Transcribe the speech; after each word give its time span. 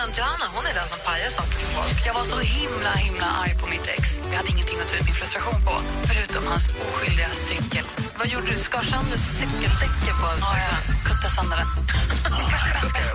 Assistent 0.00 0.18
Johanna 0.18 0.46
hon 0.56 0.66
är 0.66 0.74
den 0.74 0.88
som 0.88 0.98
pajar 1.06 1.30
saker 1.30 1.56
för 1.62 1.70
folk. 1.78 2.06
Jag 2.06 2.14
var 2.14 2.24
så 2.24 2.38
himla 2.38 2.92
himla 3.06 3.28
arg 3.42 3.54
på 3.60 3.66
mitt 3.66 3.86
ex. 3.96 4.02
Jag 4.30 4.36
hade 4.40 4.50
ingenting 4.54 4.78
att 4.80 4.88
ta 4.88 4.96
ut 4.96 5.04
min 5.04 5.14
frustration 5.14 5.58
på, 5.66 5.74
förutom 6.08 6.46
hans 6.52 6.64
oskyldiga 6.84 7.30
cykel. 7.48 7.84
Vad 8.18 8.26
gjorde 8.32 8.46
du? 8.52 8.58
Skar 8.58 8.82
sönder 8.82 9.18
cykeldäcket 9.38 10.14
på... 10.20 10.26
Ja, 10.46 10.50
jag 10.66 10.78
kuttade 11.08 11.34
sönder 11.36 11.56
den. 11.62 11.68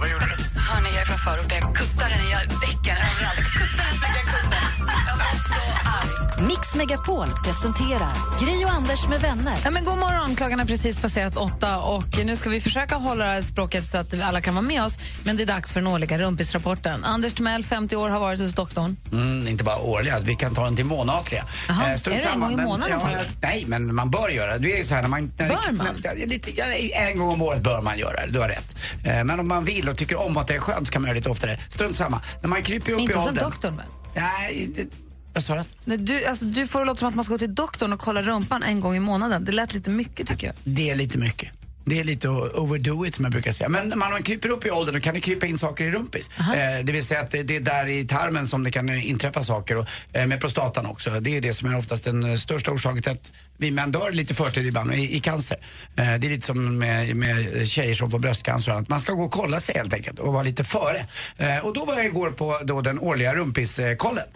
Vad 0.02 0.10
gjorde 0.14 0.28
du? 0.32 0.36
Hörni, 0.68 0.90
jag 0.96 1.02
är 1.02 1.08
från 1.12 1.22
förorten. 1.28 1.58
Jag 1.64 1.76
kuttade 1.82 2.10
den 2.14 2.24
i 2.28 2.32
däcken 2.66 2.98
överallt. 3.08 3.40
Jag 3.42 3.48
kuttade 3.60 3.88
den 3.90 3.96
så 4.00 4.06
jag 4.20 4.28
kunde. 4.34 4.60
Jag 5.08 5.16
var 5.22 5.36
så 5.52 5.62
arg. 5.98 6.25
Mix 6.40 6.76
Megapol 6.76 7.28
presenterar 7.44 8.12
Gri 8.46 8.66
och 8.66 8.70
Anders 8.70 9.08
med 9.08 9.22
vänner. 9.22 9.58
Ja, 9.64 9.72
men 9.72 9.86
god 9.86 9.98
morgon, 9.98 10.36
klockan 10.36 10.60
har 10.60 10.66
precis 10.66 10.98
passerat 10.98 11.38
åtta 11.38 11.80
och 11.80 12.18
nu 12.26 12.36
ska 12.36 12.50
vi 12.50 12.62
försöka 12.62 12.96
hålla 12.96 13.42
språket 13.42 13.86
så 13.88 13.98
att 13.98 14.22
alla 14.22 14.42
kan 14.42 14.56
vara 14.56 14.66
med 14.66 14.84
oss. 14.84 14.98
Men 15.24 15.38
det 15.38 15.44
är 15.44 15.48
dags 15.48 15.74
för 15.74 15.80
den 15.82 15.88
årliga 15.88 16.18
rumpisrapporten. 16.18 17.04
Anders 17.04 17.34
Timell, 17.34 17.64
50 17.64 17.96
år, 17.96 18.10
har 18.10 18.20
varit 18.20 18.40
hos 18.40 18.54
doktorn. 18.54 18.98
Mm, 19.12 19.48
inte 19.48 19.64
bara 19.64 19.78
årliga, 19.78 20.20
vi 20.20 20.36
kan 20.36 20.56
ta 20.56 20.64
den 20.64 20.76
till 20.76 20.86
månatliga. 20.86 21.46
Jaha, 21.68 21.90
Eh, 21.92 21.98
strunt 21.98 22.20
är 22.20 22.24
det 22.24 22.30
en 22.30 22.40
gång 22.40 22.54
i 22.54 22.56
men- 22.56 22.66
månaden, 22.66 23.00
Ja, 23.04 23.10
nej, 23.42 23.64
men 23.68 23.96
man 23.96 24.12
bör 24.12 24.30
göra 24.30 24.58
det. 24.58 24.74
Är 24.74 24.78
ju 24.78 24.84
så 24.84 24.96
här 24.96 25.02
när 25.02 25.10
man... 25.10 25.32
När 25.38 25.50
Bör 25.50 25.72
man? 25.72 25.88
Ja, 26.04 26.12
lite, 26.26 26.52
en 26.94 27.18
gång 27.20 27.30
om 27.30 27.42
året 27.42 27.62
bör 27.64 27.82
man 27.82 27.98
göra 27.98 28.26
det, 28.26 28.32
du 28.32 28.40
har 28.40 28.48
rätt. 28.50 28.76
Eh, 29.06 29.24
men 29.24 29.40
om 29.40 29.48
man 29.48 29.66
vill 29.66 29.90
och 29.90 29.98
tycker 29.98 30.20
om 30.20 30.38
att 30.38 30.48
det 30.48 30.56
är 30.56 30.60
skönt 30.60 30.88
så 30.88 30.94
kan 30.94 31.02
man 31.02 31.08
göra 31.08 31.14
det 31.14 31.20
lite 31.20 31.30
oftare. 31.30 31.60
Strunt 31.70 31.96
samma. 31.96 32.22
När 32.42 32.50
man 32.50 32.64
kryper 32.64 32.92
upp 32.92 33.00
Inte 33.00 33.12
i 33.14 33.16
som 33.16 33.24
åldern... 33.28 33.44
doktorn, 33.50 33.76
men. 33.76 33.86
Nej, 34.24 34.70
det, 34.76 34.88
vad 35.36 35.44
sa 35.44 35.64
du? 35.86 36.26
Alltså, 36.26 36.46
du 36.46 36.68
får 36.68 36.80
det 36.80 36.86
låta 36.86 37.00
som 37.00 37.08
att 37.08 37.16
man 37.16 37.26
ska 37.26 37.34
gå 37.34 37.38
till 37.38 37.56
doktorn 37.56 37.94
och 37.94 38.00
kolla 38.00 38.22
rumpan 38.22 38.64
en 38.64 38.80
gång 38.80 38.96
i 38.96 39.00
månaden. 39.00 39.46
Det 39.46 39.52
lät 39.52 39.74
lite 39.74 39.90
mycket, 39.90 40.28
tycker 40.28 40.48
jag. 40.48 40.56
Det 40.64 40.90
är 40.90 40.96
lite 40.96 41.18
mycket. 41.18 41.65
Det 41.86 42.00
är 42.00 42.04
lite 42.04 42.30
overdo 42.30 43.06
it 43.06 43.16
som 43.16 43.26
jag 43.26 43.32
brukar 43.32 43.52
säga. 43.52 43.70
Men 43.70 43.90
när 43.90 43.96
man 43.96 44.24
kryper 44.24 44.50
upp 44.50 44.66
i 44.66 44.72
åldern 44.72 44.96
då 44.96 45.02
kan 45.02 45.14
det 45.14 45.20
krypa 45.20 45.46
in 45.46 45.58
saker 45.58 45.86
i 45.86 45.92
rumpis. 45.92 46.30
Eh, 46.40 46.84
det 46.84 46.92
vill 46.92 47.04
säga 47.04 47.22
att 47.22 47.32
det, 47.32 47.56
är 47.56 47.60
där 47.60 47.88
i 47.88 48.08
tarmen 48.08 48.48
som 48.48 48.64
det 48.64 48.72
kan 48.72 48.90
eh, 48.90 49.10
inträffa 49.10 49.44
saker 49.44 49.78
och 49.78 49.88
eh, 50.14 50.28
med 50.28 50.40
prostatan 50.40 50.86
också. 50.86 51.10
Det 51.10 51.38
är 51.38 51.42
det 51.42 51.54
som 51.54 51.74
är 51.74 51.78
oftast 51.78 52.04
den 52.04 52.24
eh, 52.24 52.36
största 52.36 52.72
orsaken 52.72 53.02
till 53.02 53.12
att 53.12 53.32
vi 53.58 53.72
män 53.72 53.92
dör 53.92 54.12
lite 54.12 54.34
förtid 54.34 54.66
ibland 54.66 54.94
i, 54.94 55.16
i 55.16 55.20
cancer. 55.20 55.58
Eh, 55.96 56.06
det 56.06 56.28
är 56.28 56.30
lite 56.30 56.46
som 56.46 56.78
med, 56.78 57.16
med 57.16 57.68
tjejer 57.68 57.94
som 57.94 58.12
får 58.12 58.20
bröstcancer 58.20 58.72
och 58.72 58.78
annat. 58.78 58.90
Man 58.90 59.00
ska 59.00 59.14
gå 59.14 59.24
och 59.24 59.32
kolla 59.32 59.60
sig 59.60 59.76
helt 59.78 59.94
enkelt 59.94 60.20
och 60.20 60.34
vara 60.34 60.44
lite 60.44 60.64
före. 60.64 61.06
Eh, 61.38 61.58
och 61.58 61.74
då 61.74 61.86
var 61.86 61.96
jag 61.96 62.06
igår 62.06 62.32
på 62.32 62.60
då 62.64 62.82
den 62.82 63.00
årliga 63.00 63.36
rumpiskollen. 63.36 64.28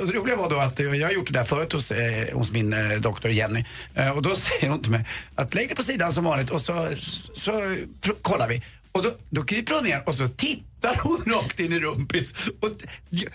Och 0.00 0.06
det 0.06 0.12
roliga 0.12 0.36
var 0.36 0.50
då 0.50 0.58
att 0.58 0.78
jag 0.78 1.06
har 1.06 1.12
gjort 1.12 1.26
det 1.26 1.32
där 1.32 1.44
förut 1.44 1.72
hos, 1.72 1.92
hos 2.32 2.52
min 2.52 2.74
doktor 3.00 3.30
Jenny. 3.30 3.64
Och 4.14 4.22
då 4.22 4.34
säger 4.34 4.68
hon 4.68 4.82
till 4.82 4.90
mig 4.90 5.04
att 5.34 5.54
lägg 5.54 5.68
det 5.68 5.74
på 5.74 5.82
sidan 5.82 6.12
som 6.12 6.24
vanligt 6.24 6.50
och 6.50 6.60
så, 6.60 6.87
så 6.96 7.76
kollar 8.22 8.48
vi. 8.48 8.62
Och 8.92 9.02
då, 9.02 9.14
då 9.30 9.42
kryper 9.42 9.74
hon 9.74 9.84
ner 9.84 10.02
och 10.08 10.14
så 10.14 10.28
tittar 10.28 10.96
hon 11.02 11.22
rakt 11.26 11.60
in 11.60 11.72
i 11.72 11.78
rumpis. 11.80 12.34
Och 12.60 12.70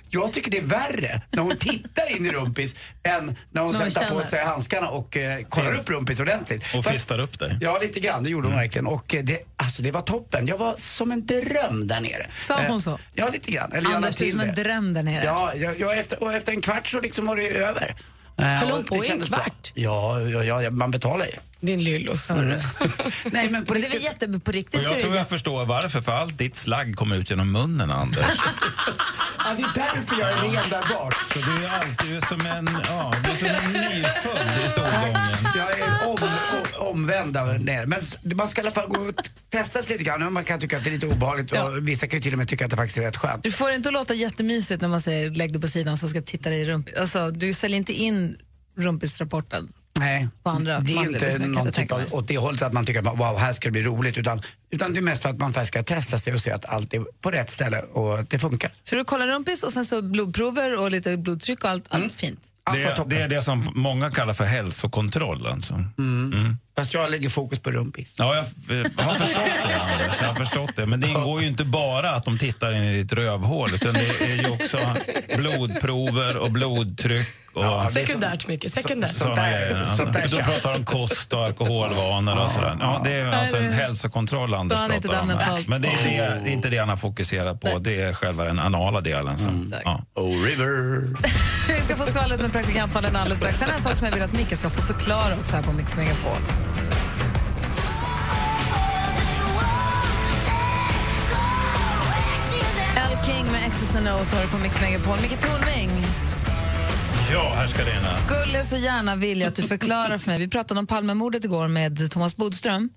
jag- 0.09 0.33
tycker 0.33 0.51
det 0.51 0.57
är 0.57 0.61
värre 0.61 1.21
när 1.31 1.41
hon 1.43 1.57
tittar 1.57 2.15
in 2.17 2.25
i 2.25 2.29
rumpis 2.29 2.75
än 3.03 3.35
när 3.51 3.61
hon 3.61 3.73
sätter 3.73 4.09
på 4.09 4.23
sig 4.23 4.43
handskarna 4.43 4.89
och 4.89 5.17
eh, 5.17 5.43
kollar 5.49 5.73
upp 5.79 5.89
rumpis 5.89 6.19
ordentligt. 6.19 6.63
Och 6.75 6.85
fistar 6.85 7.19
upp 7.19 7.39
dig. 7.39 7.57
Ja, 7.61 7.79
lite 7.81 7.99
grann. 7.99 8.23
Det 8.23 8.29
gjorde 8.29 8.47
hon 8.47 8.55
verkligen. 8.57 8.87
Och 8.87 9.15
eh, 9.15 9.23
det, 9.23 9.39
alltså, 9.57 9.81
det 9.81 9.91
var 9.91 10.01
toppen. 10.01 10.47
Jag 10.47 10.57
var 10.57 10.75
som 10.75 11.11
en 11.11 11.25
dröm 11.25 11.87
där 11.87 11.99
nere. 12.01 12.27
Sa 12.47 12.55
hon 12.55 12.65
Eh, 12.65 12.77
så? 12.77 12.99
Ja, 13.13 13.29
lite 13.29 13.51
grann. 13.51 13.71
Eller 13.71 13.89
jag 13.89 13.95
Anders, 13.95 14.15
du 14.15 14.25
är 14.27 14.31
som 14.31 14.39
en 14.39 14.55
det. 14.55 14.63
dröm 14.63 14.93
där 14.93 15.03
nere. 15.03 15.23
Ja, 15.25 15.53
jag, 15.55 15.79
jag, 15.79 15.97
efter, 15.99 16.23
och 16.23 16.33
efter 16.33 16.51
en 16.51 16.61
kvart 16.61 16.87
så 16.87 16.99
liksom 17.01 17.25
var 17.25 17.35
det 17.35 17.47
över. 17.49 17.95
Höll 18.37 18.71
hon 18.71 18.83
på 18.83 19.05
i 19.05 19.09
en 19.11 19.21
kvart? 19.21 19.71
Ja, 19.73 20.19
ja, 20.21 20.61
ja, 20.61 20.71
man 20.71 20.91
betalar 20.91 21.25
ju. 21.25 21.31
Din 21.59 21.83
lyllos. 21.83 22.29
Nej, 23.25 23.49
men 23.49 23.65
på 23.65 23.73
Men 23.73 23.81
det 23.81 23.87
riktigt. 23.87 24.03
jätte, 24.03 24.39
på 24.39 24.51
riktigt 24.51 24.79
Och 24.79 24.85
jag 24.85 24.91
tror 24.91 25.01
jag 25.11 25.15
jätte- 25.15 25.29
förstår 25.29 25.65
varför, 25.65 26.01
för 26.01 26.11
allt 26.11 26.37
ditt 26.37 26.55
slagg 26.55 26.95
kommer 26.95 27.15
ut 27.15 27.29
genom 27.29 27.51
munnen, 27.51 27.91
Anders. 27.91 28.25
Ja, 29.45 29.49
det 29.57 29.63
är 29.63 29.73
därför 29.95 30.19
jag 30.19 30.29
är 30.31 30.35
ren 30.41 30.69
där 30.69 30.93
bak. 30.95 31.13
Så 31.33 31.39
du 31.39 31.65
är 31.65 31.69
alltid 31.79 32.23
som 32.27 32.41
en, 32.45 32.79
ja, 32.87 33.13
du 33.23 33.29
är 33.31 33.35
som 33.37 33.47
en 33.65 33.73
nyfödd 33.73 34.65
i 34.65 34.69
stolgången. 34.69 35.15
Jag 36.93 37.15
är 37.15 37.21
om, 37.21 37.29
om, 37.29 37.33
omvänd 37.33 37.33
där 37.33 37.59
nere. 37.59 37.85
Men 37.85 37.99
man 38.35 38.49
ska 38.49 38.61
i 38.61 38.63
alla 38.63 38.71
fall 38.71 38.87
gå 38.87 39.01
och 39.01 39.29
testa 39.49 39.83
sig 39.83 39.97
lite 39.97 40.03
grann. 40.03 40.33
Man 40.33 40.43
kan 40.43 40.59
tycka 40.59 40.77
att 40.77 40.83
det 40.83 40.89
är 40.89 40.91
lite 40.91 41.07
obehagligt 41.07 41.51
och 41.51 41.87
vissa 41.87 42.07
kan 42.07 42.17
ju 42.17 42.21
till 42.21 42.33
och 42.33 42.37
med 42.37 42.47
tycka 42.47 42.65
att 42.65 42.71
det 42.71 42.77
faktiskt 42.77 42.97
är 42.97 43.01
rätt 43.01 43.17
skönt. 43.17 43.43
Du 43.43 43.51
får 43.51 43.71
inte 43.71 43.91
låta 43.91 44.13
jättemysigt 44.13 44.81
när 44.81 44.89
man 44.89 45.01
säger 45.01 45.31
lägg 45.31 45.53
det 45.53 45.59
på 45.59 45.67
sidan 45.67 45.97
så 45.97 46.07
ska 46.07 46.21
titta 46.21 46.49
dig 46.49 46.61
i 46.61 46.65
rump. 46.65 46.89
Alltså, 46.99 47.31
du 47.31 47.53
säljer 47.53 47.77
inte 47.77 47.93
in 47.93 48.37
rumpisrapporten. 48.77 49.73
Nej, 49.99 50.27
på 50.43 50.49
andra 50.49 50.79
det 50.79 50.93
är 50.93 51.05
inte 51.05 51.31
kan 51.31 51.51
någon 51.51 51.71
typ 51.71 51.91
av, 51.91 52.01
åt 52.11 52.27
det 52.27 52.37
hållet 52.37 52.61
att 52.61 52.73
man 52.73 52.85
tycker 52.85 52.99
att 52.99 53.19
wow, 53.19 53.37
här 53.37 53.53
ska 53.53 53.67
det 53.67 53.71
bli 53.71 53.83
roligt. 53.83 54.17
Utan, 54.17 54.41
utan 54.69 54.93
det 54.93 54.99
är 54.99 55.01
mest 55.01 55.21
för 55.21 55.29
att 55.29 55.37
man 55.37 55.53
faktiskt 55.53 55.73
ska 55.73 55.83
testa 55.83 56.17
sig 56.17 56.33
och 56.33 56.39
se 56.39 56.51
att 56.51 56.65
allt 56.65 56.93
är 56.93 57.05
på 57.21 57.31
rätt 57.31 57.49
ställe 57.49 57.81
och 57.81 58.19
att 58.19 58.29
det 58.29 58.39
funkar. 58.39 58.71
Så 58.83 58.95
du 58.95 59.03
kollar 59.03 59.27
rumpis 59.27 59.63
och 59.63 59.73
sen 59.73 59.85
så 59.85 60.01
blodprover 60.01 60.77
och 60.77 60.91
lite 60.91 61.17
blodtryck 61.17 61.63
och 61.63 61.69
allt, 61.69 61.85
allt 61.89 62.13
fint. 62.13 62.53
Det, 62.71 63.03
det 63.07 63.21
är 63.21 63.27
det 63.27 63.41
som 63.41 63.71
många 63.75 64.11
kallar 64.11 64.33
för 64.33 64.43
hälsokontroll. 64.45 65.47
Alltså. 65.47 65.75
Fast 66.77 66.93
jag 66.93 67.11
lägger 67.11 67.29
fokus 67.29 67.59
på 67.59 67.71
rumpis. 67.71 68.13
Ja, 68.17 68.35
jag, 68.35 68.45
jag 68.97 69.03
har 69.03 69.13
förstått 69.15 69.43
det, 69.67 69.79
Anders. 69.81 70.15
Jag 70.21 70.27
har 70.27 70.35
förstått 70.35 70.75
det. 70.75 70.85
Men 70.85 70.99
det 71.01 71.07
ingår 71.07 71.41
ju 71.41 71.47
inte 71.47 71.63
bara 71.65 72.11
att 72.11 72.23
de 72.25 72.37
tittar 72.37 72.71
in 72.73 72.83
i 72.83 72.97
ditt 73.03 73.13
rövhål, 73.13 73.69
utan 73.73 73.93
det 73.93 74.21
är 74.21 74.35
ju 74.35 74.49
också 74.49 74.77
blodprover 75.37 76.37
och 76.37 76.51
blodtryck. 76.51 77.27
Och 77.53 77.63
Ja, 77.63 77.89
Sekundärt 77.89 78.47
mycket, 78.47 78.73
sekundärt. 78.73 79.11
sådana 79.11 79.35
där- 79.41 79.51
grejer. 79.51 79.83
sånt 79.83 80.13
där 80.13 80.27
Då 80.29 80.37
pratar 80.37 80.71
de 80.73 80.77
om 80.79 80.85
kost 80.85 81.33
och 81.33 81.45
alkoholvanor 81.45 82.37
och 82.43 82.51
sådär. 82.51 82.77
Ja, 82.79 83.01
det 83.03 83.11
är 83.13 83.25
alltså 83.31 83.57
en 83.57 83.73
hälsokontroll 83.73 84.53
Anders 84.53 84.79
pratar 84.79 84.95
om. 85.21 85.27
där 85.27 85.35
mentalt. 85.35 85.67
Men 85.67 85.81
det 85.81 85.87
är, 85.87 86.03
det, 86.03 86.39
det 86.43 86.49
är 86.49 86.53
inte 86.53 86.69
det 86.69 86.77
han 86.77 86.89
har 86.89 86.97
fokuserat 86.97 87.61
på. 87.61 87.79
Det 87.79 88.01
är 88.01 88.13
själva 88.13 88.43
den 88.43 88.59
anala 88.59 89.01
delen. 89.01 89.37
Som, 89.37 89.61
Exakt. 89.63 89.81
ja. 89.85 90.01
Oh 90.15 90.43
river. 90.43 91.07
Vi 91.67 91.81
ska 91.81 91.95
få 91.95 92.05
skvallret 92.05 92.41
med 92.41 92.52
praktikantfallen 92.53 93.15
alldeles 93.15 93.39
strax. 93.39 93.59
Sen 93.59 93.69
är 93.69 93.73
en 93.73 93.81
sak 93.81 93.95
som 93.95 94.05
jag 94.05 94.13
vill 94.13 94.23
att 94.23 94.33
Micke 94.33 94.57
ska 94.57 94.69
få 94.69 94.81
förklara 94.81 95.35
också 95.39 95.55
här 95.55 95.63
på 95.63 95.71
Mix 95.71 95.95
Megapol. 95.95 96.37
Al 103.03 103.25
King 103.25 103.45
med 103.51 103.61
X's 103.71 103.97
and 103.97 104.07
O's 104.07 104.35
har 104.35 104.41
du 104.43 104.47
på 104.49 104.57
Mix 104.57 104.81
Megapol. 104.81 105.17
Micke 105.21 105.37
Tornving, 105.41 105.91
ja, 107.33 107.53
här 107.55 107.67
ska 107.67 107.83
det 107.83 107.91
ena. 107.91 108.17
skulle 108.17 108.63
så 108.63 108.77
gärna 108.77 109.15
vilja 109.15 109.47
att 109.47 109.55
du 109.55 109.63
förklarar 109.63 110.17
för 110.17 110.31
mig. 110.31 110.39
Vi 110.39 110.47
pratade 110.47 110.79
om 110.79 110.87
Palmemordet 110.87 111.45
igår 111.45 111.67
med 111.67 112.11
Thomas 112.11 112.35
Bodström. 112.35 112.89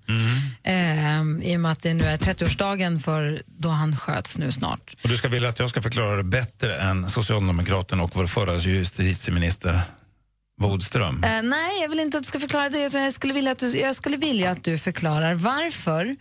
Ehm, 0.63 1.41
I 1.41 1.55
och 1.55 1.59
med 1.59 1.71
att 1.71 1.81
det 1.81 1.93
nu 1.93 2.03
är 2.03 2.17
30-årsdagen 2.17 2.99
för 2.99 3.41
då 3.45 3.69
han 3.69 3.95
sköts 3.95 4.37
nu 4.37 4.51
snart. 4.51 4.95
Och 5.03 5.09
du 5.09 5.17
ska 5.17 5.27
vilja 5.27 5.49
att 5.49 5.59
jag 5.59 5.69
ska 5.69 5.81
förklara 5.81 6.15
det 6.15 6.23
bättre 6.23 6.77
än 6.77 7.09
Socialdemokraterna 7.09 8.03
och 8.03 8.11
vår 8.13 8.25
förra 8.25 8.55
justitieminister 8.57 9.81
Bodström. 10.61 11.23
Eh, 11.23 11.41
nej, 11.43 11.81
jag 11.81 11.89
vill 11.89 11.99
inte 11.99 12.17
att 12.17 12.23
du 12.23 12.27
ska 12.27 12.39
förklara 12.39 12.69
det. 12.69 12.93
Jag, 12.93 13.13
skulle 13.13 13.33
vilja 13.33 13.51
att 13.51 13.59
du, 13.59 13.79
jag 13.79 13.95
skulle 13.95 14.17
vilja 14.17 14.51
att 14.51 14.63
du 14.63 14.77
förklarar 14.77 15.33
varför 15.33 16.15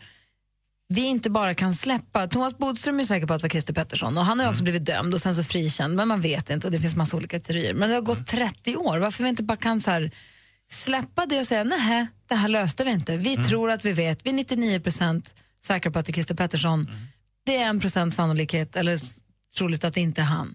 vi 0.88 1.06
inte 1.06 1.30
bara 1.30 1.54
kan 1.54 1.74
släppa... 1.74 2.26
Thomas 2.26 2.58
Bodström 2.58 3.00
är 3.00 3.04
säker 3.04 3.26
på 3.26 3.34
att 3.34 3.40
det 3.40 3.44
var 3.44 3.50
Christer 3.50 3.74
Pettersson 3.74 4.18
och 4.18 4.24
han 4.24 4.40
har 4.40 4.50
också 4.50 4.62
blivit 4.62 4.86
dömd 4.86 5.14
och 5.14 5.20
sen 5.20 5.34
så 5.34 5.42
frikänd, 5.42 5.96
men 5.96 6.08
man 6.08 6.20
vet 6.20 6.50
inte 6.50 6.66
och 6.66 6.72
det 6.72 6.78
finns 6.78 6.96
massa 6.96 7.16
olika 7.16 7.40
teorier. 7.40 7.74
Men 7.74 7.88
det 7.88 7.94
har 7.94 8.02
gått 8.02 8.26
30 8.26 8.76
år, 8.76 8.98
varför 8.98 9.22
vi 9.22 9.28
inte 9.28 9.42
bara 9.42 9.56
kan 9.56 9.80
så 9.80 10.08
släppa 10.70 11.26
det 11.26 11.38
och 11.38 11.46
säga 11.46 11.64
nej, 11.64 12.06
det 12.28 12.34
här 12.34 12.48
löste 12.48 12.84
vi 12.84 12.90
inte. 12.90 13.16
Vi 13.16 13.36
tror 13.36 13.70
att 13.70 13.84
vi 13.84 13.92
vet, 13.92 14.26
vi 14.26 14.30
är 14.30 14.34
99% 14.34 15.34
säkra 15.64 15.90
på 15.90 15.98
att 15.98 16.06
det 16.06 16.10
är 16.10 16.14
Christer 16.14 16.34
Pettersson. 16.34 16.90
Det 17.46 17.56
är 17.56 17.66
en 17.68 17.80
procent 17.80 18.14
sannolikhet, 18.14 18.76
eller 18.76 18.98
troligt 19.56 19.84
att 19.84 19.94
det 19.94 20.00
inte 20.00 20.20
är 20.20 20.24
han. 20.24 20.54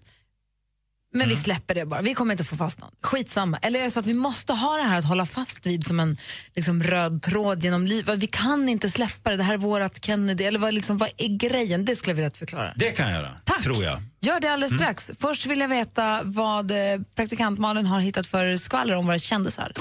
Men 1.14 1.28
vi 1.28 1.36
släpper 1.36 1.74
det 1.74 1.86
bara, 1.86 2.02
vi 2.02 2.14
kommer 2.14 2.32
inte 2.32 2.44
få 2.44 2.56
fast 2.56 2.80
någon. 2.80 2.90
Skitsamma. 3.02 3.58
Eller 3.62 3.80
är 3.80 3.84
det 3.84 3.90
så 3.90 4.00
att 4.00 4.06
vi 4.06 4.14
måste 4.14 4.52
ha 4.52 4.76
det 4.76 4.82
här 4.82 4.98
att 4.98 5.04
hålla 5.04 5.26
fast 5.26 5.66
vid 5.66 5.86
som 5.86 6.00
en 6.00 6.16
liksom, 6.54 6.82
röd 6.82 7.22
tråd 7.22 7.64
genom 7.64 7.86
livet? 7.86 8.18
Vi 8.18 8.26
kan 8.26 8.68
inte 8.68 8.90
släppa 8.90 9.30
det, 9.30 9.36
det 9.36 9.42
här 9.42 9.54
är 9.54 9.58
vårat 9.58 10.04
Kennedy. 10.04 10.44
Eller 10.44 10.58
vad, 10.58 10.74
liksom, 10.74 10.98
vad 10.98 11.10
är 11.16 11.28
grejen? 11.28 11.84
Det 11.84 11.96
skulle 11.96 12.10
jag 12.10 12.14
vilja 12.14 12.26
att 12.26 12.34
du 12.34 12.38
förklarar. 12.38 12.74
Det 12.76 12.90
kan 12.90 13.10
jag 13.10 13.16
göra, 13.16 13.36
Tack. 13.44 13.62
tror 13.62 13.84
jag. 13.84 14.02
Gör 14.20 14.40
det 14.40 14.48
alldeles 14.48 14.76
strax. 14.76 15.10
Först 15.20 15.46
vill 15.46 15.60
jag 15.60 15.68
veta 15.68 16.20
vad 16.24 16.70
eh, 16.70 16.76
praktikant 17.14 17.58
Malin 17.58 17.86
har 17.86 18.00
hittat 18.00 18.26
för 18.26 18.56
skvaller 18.56 18.94
om 18.94 19.06
våra 19.06 19.18
kändisar. 19.18 19.72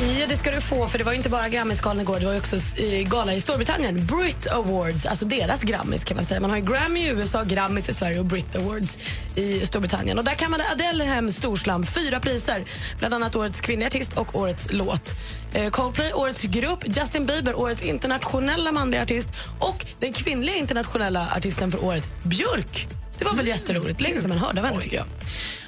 Ja, 0.00 0.26
det 0.28 0.36
ska 0.36 0.50
du 0.50 0.60
få, 0.60 0.88
för 0.88 0.98
det 0.98 1.04
var 1.04 1.12
ju 1.12 1.16
inte 1.16 1.28
bara 1.28 1.48
Grammisgalan 1.48 2.00
igår, 2.00 2.20
det 2.20 2.26
var 2.26 2.32
ju 2.32 2.38
också 2.38 2.56
gala 3.02 3.34
i 3.34 3.40
Storbritannien. 3.40 4.06
Brit 4.06 4.52
Awards, 4.52 5.06
alltså 5.06 5.24
deras 5.24 5.62
Grammis 5.62 6.04
kan 6.04 6.16
man 6.16 6.26
säga. 6.26 6.40
Man 6.40 6.50
har 6.50 6.56
ju 6.56 6.64
Grammy 6.64 7.00
i 7.00 7.08
USA, 7.08 7.42
Grammis 7.44 7.88
i 7.88 7.94
Sverige 7.94 8.18
och 8.18 8.24
Brit 8.24 8.56
Awards 8.56 8.98
i 9.36 9.66
Storbritannien. 9.66 10.18
Och 10.18 10.24
där 10.24 10.34
kammade 10.34 10.64
Adele 10.72 11.04
hem 11.04 11.32
storslam, 11.32 11.86
fyra 11.86 12.20
priser. 12.20 12.64
Bland 12.98 13.14
annat 13.14 13.36
Årets 13.36 13.60
kvinnliga 13.60 13.86
artist 13.86 14.18
och 14.18 14.36
Årets 14.36 14.72
låt. 14.72 15.14
Eh, 15.52 15.70
Coldplay, 15.70 16.12
Årets 16.12 16.42
grupp, 16.42 16.84
Justin 16.86 17.26
Bieber, 17.26 17.58
Årets 17.58 17.82
internationella 17.82 18.72
manliga 18.72 19.02
artist 19.02 19.28
och 19.58 19.86
den 20.00 20.12
kvinnliga 20.12 20.56
internationella 20.56 21.28
artisten 21.36 21.70
för 21.70 21.84
året, 21.84 22.08
Björk. 22.22 22.88
Det 23.18 23.24
var 23.24 23.34
väl 23.34 23.46
jätteroligt. 23.46 24.00
Länge 24.00 24.20
sedan 24.20 24.28
man 24.28 24.38
hörde 24.38 24.60
av 24.60 24.66
henne 24.66 24.80
tycker 24.80 24.96
jag. 24.96 25.06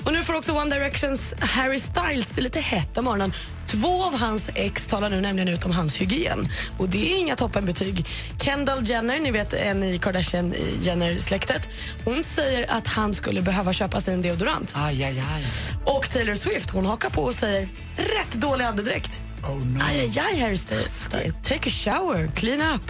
Och 0.04 0.12
nu 0.12 0.22
får 0.22 0.34
också 0.34 0.52
One 0.52 0.74
Directions 0.74 1.34
Harry 1.40 1.78
Styles 1.78 2.26
det 2.34 2.40
lite 2.40 2.60
hett 2.60 2.98
om 2.98 3.04
morgonen. 3.04 3.32
Två 3.66 4.04
av 4.04 4.18
hans 4.18 4.50
ex 4.54 4.86
talar 4.86 5.10
nu 5.10 5.20
nämligen 5.20 5.48
ut 5.48 5.64
om 5.64 5.70
hans 5.70 5.96
hygien. 5.96 6.48
Och 6.78 6.88
det 6.88 7.12
är 7.12 7.18
inga 7.18 7.36
toppenbetyg. 7.36 8.06
Kendall 8.40 8.88
Jenner, 8.88 9.18
ni 9.18 9.30
vet 9.30 9.54
en 9.54 9.82
i 9.82 9.98
Kardashian-Jenner-släktet, 9.98 11.68
hon 12.04 12.24
säger 12.24 12.72
att 12.72 12.88
han 12.88 13.14
skulle 13.14 13.42
behöva 13.42 13.72
köpa 13.72 14.00
sig 14.00 14.14
en 14.14 14.22
deodorant. 14.22 14.72
Aj, 14.74 15.04
aj, 15.04 15.22
aj. 15.34 15.44
Och 15.84 16.10
Taylor 16.10 16.34
Swift 16.34 16.70
hon 16.70 16.86
hakar 16.86 17.10
på 17.10 17.22
och 17.22 17.34
säger 17.34 17.68
rätt 17.96 18.32
dålig 18.32 18.64
andedräkt. 18.64 19.25
Oh, 19.48 19.54
no. 19.54 19.84
Aj, 19.84 20.18
aj, 20.18 20.40
Harry 20.40 20.56
Styles. 20.56 21.08
Take 21.42 21.68
a 21.68 21.70
shower, 21.70 22.26
clean 22.34 22.60
up. 22.60 22.82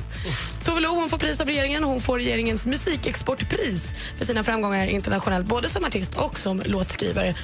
Tove 0.65 0.81
Lo 0.81 0.89
hon 0.89 1.09
får 1.09 1.19
pris 1.19 1.41
av 1.41 1.47
regeringen. 1.47 1.85
Hon 1.85 2.01
får 2.01 2.19
regeringens 2.19 2.67
musikexportpris 2.67 3.95
för 4.19 4.25
sina 4.25 4.45
framgångar 4.45 4.87
internationellt, 4.87 5.47
både 5.47 5.69
som 5.69 5.85
artist 5.85 6.15
och 6.15 6.39
som 6.39 6.63
låtskrivare. 6.65 7.35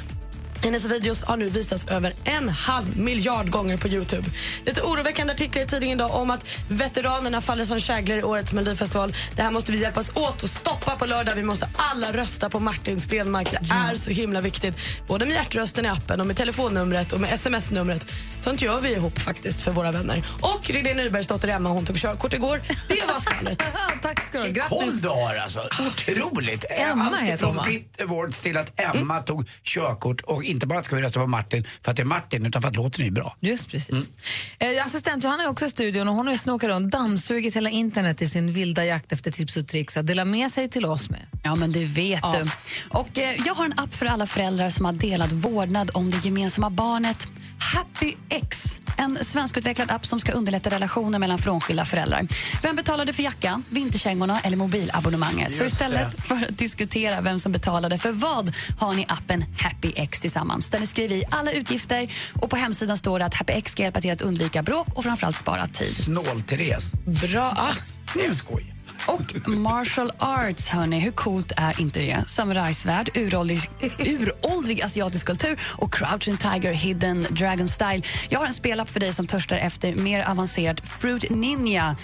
Hennes 0.63 0.85
videos 0.85 1.23
har 1.23 1.37
nu 1.37 1.49
visats 1.49 1.85
över 1.85 2.15
en 2.25 2.49
halv 2.49 2.99
miljard 2.99 3.51
gånger 3.51 3.77
på 3.77 3.89
Youtube. 3.89 4.29
Lite 4.67 4.83
oroväckande 4.83 5.33
artiklar 5.33 5.63
i 5.63 5.67
tidningen 5.67 5.99
idag 5.99 6.15
om 6.15 6.31
att 6.31 6.47
veteranerna 6.69 7.41
faller 7.41 7.65
som 7.65 7.81
käglor 7.81 8.19
i 8.19 8.23
årets 8.23 8.53
Melodifestival. 8.53 9.15
Det 9.37 9.43
här 9.43 9.51
måste 9.51 9.73
vi 9.73 9.81
hjälpas 9.81 10.11
åt 10.11 10.45
att 10.45 10.51
stoppa 10.51 10.97
på 10.97 11.07
lördag. 11.07 11.35
Vi 11.35 11.43
måste 11.43 11.69
alla 11.77 12.13
rösta 12.13 12.51
på 12.51 12.61
Martin 12.61 13.01
Stenmark. 13.01 13.51
Det 13.51 13.75
är 13.75 13.97
så 13.97 14.11
himla 14.11 14.41
viktigt. 14.41 14.75
Både 15.09 15.27
med 15.27 15.35
hjärtrösten 15.35 15.87
i 15.87 15.89
appen 15.89 16.21
och 16.21 16.27
med 16.27 16.37
telefonnumret 16.37 17.13
och 17.13 17.21
med 17.21 17.33
sms-numret. 17.33 18.07
Sånt 18.41 18.63
gör 18.63 18.81
vi 18.81 18.93
ihop 18.93 19.19
faktiskt 19.19 19.63
för 19.63 19.73
våra 19.73 19.93
vänner. 19.93 20.23
Och 20.41 20.71
Redén 20.71 20.97
Nybergs 20.97 21.27
dotter 21.27 21.49
Emma 21.49 21.69
hon 21.69 21.87
tog 21.87 21.97
körkort 21.97 22.33
igår. 22.33 22.63
Det 22.89 23.03
var 23.13 23.21
skvallret. 23.21 23.63
Tack 24.03 24.23
ska 24.23 24.39
du 24.39 24.61
ha. 24.61 24.69
Koll 24.69 24.79
Grattis. 24.79 25.03
du 25.03 25.09
har 25.09 25.35
alltså. 25.35 25.61
Otroligt. 25.87 26.65
Emma 26.71 27.05
Allt 27.05 27.21
heter 27.23 27.31
hon, 27.31 27.39
från 27.39 27.57
va? 27.57 27.63
Brit 27.63 28.03
Awards 28.03 28.41
till 28.41 28.57
att 28.57 28.81
Emma 28.81 29.21
tog 29.23 29.49
körkort 29.63 30.21
och 30.21 30.45
inte 30.53 30.67
bara 30.67 30.83
ska 30.83 30.97
vi 30.97 31.03
rösta 31.03 31.21
på 31.21 31.27
Martin 31.27 31.65
för 31.83 31.91
att 31.91 31.97
det 31.97 32.03
är 32.03 32.07
Martin 32.07 32.47
utan 32.47 32.63
för 32.63 32.69
att 32.69 32.77
låten 32.77 33.05
är 33.07 33.11
bra. 33.11 33.37
Just 33.41 33.71
precis. 33.71 34.13
Eh, 34.59 34.85
assistent 34.87 35.25
Johanna 35.25 35.43
är 35.43 35.49
också 35.49 35.65
i 35.67 35.71
studion 35.71 36.09
och 36.09 36.15
hon 36.15 36.27
har 36.27 36.35
ju 36.35 36.39
snokat 36.39 36.69
runt, 36.69 36.93
dammsugit 36.93 37.57
hela 37.57 37.71
internet 37.71 38.23
i 38.23 38.27
sin 38.29 38.53
vilda 38.53 38.85
jakt 38.85 39.13
efter 39.13 39.31
tips 39.31 39.57
och 39.57 39.67
tricks 39.69 39.97
att 39.97 40.07
dela 40.07 40.25
med 40.25 40.51
sig 40.51 40.69
till 40.71 40.85
oss 40.85 41.11
med. 41.11 41.21
Ja, 41.45 41.55
men 41.55 41.73
det 41.73 41.85
vet 41.85 42.21
Ja. 42.23 42.33
du. 42.45 42.51
Och 42.89 43.19
eh, 43.19 43.37
jag 43.47 43.55
har 43.55 43.65
en 43.65 43.79
app 43.79 43.95
för 43.95 44.07
alla 44.07 44.27
föräldrar 44.27 44.71
som 44.71 44.85
har 44.85 44.93
delad 44.93 45.33
vårdnad 45.33 45.91
om 45.95 46.11
det 46.11 46.25
gemensamma 46.25 46.71
barnet. 46.71 47.29
Happy 47.59 48.15
X, 48.29 48.79
en 48.99 49.19
svenskutvecklad 49.25 49.91
app 49.91 50.07
som 50.07 50.21
ska 50.21 50.33
underlätta 50.33 50.71
relationer 50.71 51.19
mellan 51.19 51.39
frånskilda 51.39 51.85
föräldrar. 51.85 52.27
Vem 52.63 52.77
betalade 52.77 53.13
för 53.13 53.23
jackan, 53.23 53.65
vinterkängorna 53.71 54.41
eller 54.41 54.57
mobilabonnemanget? 54.57 55.57
Så 55.57 55.63
Just 55.63 55.75
istället 55.75 56.25
för 56.27 56.35
att 56.35 56.59
diskutera 56.59 57.21
vem 57.21 57.39
som 57.41 57.53
betalade 57.53 57.99
för 57.99 58.13
vad 58.13 58.53
har 58.79 58.95
ni 58.95 59.05
appen 59.09 59.45
Happy 59.59 59.93
X 59.97 60.21
tillsammans 60.21 60.42
där 60.49 60.81
ni 60.81 60.87
skriver 60.87 61.17
i 61.17 61.25
alla 61.31 61.53
utgifter 61.53 62.15
och 62.41 62.51
på 62.51 62.57
hemsidan 62.57 62.99
står 62.99 63.19
det 63.19 63.25
att 63.25 63.35
Happy 63.35 63.53
X 63.53 63.73
ska 63.73 63.83
hjälpa 63.83 64.01
till 64.01 64.13
att 64.13 64.23
undvika 64.23 64.63
bråk 64.63 64.87
och 64.95 65.05
framförallt 65.05 65.37
spara 65.37 65.67
tid. 65.67 65.97
Snål-Therese. 65.97 66.93
Bra. 67.05 67.55
Ah. 67.57 67.75
Det 68.15 68.27
är 68.27 68.33
skoj. 68.33 68.72
Och 69.07 69.49
martial 69.49 70.11
arts, 70.19 70.69
hörni, 70.69 71.01
hur 71.01 71.13
coolt 71.13 71.53
är 71.57 71.81
inte 71.81 72.01
det? 72.01 72.25
Samurajsvärd, 72.27 73.11
uråldrig, 73.15 73.71
uråldrig 73.99 74.83
asiatisk 74.83 75.27
kultur 75.27 75.61
och 75.79 75.95
crouching 75.95 76.37
tiger, 76.37 76.73
hidden 76.73 77.27
dragon 77.31 77.69
style. 77.69 78.03
Jag 78.29 78.39
har 78.39 78.47
en 78.47 78.53
spelapp 78.53 78.91
för 78.91 79.01
dig 79.01 79.13
som 79.13 79.27
törstar 79.27 79.57
efter 79.57 79.95
mer 79.95 80.31
avancerat 80.31 80.89
fruit 80.89 81.31
ninja. 81.31 81.97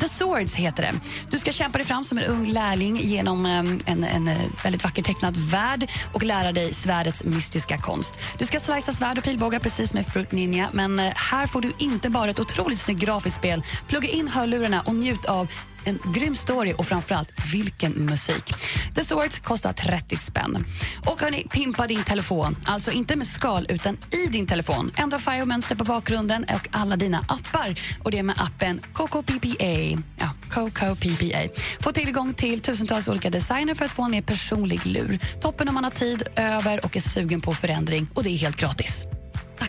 The 0.00 0.08
Swords 0.08 0.54
heter 0.54 0.82
det. 0.82 0.92
Du 1.30 1.38
ska 1.38 1.52
kämpa 1.52 1.78
dig 1.78 1.86
fram 1.86 2.04
som 2.04 2.18
en 2.18 2.24
ung 2.24 2.48
lärling 2.48 2.96
genom 2.96 3.46
ehm, 3.46 3.80
en, 3.86 4.04
en 4.04 4.28
eh, 4.28 4.36
väldigt 4.64 4.84
vackert 4.84 5.06
tecknad 5.06 5.36
värld 5.36 5.90
och 6.12 6.22
lära 6.22 6.52
dig 6.52 6.74
svärdets 6.74 7.24
mystiska 7.24 7.78
konst. 7.78 8.14
Du 8.38 8.46
ska 8.46 8.60
slicea 8.60 8.94
svärd 8.94 9.18
och 9.18 9.24
pilbågar 9.24 9.58
precis 9.58 9.94
med 9.94 10.06
Fruit 10.06 10.32
Ninja 10.32 10.68
men 10.72 10.98
eh, 10.98 11.12
här 11.16 11.46
får 11.46 11.60
du 11.60 11.72
inte 11.78 12.10
bara 12.10 12.30
ett 12.30 12.40
otroligt 12.40 12.80
snyggt 12.80 13.00
grafiskt 13.00 13.36
spel. 13.36 13.62
Plugga 13.88 14.08
in 14.08 14.28
hörlurarna 14.28 14.80
och 14.80 14.94
njut 14.94 15.24
av 15.24 15.48
en 15.84 15.98
grym 16.12 16.36
story 16.36 16.74
och 16.78 16.86
framförallt 16.86 17.32
vilken 17.52 17.92
musik. 17.92 18.54
The 18.94 19.04
Swords 19.04 19.38
kostar 19.38 19.72
30 19.72 20.16
spänn. 20.16 20.64
Och 21.06 21.20
hörni, 21.20 21.46
pimpa 21.50 21.86
din 21.86 22.02
telefon. 22.02 22.56
Alltså 22.64 22.90
inte 22.90 23.16
med 23.16 23.26
skal 23.26 23.66
utan 23.68 23.98
i 24.10 24.26
din 24.26 24.46
telefon. 24.46 24.90
Ändra 24.96 25.18
färg 25.18 25.42
och 25.42 25.48
mönster 25.48 25.76
på 25.76 25.84
bakgrunden 25.84 26.44
och 26.44 26.68
alla 26.70 26.96
dina 26.96 27.18
appar. 27.18 27.74
Och 28.02 28.10
det 28.10 28.22
med 28.22 28.34
appen 28.38 28.80
KKPPA. 28.92 30.02
Ja, 30.16 30.30
KKPPA. 30.48 31.48
Få 31.80 31.92
tillgång 31.92 32.34
till 32.34 32.60
tusentals 32.60 33.08
olika 33.08 33.30
designer 33.30 33.74
för 33.74 33.84
att 33.84 33.92
få 33.92 34.02
en 34.02 34.10
mer 34.10 34.22
personlig 34.22 34.86
lur. 34.86 35.18
Toppen 35.40 35.68
om 35.68 35.74
man 35.74 35.84
har 35.84 35.90
tid 35.90 36.22
över 36.36 36.84
och 36.84 36.96
är 36.96 37.00
sugen 37.00 37.40
på 37.40 37.54
förändring. 37.54 38.06
Och 38.14 38.22
det 38.22 38.30
är 38.30 38.36
helt 38.36 38.56
gratis. 38.56 39.04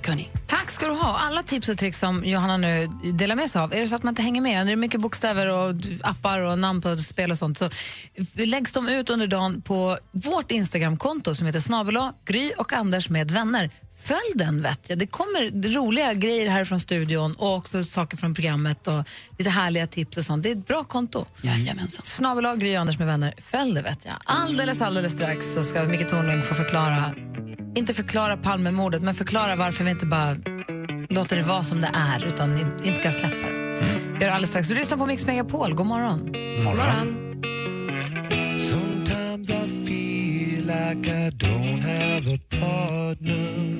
Tack 0.01 0.09
hörni. 0.09 0.29
Tack 0.47 0.71
ska 0.71 0.87
du 0.87 0.93
ha. 0.93 1.17
Alla 1.17 1.43
tips 1.43 1.69
och 1.69 1.77
tricks 1.77 1.99
som 1.99 2.25
Johanna 2.25 2.57
nu 2.57 2.87
delar 3.13 3.35
med 3.35 3.51
sig 3.51 3.61
av, 3.61 3.73
är 3.73 3.81
det 3.81 3.87
så 3.87 3.95
att 3.95 4.03
man 4.03 4.11
inte 4.11 4.21
hänger 4.21 4.41
med, 4.41 4.57
när 4.57 4.65
det 4.65 4.71
är 4.71 4.75
mycket 4.75 5.01
bokstäver 5.01 5.47
och 5.47 5.75
appar 6.01 6.39
och 6.39 6.59
namn 6.59 6.81
på 6.81 6.97
spel 6.97 7.31
och 7.31 7.37
sånt, 7.37 7.57
så 7.57 7.69
läggs 8.35 8.73
de 8.73 8.89
ut 8.89 9.09
under 9.09 9.27
dagen 9.27 9.61
på 9.61 9.97
vårt 10.11 10.51
Instagramkonto 10.51 11.35
som 11.35 11.47
heter 11.47 11.59
snabel 11.59 11.99
Gry 12.25 12.51
och 12.57 12.73
Anders 12.73 13.09
med 13.09 13.31
vänner. 13.31 13.69
Följ 14.03 14.31
den 14.35 14.61
vet 14.61 14.79
jag. 14.87 14.99
Det 14.99 15.07
kommer 15.07 15.71
roliga 15.73 16.13
grejer 16.13 16.49
här 16.49 16.65
från 16.65 16.79
studion 16.79 17.35
och 17.37 17.55
också 17.55 17.83
saker 17.83 18.17
från 18.17 18.33
programmet 18.33 18.87
och 18.87 19.03
lite 19.37 19.49
härliga 19.49 19.87
tips 19.87 20.17
och 20.17 20.25
sånt. 20.25 20.43
Det 20.43 20.49
är 20.49 20.55
ett 20.55 20.67
bra 20.67 20.83
konto. 20.83 21.25
Jajamensan. 21.41 22.05
Snabel 22.05 22.57
Gry 22.57 22.77
och 22.77 22.81
Anders 22.81 22.99
med 22.99 23.07
vänner. 23.07 23.33
Följ 23.37 23.73
det 23.73 23.81
vet 23.81 24.05
jag. 24.05 24.13
Alldeles, 24.25 24.81
alldeles 24.81 25.11
strax 25.13 25.53
så 25.53 25.63
ska 25.63 25.83
Micke 25.83 26.09
Tornving 26.09 26.41
få 26.41 26.53
förklara, 26.55 27.13
inte 27.75 27.93
förklara 27.93 28.37
Palmemordet, 28.37 29.01
men 29.01 29.13
förklara 29.15 29.55
varför 29.55 29.83
vi 29.83 29.89
inte 29.91 30.05
bara 30.05 30.35
låter 31.09 31.35
det 31.35 31.41
vara 31.43 31.63
som 31.63 31.81
det 31.81 31.91
är 31.93 32.25
utan 32.25 32.57
in- 32.57 32.73
inte 32.83 33.01
kan 33.01 33.11
släppa 33.11 33.47
det. 33.49 33.53
Vi 33.53 34.13
gör 34.13 34.19
det 34.19 34.33
alldeles 34.33 34.49
strax. 34.49 34.67
Du 34.67 34.75
lyssnar 34.75 34.97
på 34.97 35.05
Mix 35.05 35.25
Megapol. 35.25 35.73
God 35.73 35.85
morgon. 35.85 36.19
Morgon. 36.63 37.17
Sometimes 38.69 39.49
I 39.49 39.85
feel 39.87 40.65
like 40.65 41.09
I 41.27 41.29
don't 41.29 41.81
have 41.81 42.35
a 42.35 42.39
partner. 42.49 43.71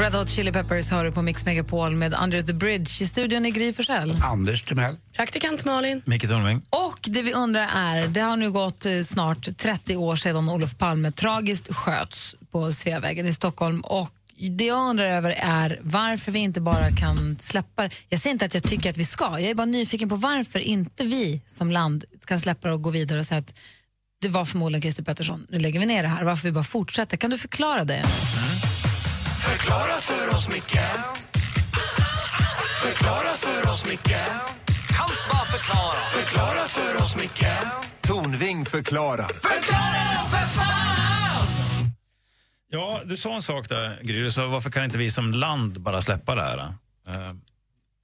Red 0.00 0.14
Hot 0.14 0.28
Chili 0.28 0.52
Peppers 0.52 0.90
hör 0.90 1.04
du 1.04 1.12
på 1.12 1.22
Mix 1.22 1.44
Megapol 1.44 1.94
med 1.94 2.14
Under 2.22 2.42
the 2.42 2.52
Bridge. 2.52 3.02
I 3.02 3.06
studion 3.06 3.46
är 3.46 3.50
Gry 3.50 3.72
Forssell. 3.72 4.16
Anders 4.24 4.62
Timell. 4.62 4.96
Praktikant 5.16 5.64
Malin. 5.64 6.02
Micke 6.04 6.28
Tornving. 6.28 6.62
Och 6.70 6.87
det 7.02 7.22
vi 7.22 7.32
undrar 7.32 7.68
är, 7.74 8.08
det 8.08 8.20
har 8.20 8.36
nu 8.36 8.50
gått 8.50 8.86
eh, 8.86 9.02
snart 9.02 9.56
30 9.56 9.96
år 9.96 10.16
sedan 10.16 10.48
Olof 10.48 10.78
Palme 10.78 11.10
tragiskt 11.10 11.74
sköts 11.74 12.36
på 12.50 12.72
Sveavägen 12.72 13.26
i 13.26 13.32
Stockholm. 13.32 13.80
Och 13.80 14.10
det 14.50 14.64
jag 14.64 14.90
undrar 14.90 15.04
över 15.04 15.30
är 15.30 15.80
varför 15.82 16.32
vi 16.32 16.38
inte 16.38 16.60
bara 16.60 16.90
kan 16.90 17.38
släppa 17.38 17.82
det. 17.82 17.90
Jag 18.08 18.20
säger 18.20 18.32
inte 18.32 18.44
att 18.44 18.54
jag 18.54 18.62
tycker 18.62 18.90
att 18.90 18.96
vi 18.96 19.04
ska, 19.04 19.24
jag 19.24 19.42
är 19.42 19.54
bara 19.54 19.64
nyfiken 19.64 20.08
på 20.08 20.16
varför 20.16 20.58
inte 20.58 21.04
vi 21.04 21.40
som 21.46 21.70
land 21.70 22.04
kan 22.26 22.40
släppa 22.40 22.68
det 22.68 22.74
och 22.74 22.82
gå 22.82 22.90
vidare 22.90 23.18
och 23.18 23.26
säga 23.26 23.38
att 23.38 23.58
det 24.20 24.28
var 24.28 24.44
förmodligen 24.44 24.82
Christer 24.82 25.02
Pettersson, 25.02 25.46
nu 25.48 25.58
lägger 25.58 25.80
vi 25.80 25.86
ner 25.86 26.02
det 26.02 26.08
här. 26.08 26.24
Varför 26.24 26.48
vi 26.48 26.52
bara 26.52 26.64
fortsätter. 26.64 27.16
Kan 27.16 27.30
du 27.30 27.38
förklara 27.38 27.84
det? 27.84 28.04
Förklara 29.44 30.00
för 30.00 30.28
oss, 30.28 30.48
Micke. 30.48 30.80
Förklara 32.82 33.36
för 33.36 33.70
oss, 33.70 33.84
Micke. 33.88 34.57
Förklara. 35.58 36.24
Förklara 36.24 36.68
för 36.68 36.96
oss, 36.96 37.16
Micke. 37.16 37.46
Tornving 38.00 38.66
förklarar. 38.66 39.30
Ja, 42.70 43.02
du 43.04 43.16
sa 43.16 43.34
en 43.34 43.42
sak 43.42 43.68
där, 43.68 43.98
Gry. 44.02 44.22
Du 44.22 44.30
sa 44.30 44.46
varför 44.46 44.70
kan 44.70 44.84
inte 44.84 44.98
vi 44.98 45.10
som 45.10 45.32
land 45.32 45.80
bara 45.80 46.02
släppa 46.02 46.34
det 46.34 46.42
här? 46.42 46.58
Eh, 47.08 47.32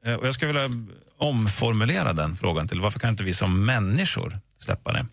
eh, 0.07 0.15
och 0.15 0.27
jag 0.27 0.35
skulle 0.35 0.53
vilja 0.53 0.87
omformulera 1.19 2.13
den 2.13 2.37
frågan 2.37 2.69
till 2.69 2.81
varför 2.81 3.01
kan 3.01 3.11
inte 3.11 3.23
vi 3.23 3.33
som 3.33 3.65
människor 3.65 4.39
släppa 4.59 4.93
det? 4.93 5.07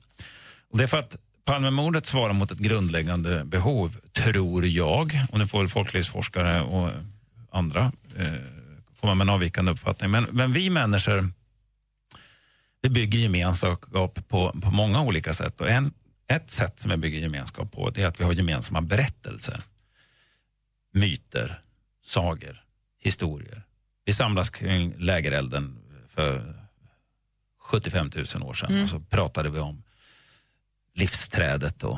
Och 0.71 0.77
det 0.77 0.83
är 0.83 0.88
för 0.88 1.00
att 1.00 1.17
Palmemordet 1.45 2.05
svarar 2.05 2.33
mot 2.33 2.51
ett 2.51 2.57
grundläggande 2.57 3.43
behov, 3.45 3.98
tror 4.13 4.65
jag. 4.65 5.12
Och 5.31 5.39
nu 5.39 5.48
får 5.48 5.60
väl 5.60 5.67
folklivsforskare 5.67 6.62
och 6.62 6.89
andra 7.51 7.91
eh, 8.17 8.27
komma 9.01 9.15
med 9.15 9.25
en 9.25 9.33
avvikande 9.33 9.71
uppfattning. 9.71 10.12
Men, 10.12 10.27
men 10.31 10.53
vi 10.53 10.69
människor 10.69 11.31
vi 12.82 12.90
bygger 12.90 13.20
gemenskap 13.20 14.28
på, 14.28 14.60
på 14.62 14.72
många 14.72 15.02
olika 15.02 15.34
sätt. 15.34 15.62
Och 15.62 15.70
en, 15.70 15.94
ett 16.28 16.50
sätt 16.50 16.80
som 16.80 16.92
vi 16.92 16.98
bygger 16.98 17.20
gemenskap 17.20 17.72
på 17.72 17.90
det 17.90 18.02
är 18.04 18.08
att 18.08 18.20
vi 18.20 18.24
har 18.24 18.34
gemensamma 18.34 18.82
berättelser. 18.82 19.60
myter, 20.94 21.62
sagor, 22.04 22.64
historier. 23.00 23.64
Vi 24.06 24.14
samlas 24.14 24.50
kring 24.50 24.94
lägerelden 24.98 25.78
för 26.08 26.62
75 27.60 28.10
000 28.36 28.44
år 28.44 28.54
sedan 28.54 28.72
Mm. 28.72 28.84
och 28.84 28.90
så 28.90 29.00
pratade 29.00 29.50
vi 29.50 29.60
om 29.60 29.84
livsträdet 30.96 31.84
och 31.84 31.98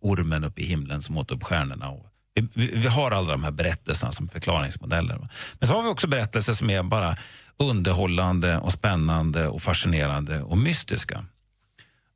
ormen 0.00 0.44
uppe 0.44 0.60
i 0.60 0.64
himlen 0.64 1.02
som 1.02 1.18
åt 1.18 1.30
upp 1.30 1.42
stjärnorna. 1.42 1.90
Och 1.90 2.06
vi, 2.40 2.70
vi, 2.74 2.88
har 2.88 3.10
alla 3.10 3.32
de 3.32 3.44
här 3.44 3.50
berättelserna 3.50 4.12
som 4.12 4.28
förklaringsmodeller. 4.28 5.28
Men 5.58 5.68
så 5.68 5.74
har 5.74 5.82
vi 5.82 5.88
också 5.88 6.06
berättelser 6.06 6.52
som 6.52 6.70
är 6.70 6.82
bara 6.82 7.16
underhållande 7.56 8.58
och 8.58 8.72
spännande 8.72 9.48
och 9.48 9.62
fascinerande 9.62 10.42
och 10.42 10.58
mystiska. 10.58 11.24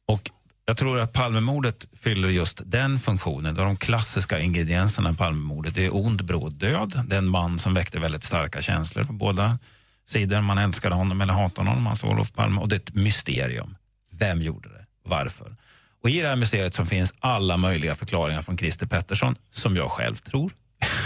Och 0.07 0.31
jag 0.65 0.77
tror 0.77 1.01
att 1.01 1.13
Palmemordet 1.13 1.89
fyller 1.93 2.29
just 2.29 2.63
den 2.65 2.99
funktionen. 2.99 3.55
Det 3.55 3.63
de 3.63 3.77
klassiska 3.77 4.41
ingredienserna 4.41 5.11
i 5.11 5.15
Palmemordet. 5.15 5.75
Det 5.75 5.87
är 5.87 5.97
ond, 5.97 6.25
bråd 6.25 6.55
död. 6.55 7.03
Det 7.07 7.15
är 7.15 7.19
en 7.19 7.29
man 7.29 7.59
som 7.59 7.75
väckte 7.75 7.99
väldigt 7.99 8.25
starka 8.25 8.61
känslor 8.63 9.05
på 9.05 9.13
båda 9.13 9.59
sidor. 10.07 10.41
Man 10.41 10.59
älskade 10.59 10.95
honom 10.95 11.21
eller 11.21 11.35
hatade 11.35 11.69
honom, 11.69 11.87
alltså 11.87 12.07
Olof 12.07 12.33
Palme. 12.33 12.61
Och 12.61 12.69
det 12.69 12.75
är 12.75 12.81
ett 12.81 12.95
mysterium. 12.95 13.77
Vem 14.11 14.43
gjorde 14.43 14.69
det? 14.69 14.85
Varför? 15.05 15.57
Och 16.03 16.11
I 16.11 16.21
det 16.21 16.29
här 16.29 16.37
mysteriet 16.37 16.75
som 16.75 16.87
finns 16.87 17.15
alla 17.21 17.57
möjliga 17.57 17.95
förklaringar 17.95 18.43
från 18.43 18.59
Christer 18.59 18.87
Pettersson, 18.87 19.37
som 19.51 19.77
jag 19.77 19.91
själv 19.91 20.17
tror 20.17 20.53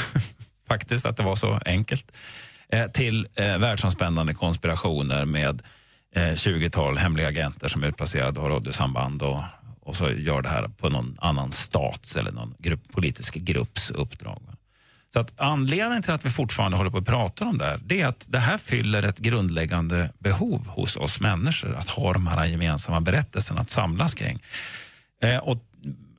faktiskt 0.69 1.07
att 1.07 1.17
det 1.17 1.23
var 1.23 1.37
så 1.37 1.61
enkelt, 1.65 2.13
eh, 2.69 2.87
till 2.87 3.29
eh, 3.35 3.59
världsomspännande 3.59 4.35
konspirationer 4.35 5.25
med 5.25 5.63
eh, 6.15 6.23
20-tal 6.23 6.99
hemliga 6.99 7.29
agenter 7.29 7.69
som 7.69 7.83
är 7.83 7.87
utplacerade 7.87 8.41
och 8.41 8.43
har 8.43 8.51
radiosamband 8.51 9.23
och, 9.23 9.43
och 9.81 9.97
så 9.97 10.11
gör 10.11 10.43
det 10.43 10.49
här 10.49 10.69
på 10.69 10.89
någon 10.89 11.17
annan 11.21 11.51
stats 11.51 12.17
eller 12.17 12.33
någon 12.33 12.55
grupp, 12.59 12.93
politisk 12.93 13.35
grupps 13.35 13.91
uppdrag. 13.91 14.43
Så 15.13 15.21
att 15.21 15.41
anledningen 15.41 16.03
till 16.03 16.13
att 16.13 16.25
vi 16.25 16.31
fortfarande 16.31 16.77
håller 16.77 16.91
på 16.91 16.99
att 16.99 17.07
prata 17.07 17.45
om 17.45 17.59
det 17.59 17.65
här, 17.65 17.81
det 17.85 18.01
är 18.01 18.07
att 18.07 18.27
det 18.29 18.39
här 18.39 18.59
fyller 18.59 19.03
ett 19.03 19.19
grundläggande 19.19 20.11
behov 20.19 20.67
hos 20.67 20.97
oss 20.97 21.21
människor, 21.21 21.75
att 21.75 21.89
ha 21.89 22.13
de 22.13 22.27
här 22.27 22.47
gemensamma 22.47 23.01
berättelserna 23.01 23.61
att 23.61 23.71
samlas 23.71 24.15
kring. 24.15 24.43
Eh, 25.23 25.39
och 25.39 25.57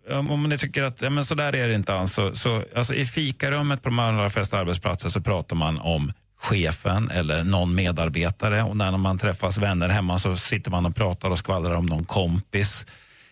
eh, 0.10 0.32
om 0.32 0.44
ni 0.44 0.58
tycker 0.58 0.84
att 0.84 1.02
ja, 1.02 1.10
men 1.10 1.26
så 1.26 1.36
där 1.36 1.56
är 1.56 1.68
det 1.68 1.76
inte 1.76 1.94
alls, 1.94 2.14
så, 2.14 2.36
så, 2.36 2.64
alltså, 2.76 2.94
i 2.94 3.06
fikarummet 3.06 3.82
på 3.82 3.90
de 3.90 4.00
allra 4.00 4.30
flesta 4.30 4.58
arbetsplatser 4.58 5.10
så 5.10 5.22
pratar 5.22 5.56
man 5.56 5.80
om 5.80 6.12
chefen 6.40 7.12
eller 7.12 7.44
någon 7.44 7.76
medarbetare 7.76 8.64
och 8.64 8.78
när 8.78 8.98
man 8.98 9.18
träffas 9.18 9.58
vänner 9.58 9.90
hemma 9.90 10.20
så 10.20 10.36
sitter 10.36 10.72
man 10.72 10.86
och 10.86 10.96
pratar 10.96 11.30
och 11.30 11.38
skvallrar 11.38 11.76
om 11.76 11.86
någon 11.86 12.06
kompis 12.06 12.86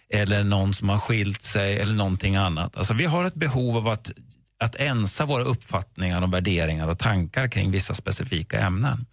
eller 0.10 0.44
någon 0.44 0.74
som 0.74 0.90
har 0.90 0.98
skilt 0.98 1.42
sig 1.42 1.80
eller 1.80 1.94
någonting 1.94 2.36
annat. 2.36 2.78
Alltså, 2.78 2.94
vi 2.94 3.06
har 3.06 3.26
ett 3.26 3.36
behov 3.36 3.78
av 3.78 3.88
att, 3.88 4.12
att 4.60 4.76
ensa 4.76 5.26
våra 5.26 5.44
uppfattningar 5.44 6.22
och 6.22 6.34
värderingar 6.34 6.88
och 6.88 7.00
tankar 7.00 7.48
kring 7.48 7.72
vissa 7.72 7.94
specifika 7.94 8.60
ämnen. 8.60 9.06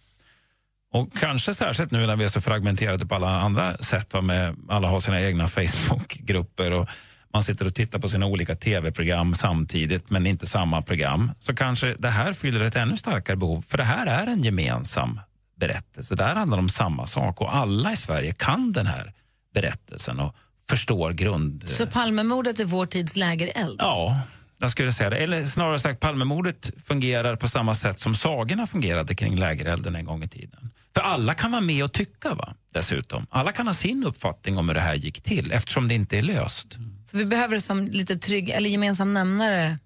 Och 0.93 1.13
kanske 1.19 1.53
särskilt 1.53 1.91
nu 1.91 2.07
när 2.07 2.15
vi 2.15 2.23
är 2.23 2.27
så 2.27 2.41
fragmenterade 2.41 3.05
på 3.05 3.15
alla 3.15 3.41
andra 3.41 3.77
sätt. 3.77 4.13
Va, 4.13 4.21
med 4.21 4.55
alla 4.69 4.87
har 4.87 4.99
sina 4.99 5.21
egna 5.21 5.47
Facebookgrupper 5.47 6.71
och 6.71 6.89
man 7.33 7.43
sitter 7.43 7.65
och 7.65 7.75
tittar 7.75 7.99
på 7.99 8.09
sina 8.09 8.25
olika 8.25 8.55
tv-program 8.55 9.33
samtidigt 9.33 10.09
men 10.09 10.27
inte 10.27 10.47
samma 10.47 10.81
program. 10.81 11.31
Så 11.39 11.55
kanske 11.55 11.95
det 11.99 12.09
här 12.09 12.33
fyller 12.33 12.65
ett 12.65 12.75
ännu 12.75 12.97
starkare 12.97 13.37
behov. 13.37 13.61
För 13.61 13.77
det 13.77 13.83
här 13.83 14.07
är 14.07 14.27
en 14.27 14.43
gemensam 14.43 15.19
berättelse. 15.59 16.15
Det 16.15 16.23
här 16.23 16.35
handlar 16.35 16.57
om 16.57 16.69
samma 16.69 17.05
sak 17.05 17.41
och 17.41 17.55
alla 17.55 17.91
i 17.91 17.95
Sverige 17.95 18.33
kan 18.33 18.71
den 18.71 18.87
här 18.87 19.13
berättelsen 19.53 20.19
och 20.19 20.35
förstår 20.69 21.11
grund... 21.11 21.69
Så 21.69 21.87
Palmemordet 21.87 22.59
är 22.59 22.65
vår 22.65 22.85
tids 22.85 23.15
lägereld? 23.15 23.75
Ja, 23.79 24.21
jag 24.57 24.71
skulle 24.71 24.91
säga 24.91 25.09
det. 25.09 25.17
Eller 25.17 25.45
snarare 25.45 25.79
sagt, 25.79 25.99
Palmemordet 25.99 26.71
fungerar 26.87 27.35
på 27.35 27.47
samma 27.47 27.75
sätt 27.75 27.99
som 27.99 28.15
sagorna 28.15 28.67
fungerade 28.67 29.15
kring 29.15 29.35
lägerelden 29.35 29.95
en 29.95 30.05
gång 30.05 30.23
i 30.23 30.27
tiden. 30.27 30.69
För 30.95 31.01
alla 31.01 31.33
kan 31.33 31.51
vara 31.51 31.61
med 31.61 31.83
och 31.83 31.93
tycka 31.93 32.33
va? 32.33 32.53
dessutom. 32.73 33.25
Alla 33.29 33.51
kan 33.51 33.67
ha 33.67 33.73
sin 33.73 34.03
uppfattning 34.03 34.57
om 34.57 34.69
hur 34.69 34.75
det 34.75 34.81
här 34.81 34.95
gick 34.95 35.21
till 35.21 35.51
eftersom 35.51 35.87
det 35.87 35.93
inte 35.93 36.17
är 36.17 36.21
löst. 36.21 36.67
Så 37.05 37.17
vi 37.17 37.25
behöver 37.25 37.55
det 37.55 37.61
som 37.61 37.85
lite 37.85 38.15
trygg, 38.15 38.49
eller 38.49 38.69
gemensam 38.69 39.13
nämnare, 39.13 39.77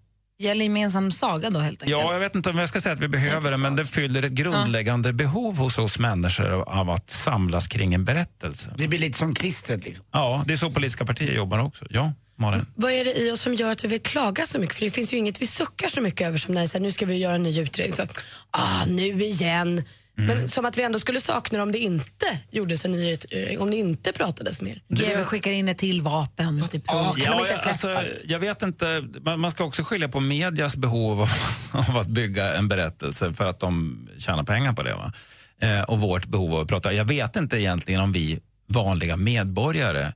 eller 0.43 0.65
gemensam 0.65 1.11
saga 1.11 1.49
då 1.49 1.59
helt 1.59 1.83
enkelt? 1.83 2.01
Ja, 2.01 2.13
jag 2.13 2.19
vet 2.19 2.35
inte 2.35 2.49
om 2.49 2.57
jag 2.57 2.69
ska 2.69 2.81
säga 2.81 2.93
att 2.93 2.99
vi 2.99 3.07
behöver 3.07 3.51
det, 3.51 3.57
men 3.57 3.75
det 3.75 3.85
fyller 3.85 4.23
ett 4.23 4.31
grundläggande 4.31 5.13
behov 5.13 5.57
hos 5.57 5.77
oss 5.77 5.99
människor 5.99 6.69
av 6.69 6.89
att 6.89 7.09
samlas 7.09 7.67
kring 7.67 7.93
en 7.93 8.05
berättelse. 8.05 8.73
Det 8.77 8.87
blir 8.87 8.99
lite 8.99 9.17
som 9.17 9.35
klistret 9.35 9.83
liksom. 9.83 10.05
Ja, 10.11 10.43
det 10.47 10.53
är 10.53 10.57
så 10.57 10.71
politiska 10.71 11.05
partier 11.05 11.31
jobbar 11.31 11.59
också. 11.59 11.85
Ja, 11.89 12.13
Malin. 12.35 12.65
Vad 12.75 12.91
är 12.91 13.05
det 13.05 13.17
i 13.21 13.31
oss 13.31 13.41
som 13.41 13.53
gör 13.53 13.71
att 13.71 13.83
vi 13.83 13.87
vill 13.87 14.01
klaga 14.01 14.45
så 14.45 14.59
mycket? 14.59 14.75
För 14.75 14.85
det 14.85 14.91
finns 14.91 15.13
ju 15.13 15.17
inget 15.17 15.41
vi 15.41 15.47
suckar 15.47 15.87
så 15.87 16.01
mycket 16.01 16.27
över 16.27 16.37
som 16.37 16.53
när 16.53 16.79
nu 16.79 16.91
ska 16.91 17.05
vi 17.05 17.17
göra 17.17 17.35
en 17.35 17.43
ny 17.43 17.61
utredning. 17.61 17.95
Så, 17.95 18.03
ah, 18.51 18.85
nu 18.85 19.23
igen. 19.23 19.83
Men 20.19 20.49
som 20.49 20.65
att 20.65 20.77
vi 20.77 20.83
ändå 20.83 20.99
skulle 20.99 21.21
sakna 21.21 21.57
det 21.57 21.63
om 21.63 21.71
det 21.71 21.77
inte 21.79 22.39
gjordes 22.51 22.85
en 22.85 22.91
ny 22.91 23.13
utredning, 23.13 23.59
om 23.59 23.71
det 23.71 23.77
inte 23.77 24.13
pratades 24.13 24.61
mer. 24.61 24.81
GW 24.87 25.23
skickar 25.23 25.51
in 25.51 25.67
ett 25.69 25.77
till 25.77 26.01
vapen. 26.01 26.67
Typ. 26.67 26.83
Ja, 26.87 27.15
kan 27.19 27.37
de 27.37 27.41
inte 27.41 27.55
alltså, 27.63 28.03
jag 28.25 28.39
vet 28.39 28.61
inte, 28.61 29.03
man, 29.21 29.39
man 29.39 29.51
ska 29.51 29.63
också 29.63 29.83
skilja 29.83 30.07
på 30.07 30.19
medias 30.19 30.75
behov 30.75 31.21
av, 31.21 31.29
av 31.89 31.97
att 31.97 32.07
bygga 32.07 32.57
en 32.57 32.67
berättelse 32.67 33.33
för 33.33 33.45
att 33.45 33.59
de 33.59 34.07
tjänar 34.17 34.43
pengar 34.43 34.73
på 34.73 34.83
det. 34.83 34.93
Va? 34.95 35.13
Eh, 35.61 35.81
och 35.81 35.99
vårt 35.99 36.25
behov 36.25 36.53
av 36.55 36.61
att 36.61 36.67
prata. 36.67 36.93
Jag 36.93 37.05
vet 37.05 37.35
inte 37.35 37.59
egentligen 37.59 38.01
om 38.01 38.11
vi 38.11 38.39
vanliga 38.67 39.17
medborgare 39.17 40.11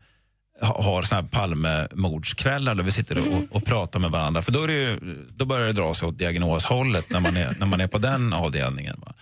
ha- 0.62 0.84
har 0.84 1.02
såna 1.02 1.22
här 1.22 1.28
Palmemordskvällar 1.28 2.76
där 2.76 2.84
vi 2.84 2.92
sitter 2.92 3.18
och, 3.18 3.56
och 3.56 3.66
pratar 3.66 4.00
med 4.00 4.12
varandra. 4.12 4.42
För 4.42 4.52
då, 4.52 4.64
är 4.64 4.68
det 4.68 4.74
ju, 4.74 5.00
då 5.36 5.46
börjar 5.46 5.68
det 5.68 5.74
dra 5.74 5.94
sig 5.94 6.08
åt 6.08 6.18
diagnoshållet 6.18 7.10
när 7.10 7.20
man 7.20 7.38
är, 7.38 7.56
när 7.60 7.66
man 7.68 7.82
är 7.82 7.88
på 7.88 7.98
den 7.98 8.34
avdelningen. 8.34 8.96
Va? 9.06 9.14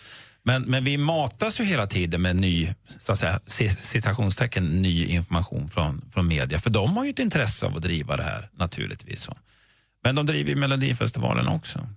Men, 0.43 0.61
men 0.61 0.83
vi 0.83 0.97
matas 0.97 1.59
ju 1.59 1.63
hela 1.63 1.87
tiden 1.87 2.21
med 2.21 2.35
ny, 2.35 2.73
så 2.99 3.11
att 3.11 3.19
säga, 3.19 3.39
citationstecken, 3.69 4.81
ny 4.81 5.05
information 5.05 5.67
från, 5.67 6.01
från 6.11 6.27
media. 6.27 6.59
För 6.59 6.69
de 6.69 6.97
har 6.97 7.03
ju 7.03 7.09
ett 7.09 7.19
intresse 7.19 7.65
av 7.65 7.75
att 7.75 7.81
driva 7.81 8.17
det 8.17 8.23
här 8.23 8.49
naturligtvis. 8.53 9.29
Men 10.03 10.15
de 10.15 10.25
driver 10.25 10.49
ju 10.49 10.55
Melodifestivalen 10.55 11.47
också. 11.47 11.87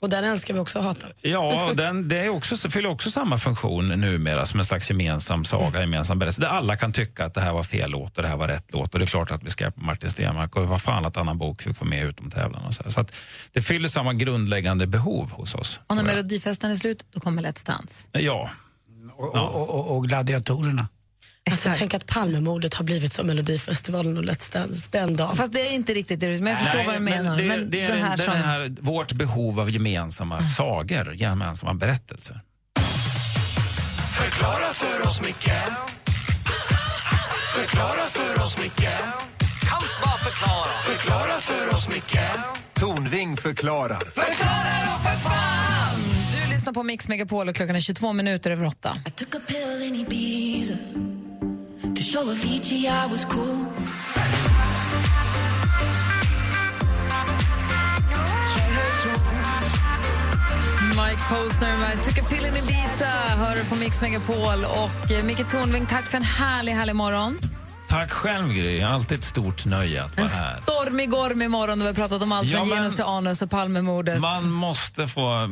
Och 0.00 0.10
den 0.10 0.24
älskar 0.24 0.54
vi 0.54 0.60
också 0.60 0.78
att 0.78 0.84
hata. 0.84 1.06
Ja, 1.20 1.64
och 1.70 1.76
den, 1.76 2.08
det 2.08 2.18
är 2.18 2.28
också, 2.28 2.70
fyller 2.70 2.88
också 2.88 3.10
samma 3.10 3.38
funktion 3.38 3.88
numera 3.88 4.46
som 4.46 4.60
en 4.60 4.66
slags 4.66 4.90
gemensam 4.90 5.44
saga, 5.44 5.80
gemensam 5.80 6.18
berättelse. 6.18 6.40
Där 6.40 6.48
alla 6.48 6.76
kan 6.76 6.92
tycka 6.92 7.24
att 7.24 7.34
det 7.34 7.40
här 7.40 7.52
var 7.52 7.62
fel 7.62 7.90
låt 7.90 8.16
och 8.16 8.22
det 8.22 8.28
här 8.28 8.36
var 8.36 8.48
rätt 8.48 8.72
låt. 8.72 8.94
Och 8.94 8.98
det 8.98 9.04
är 9.04 9.06
klart 9.06 9.30
att 9.30 9.42
vi 9.42 9.50
ska 9.50 9.64
hjälpa 9.64 9.80
Martin 9.80 10.10
Stenmarck 10.10 10.56
och 10.56 10.68
vad 10.68 10.82
fan 10.82 11.04
att 11.04 11.16
Anna 11.16 11.34
Bok 11.34 11.62
fick 11.62 11.80
vara 11.80 11.90
med 11.90 12.06
utom 12.06 12.30
tävlan. 12.30 12.64
Och 12.64 12.74
så 12.74 12.82
här. 12.82 12.90
så 12.90 13.00
att 13.00 13.14
det 13.52 13.60
fyller 13.60 13.88
samma 13.88 14.14
grundläggande 14.14 14.86
behov 14.86 15.30
hos 15.30 15.54
oss. 15.54 15.80
Och 15.86 15.96
när 15.96 16.02
Melodifesten 16.02 16.70
är 16.70 16.74
slut, 16.74 17.04
då 17.10 17.20
kommer 17.20 17.42
Let's 17.42 17.66
Dance. 17.66 18.08
Ja. 18.12 18.50
Och, 19.16 19.34
och, 19.34 19.70
och, 19.70 19.96
och 19.96 20.08
gladiatorerna. 20.08 20.88
Alltså, 21.50 21.70
tänk 21.76 21.94
att 21.94 22.06
Palmemordet 22.06 22.74
har 22.74 22.84
blivit 22.84 23.12
som 23.12 23.26
Melodifestivalen 23.26 24.16
och 24.18 24.24
Let's 24.24 24.52
Dance 24.52 24.88
den 24.90 25.16
dagen. 25.16 25.36
Fast 25.36 25.52
det 25.52 25.60
är 25.60 25.72
inte 25.72 25.94
riktigt 25.94 26.20
det 26.20 26.26
du 26.26 26.40
men 26.42 26.52
jag 26.52 26.58
förstår 26.60 26.78
Nej, 26.78 26.86
vad 26.86 26.94
du 26.94 27.00
menar. 27.00 27.36
Det, 27.36 27.44
Men 27.44 27.70
det 27.70 27.80
är 27.80 27.88
den 27.88 28.02
här 28.02 28.16
den 28.16 28.26
som... 28.26 28.34
här, 28.34 28.76
vårt 28.80 29.12
behov 29.12 29.60
av 29.60 29.70
gemensamma 29.70 30.42
sagor, 30.42 31.14
gemensamma 31.14 31.74
berättelser. 31.74 32.40
Förklara 34.18 34.74
för 34.74 35.06
oss, 35.06 35.20
Micke 35.20 35.50
Förklara 37.54 38.08
för 38.12 38.42
oss, 38.42 38.58
Micke 38.58 38.88
Kan 39.60 39.82
bara 40.04 40.18
förklara 40.18 40.70
Förklara 40.86 41.40
för 41.40 41.74
oss, 41.74 41.88
Micke 41.88 42.18
Tornving 42.74 43.36
förklarar. 43.36 43.98
Förklara 43.98 44.84
då 44.86 45.02
för 45.02 45.16
fan! 45.16 46.00
Du 46.32 46.50
lyssnar 46.52 46.72
på 46.72 46.82
Mix 46.82 47.08
Megapol 47.08 47.48
och 47.48 47.56
klockan 47.56 47.76
är 47.76 47.80
22 47.80 48.12
minuter 48.12 48.50
över 48.50 48.66
8. 48.66 48.96
I 49.06 49.10
took 49.10 49.34
a 49.34 49.38
pill 49.46 49.82
in 49.82 49.94
Ibiza 49.96 50.74
show 52.14 52.30
Avicii 52.30 52.86
I 52.86 53.06
was 53.06 53.24
cool. 53.24 53.56
Mike 60.90 61.20
Posner 61.30 61.78
med 61.78 62.04
Took 62.04 62.18
a 62.18 62.26
pill 62.30 62.46
in 62.46 62.56
Ibiza 62.56 63.06
hör 63.36 63.56
du 63.56 63.64
på 63.64 63.74
Mix 63.74 64.00
Megapol. 64.00 64.64
Och 64.64 65.10
eh, 65.10 65.24
Micke 65.24 65.50
Tornving, 65.50 65.86
tack 65.86 66.04
för 66.04 66.16
en 66.16 66.22
härlig, 66.24 66.72
härlig 66.72 66.96
morgon. 66.96 67.38
Tack 67.88 68.10
själv, 68.10 68.52
Gry. 68.52 68.82
Alltid 68.82 69.18
ett 69.18 69.24
stort 69.24 69.66
nöje 69.66 70.02
att 70.04 70.16
vara 70.16 70.26
här. 70.28 70.60
Stormig, 70.62 71.10
gormig 71.10 71.50
morgon. 71.50 71.80
Vi 71.80 71.86
har 71.86 71.94
pratat 71.94 72.22
om 72.22 72.32
allt 72.32 72.48
Ja, 72.48 72.58
från 72.58 72.68
men- 72.68 72.78
genus 72.78 72.94
till 72.94 73.04
anus 73.04 73.42
och 73.42 73.50
Palmemordet. 73.50 74.20
Man 74.20 74.50
måste 74.50 75.06
få 75.06 75.48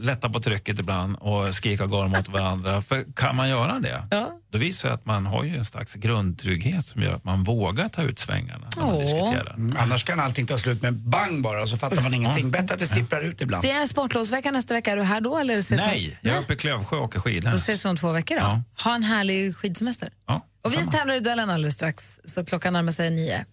lätta 0.00 0.30
på 0.30 0.40
trycket 0.40 0.78
ibland 0.78 1.16
och 1.16 1.54
skrika 1.54 1.86
gorm 1.86 2.14
åt 2.14 2.28
varandra. 2.28 2.82
För 2.82 3.04
kan 3.16 3.36
man 3.36 3.48
göra 3.48 3.78
det, 3.78 4.02
då 4.50 4.58
visar 4.58 4.88
det 4.88 4.94
att 4.94 5.06
man 5.06 5.26
har 5.26 5.44
ju 5.44 5.56
en 5.56 5.64
slags 5.64 5.94
grundtrygghet 5.94 6.86
som 6.86 7.02
gör 7.02 7.14
att 7.14 7.24
man 7.24 7.44
vågar 7.44 7.88
ta 7.88 8.02
ut 8.02 8.18
svängarna 8.18 8.70
när 8.76 8.82
man 8.82 8.94
Åh. 8.94 9.00
diskuterar. 9.00 9.54
Mm, 9.54 9.76
annars 9.78 10.04
kan 10.04 10.20
allting 10.20 10.46
ta 10.46 10.58
slut 10.58 10.82
med 10.82 10.94
bang 10.94 11.42
bara 11.42 11.62
och 11.62 11.68
så 11.68 11.76
fattar 11.76 12.02
man 12.02 12.14
ingenting. 12.14 12.50
Bättre 12.50 12.74
att 12.74 12.80
det 12.80 12.86
sipprar 12.86 13.22
ut 13.22 13.40
ibland. 13.40 13.62
Det 13.64 13.70
är 13.70 13.86
sportlovsvecka 13.86 14.50
nästa 14.50 14.74
vecka. 14.74 14.92
Är 14.92 14.96
du 14.96 15.02
här 15.02 15.20
då? 15.20 15.38
Eller 15.38 15.54
ses 15.54 15.80
Nej, 15.80 16.18
jag 16.20 16.36
är 16.36 16.40
uppe 16.40 16.52
i 16.52 16.56
Klövsjö 16.56 16.96
och 16.96 17.04
åker 17.04 17.20
skidor. 17.20 17.50
Då 17.50 17.56
ses 17.56 17.84
vi 17.84 17.88
om 17.88 17.96
två 17.96 18.12
veckor. 18.12 18.34
Då. 18.36 18.40
Ja. 18.42 18.62
Ha 18.84 18.94
en 18.94 19.02
härlig 19.02 19.56
skidsemester. 19.56 20.10
Ja, 20.26 20.46
och 20.64 20.72
vi 20.72 20.76
tävlar 20.76 21.14
i 21.14 21.20
duellen 21.20 21.50
alldeles 21.50 21.74
strax, 21.74 22.20
så 22.24 22.44
klockan 22.44 22.72
närmar 22.72 22.92
sig 22.92 23.10
nio. 23.10 23.44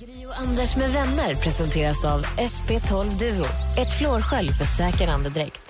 Gri 0.00 0.26
och 0.26 0.38
Anders 0.44 0.76
med 0.76 0.90
vänner 0.90 1.34
presenteras 1.34 2.04
av 2.04 2.20
SP12 2.50 3.04
Duo. 3.22 3.46
Ett 3.80 3.92
flårskölj 3.98 4.50
för 4.58 4.64
säker 4.64 5.08
andedräkt. 5.08 5.64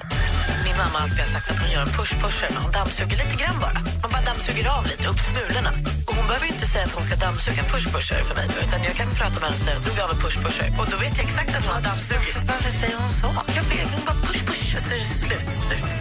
Min 0.65 0.77
mamma 0.81 0.97
har 0.99 1.03
alltid 1.07 1.27
sagt 1.35 1.51
att 1.51 1.59
hon 1.63 1.71
gör 1.75 1.83
en 1.89 1.95
push-pusher 1.99 2.51
när 2.55 2.61
hon 2.65 2.73
dammsuger 2.79 3.17
lite 3.23 3.37
grann 3.41 3.57
bara. 3.65 3.79
Man 4.03 4.11
bara 4.15 4.25
dammsuger 4.31 4.67
av 4.77 4.83
lite, 4.91 5.05
upp 5.13 5.21
smulorna. 5.29 5.71
Och 6.07 6.15
hon 6.19 6.27
behöver 6.31 6.47
inte 6.55 6.67
säga 6.73 6.85
att 6.89 6.95
hon 6.99 7.05
ska 7.09 7.15
dammsuga 7.27 7.59
en 7.65 7.71
push-pusher 7.75 8.21
för 8.29 8.35
mig 8.39 8.47
utan 8.67 8.81
jag 8.89 8.95
kan 9.01 9.09
prata 9.21 9.37
med 9.41 9.47
henne 9.49 9.57
och 9.59 9.65
säga 9.67 9.77
att 9.79 9.85
drog 9.87 9.99
av 10.05 10.11
en 10.15 10.21
push-pusher. 10.25 10.69
Och 10.79 10.87
då 10.93 10.97
vet 11.05 11.15
jag 11.19 11.25
exakt 11.29 11.53
att 11.57 11.65
hon 11.67 11.75
har 11.79 11.85
dammsugit. 11.91 12.37
Varför 12.51 12.71
säger 12.81 12.97
hon 13.03 13.13
så? 13.21 13.29
Jag 13.59 13.65
vet, 13.73 13.89
hon 13.95 14.03
bara 14.09 14.21
push-push 14.29 14.69
och 14.77 14.83
så 14.87 14.91
är 14.97 15.01
det 15.05 15.11
slut. 15.25 15.49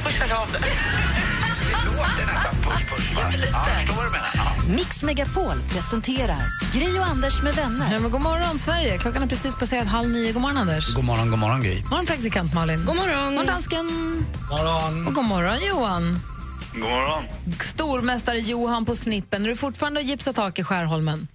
Pushar 0.04 0.30
av 0.42 0.48
det. 0.54 0.62
Låter 1.70 2.26
nästan 2.34 2.56
push-push, 2.66 3.16
va? 3.16 3.22
Ja, 3.22 3.38
jag 3.40 3.78
förstår 3.78 3.96
vad 3.96 4.06
du 4.06 4.12
menar. 4.12 4.30
Ja. 4.36 4.76
Mix 4.76 5.04
Megapol 5.04 5.58
presenterar 5.70 6.42
Gri 6.74 7.00
och 7.00 7.06
Anders 7.06 7.44
med 7.44 7.54
vänner. 7.56 7.94
Ja, 7.94 8.00
men 8.00 8.12
god 8.12 8.22
morgon, 8.22 8.60
Sverige. 8.60 8.98
Klockan 8.98 9.22
har 9.22 9.30
precis 9.30 9.56
passerat 9.56 9.88
halv 9.88 10.10
nio. 10.10 10.32
God 10.34 10.42
morgon, 10.42 10.58
Anders. 10.58 10.94
God 10.96 11.06
morgon, 11.06 11.30
god 11.30 11.40
morgon, 11.40 11.62
Gry. 11.64 11.82
God 11.82 11.90
morgon, 11.90 12.06
praktikant 12.06 12.54
Malin. 12.54 12.86
God 12.86 12.96
morgon. 12.96 13.24
God 13.26 13.34
morgon, 13.34 13.46
dansken. 13.46 13.86
morgon. 14.50 15.08
Och 15.08 15.14
god 15.14 15.26
morgon, 15.26 15.58
Johan. 15.70 16.20
God 16.74 16.82
morgon. 16.82 17.24
Stormästare 17.62 18.40
Johan 18.40 18.86
på 18.86 18.96
snippen. 18.96 19.44
Är 19.46 19.50
du 19.50 19.56
fortfarande 19.56 20.00
och 20.00 20.06
gipsa 20.06 20.34
tak 20.34 20.60
i 20.60 20.64
Skärholmen? 20.64 21.28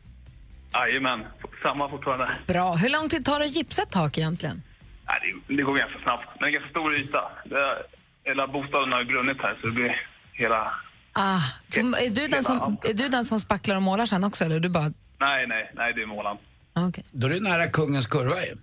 Jajamän, 0.74 1.20
samma 1.62 1.88
fortfarande. 1.88 2.28
Bra. 2.46 2.72
Hur 2.74 2.90
lång 2.90 3.08
tid 3.08 3.24
tar 3.24 3.38
det 3.38 3.44
att 3.44 3.56
gipsa 3.56 3.82
ett 3.82 3.90
tak 3.90 4.18
egentligen? 4.18 4.62
Nej, 5.08 5.42
det, 5.48 5.56
det 5.56 5.62
går 5.62 5.76
ganska 5.76 5.98
snabbt. 6.02 6.24
Men 6.26 6.38
det 6.40 6.44
är 6.44 6.46
en 6.46 6.52
ganska 6.52 6.70
stor 6.70 6.96
yta. 6.96 7.22
Det, 7.44 7.76
hela 8.24 8.46
bostaden 8.46 8.92
har 8.92 9.04
brunnit 9.04 9.38
här 9.42 9.58
så 9.60 9.66
det 9.66 9.72
blir 9.72 9.92
hela... 10.32 10.72
Ah, 11.12 11.40
är, 11.76 12.10
du 12.10 12.28
den 12.28 12.44
som, 12.44 12.76
är 12.84 12.94
du 12.94 13.08
den 13.08 13.24
som 13.24 13.40
spacklar 13.40 13.76
och 13.76 13.82
målar 13.82 14.06
sen 14.06 14.24
också? 14.24 14.44
Eller 14.44 14.56
är 14.56 14.60
du 14.60 14.68
bara... 14.68 14.92
Nej, 15.20 15.46
nej, 15.46 15.72
nej, 15.76 15.92
det 15.94 16.02
är 16.02 16.06
målan. 16.06 16.36
Okay. 16.88 17.04
Då 17.10 17.26
är 17.26 17.30
du 17.30 17.40
nära 17.40 17.66
kungens 17.66 18.06
kurva 18.06 18.44
ju. 18.44 18.56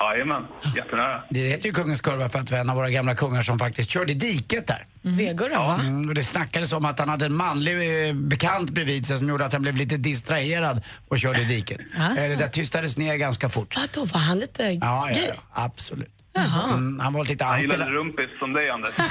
Jajamän, 0.00 0.42
jättenära. 0.76 1.22
Det 1.30 1.40
heter 1.40 1.66
ju 1.66 1.72
kungens 1.72 2.00
kurva 2.00 2.28
för 2.28 2.38
att 2.38 2.46
det 2.46 2.52
var 2.52 2.60
en 2.60 2.70
av 2.70 2.76
våra 2.76 2.90
gamla 2.90 3.14
kungar 3.14 3.42
som 3.42 3.58
faktiskt 3.58 3.90
körde 3.90 4.12
i 4.12 4.14
diket 4.14 4.66
där. 4.66 4.86
Vegurra, 5.02 5.58
va? 5.58 5.80
Mm, 5.80 6.08
och 6.08 6.14
det 6.14 6.24
snackades 6.24 6.72
om 6.72 6.84
att 6.84 6.98
han 6.98 7.08
hade 7.08 7.24
en 7.26 7.34
manlig 7.34 8.08
eh, 8.08 8.14
bekant 8.14 8.70
bredvid 8.70 9.06
sig 9.06 9.18
som 9.18 9.28
gjorde 9.28 9.44
att 9.44 9.52
han 9.52 9.62
blev 9.62 9.76
lite 9.76 9.96
distraherad 9.96 10.82
och 11.08 11.18
körde 11.18 11.40
i 11.42 11.44
diket. 11.44 11.80
Alltså. 11.98 12.22
Eh, 12.24 12.28
Det 12.28 12.36
där 12.36 12.48
tystades 12.48 12.98
ner 12.98 13.16
ganska 13.16 13.48
fort. 13.48 13.74
Ja, 13.76 13.82
då 13.92 14.04
var 14.04 14.20
han 14.20 14.38
lite 14.38 14.62
Ja, 14.62 14.78
ja, 14.80 15.14
gay. 15.14 15.24
ja 15.28 15.34
absolut. 15.52 16.13
Mm, 16.36 17.00
han 17.00 17.12
var 17.12 17.24
lite 17.24 17.44
Han 17.44 17.60
gillade 17.60 17.90
rumpis 17.90 18.30
som 18.38 18.52
dig, 18.52 18.70
Anders. 18.70 18.94
Det 18.96 19.02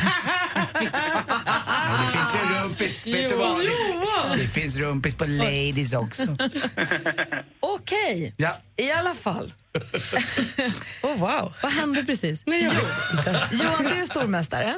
finns 2.12 2.36
ju 2.36 2.40
rumpis, 2.64 3.06
vet 3.06 3.30
du 3.30 3.36
vad? 3.36 3.58
Det, 3.60 4.42
det 4.44 4.48
finns 4.48 4.78
rumpis 4.78 5.16
på 5.16 5.26
ladies 5.26 5.94
också. 5.94 6.24
Okej, 7.60 8.34
Ja. 8.38 8.58
i 8.78 8.92
alla 8.92 9.16
fall. 9.16 9.54
oh, 11.02 11.18
wow. 11.18 11.54
Vad 11.64 11.72
hände 11.72 12.04
precis? 12.04 12.44
Nej, 12.46 12.64
jag 12.64 12.74
Jo- 13.52 13.58
Johan, 13.64 13.84
du 13.84 13.90
är 14.02 14.06
stormästare 14.06 14.76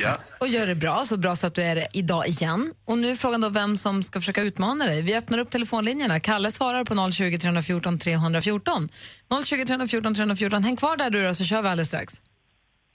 Ja. 0.00 0.18
och 0.40 0.48
gör 0.48 0.66
det 0.66 0.74
bra, 0.74 1.04
så 1.04 1.16
bra 1.16 1.36
så 1.36 1.46
att 1.46 1.54
du 1.54 1.62
är 1.62 1.74
det 1.74 1.88
idag 1.92 2.28
igen. 2.28 2.74
Och 2.84 2.98
nu 2.98 3.10
är 3.10 3.14
frågan 3.14 3.40
då 3.40 3.48
vem 3.48 3.76
som 3.76 4.02
ska 4.02 4.20
försöka 4.20 4.42
utmana 4.42 4.86
dig. 4.86 5.02
Vi 5.02 5.16
öppnar 5.16 5.38
upp 5.38 5.50
telefonlinjerna. 5.50 6.20
Kalle 6.20 6.50
svarar 6.50 6.84
på 6.84 7.10
020 7.12 7.38
314 7.38 7.98
314. 7.98 8.88
020 9.44 9.64
314 9.66 10.14
314. 10.14 10.64
Häng 10.64 10.76
kvar 10.76 10.96
där 10.96 11.10
du 11.10 11.26
då, 11.26 11.34
så 11.34 11.44
kör 11.44 11.62
vi 11.62 11.68
alldeles 11.68 11.88
strax. 11.88 12.20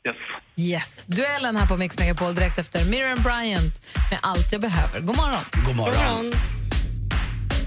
Yes. 0.07 0.15
Yes. 0.57 1.05
Duellen 1.05 1.55
här 1.55 1.67
på 1.67 1.77
Mix 1.77 2.00
Megapol 2.00 2.36
direkt 2.36 2.57
efter 2.57 2.86
Miriam 2.86 3.24
Bryant 3.24 3.86
med 4.12 4.19
Allt 4.22 4.51
jag 4.51 4.62
behöver. 4.62 5.00
God 5.00 5.17
morgon. 5.17 5.43
God 5.65 5.75
morgon. 5.75 6.31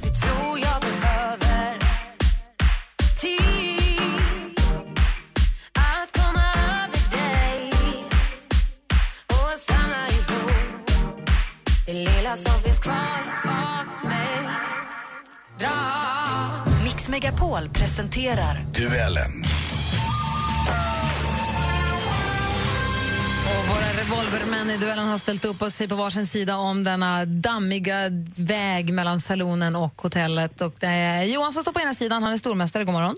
tror 0.03 0.59
jag 0.59 1.46
det 11.87 11.93
lilla 11.93 12.37
som 12.37 12.63
finns 12.63 12.79
kvar 12.79 13.21
av 13.45 14.09
mig. 14.09 14.49
Dra 15.59 15.71
Mix 16.85 17.09
Megapol 17.09 17.69
presenterar 17.69 18.67
Duellen. 18.75 19.45
Och 23.47 23.69
våra 23.69 24.03
revolvermän 24.03 24.71
i 24.71 24.77
duellen 24.77 25.09
har 25.09 25.19
ställt 25.19 25.45
upp 25.45 25.63
och 25.63 25.73
sig 25.73 25.89
på 25.89 25.95
varsin 25.95 26.27
sida 26.27 26.57
om 26.57 26.85
denna 26.85 27.25
dammiga 27.25 27.97
väg 28.37 28.93
mellan 28.93 29.21
salonen 29.21 29.77
och 29.77 30.03
hotellet. 30.03 30.61
Och 30.61 30.75
det 30.81 30.87
är 30.87 31.25
Johan 31.25 31.53
som 31.53 31.63
står 31.63 31.73
på 31.73 31.81
ena 31.81 31.95
sidan, 31.95 32.23
han 32.23 32.33
är 32.33 32.37
stormästare. 32.37 32.85
God 32.85 32.95
morgon. 32.95 33.17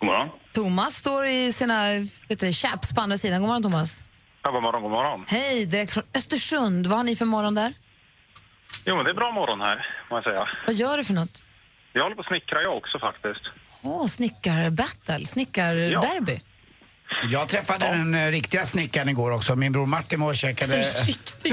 God 0.00 0.06
morgon. 0.06 0.28
Thomas 0.54 0.94
står 0.94 1.26
i 1.26 1.52
sina 1.52 1.84
vet 2.28 2.40
du, 2.40 2.52
chaps 2.52 2.94
på 2.94 3.00
andra 3.00 3.18
sidan. 3.18 3.40
God 3.40 3.48
morgon, 3.48 3.62
Thomas. 3.62 4.02
Ja, 4.42 4.50
god 4.50 4.62
morgon, 4.62 4.82
god 4.82 4.90
morgon. 4.90 5.24
Hej, 5.28 5.66
direkt 5.66 5.92
från 5.92 6.04
Östersund. 6.14 6.86
Vad 6.86 6.98
har 6.98 7.04
ni 7.04 7.16
för 7.16 7.24
morgon 7.24 7.54
där? 7.54 7.74
Jo, 8.84 8.96
men 8.96 9.04
det 9.04 9.10
är 9.10 9.14
bra 9.14 9.32
morgon 9.32 9.60
här, 9.60 9.86
må 10.10 10.16
jag 10.16 10.24
säga. 10.24 10.48
Vad 10.66 10.74
gör 10.76 10.96
du 10.96 11.04
för 11.04 11.12
något? 11.14 11.42
Jag 11.92 12.02
håller 12.02 12.16
på 12.16 12.20
att 12.20 12.26
snickra 12.26 12.62
jag 12.62 12.76
också 12.76 12.98
faktiskt. 12.98 13.40
Åh, 13.82 14.06
snickarbattle, 14.06 15.24
snickarderby. 15.24 16.40
Jag 17.30 17.48
träffade 17.48 17.86
den 17.86 18.14
eh, 18.14 18.30
riktiga 18.30 18.64
snickaren 18.64 19.08
igår 19.08 19.30
också. 19.30 19.56
Min 19.56 19.72
bror 19.72 19.86
Martin 19.86 20.20
var 20.20 20.28
och 20.28 20.36
käkade, 20.36 20.86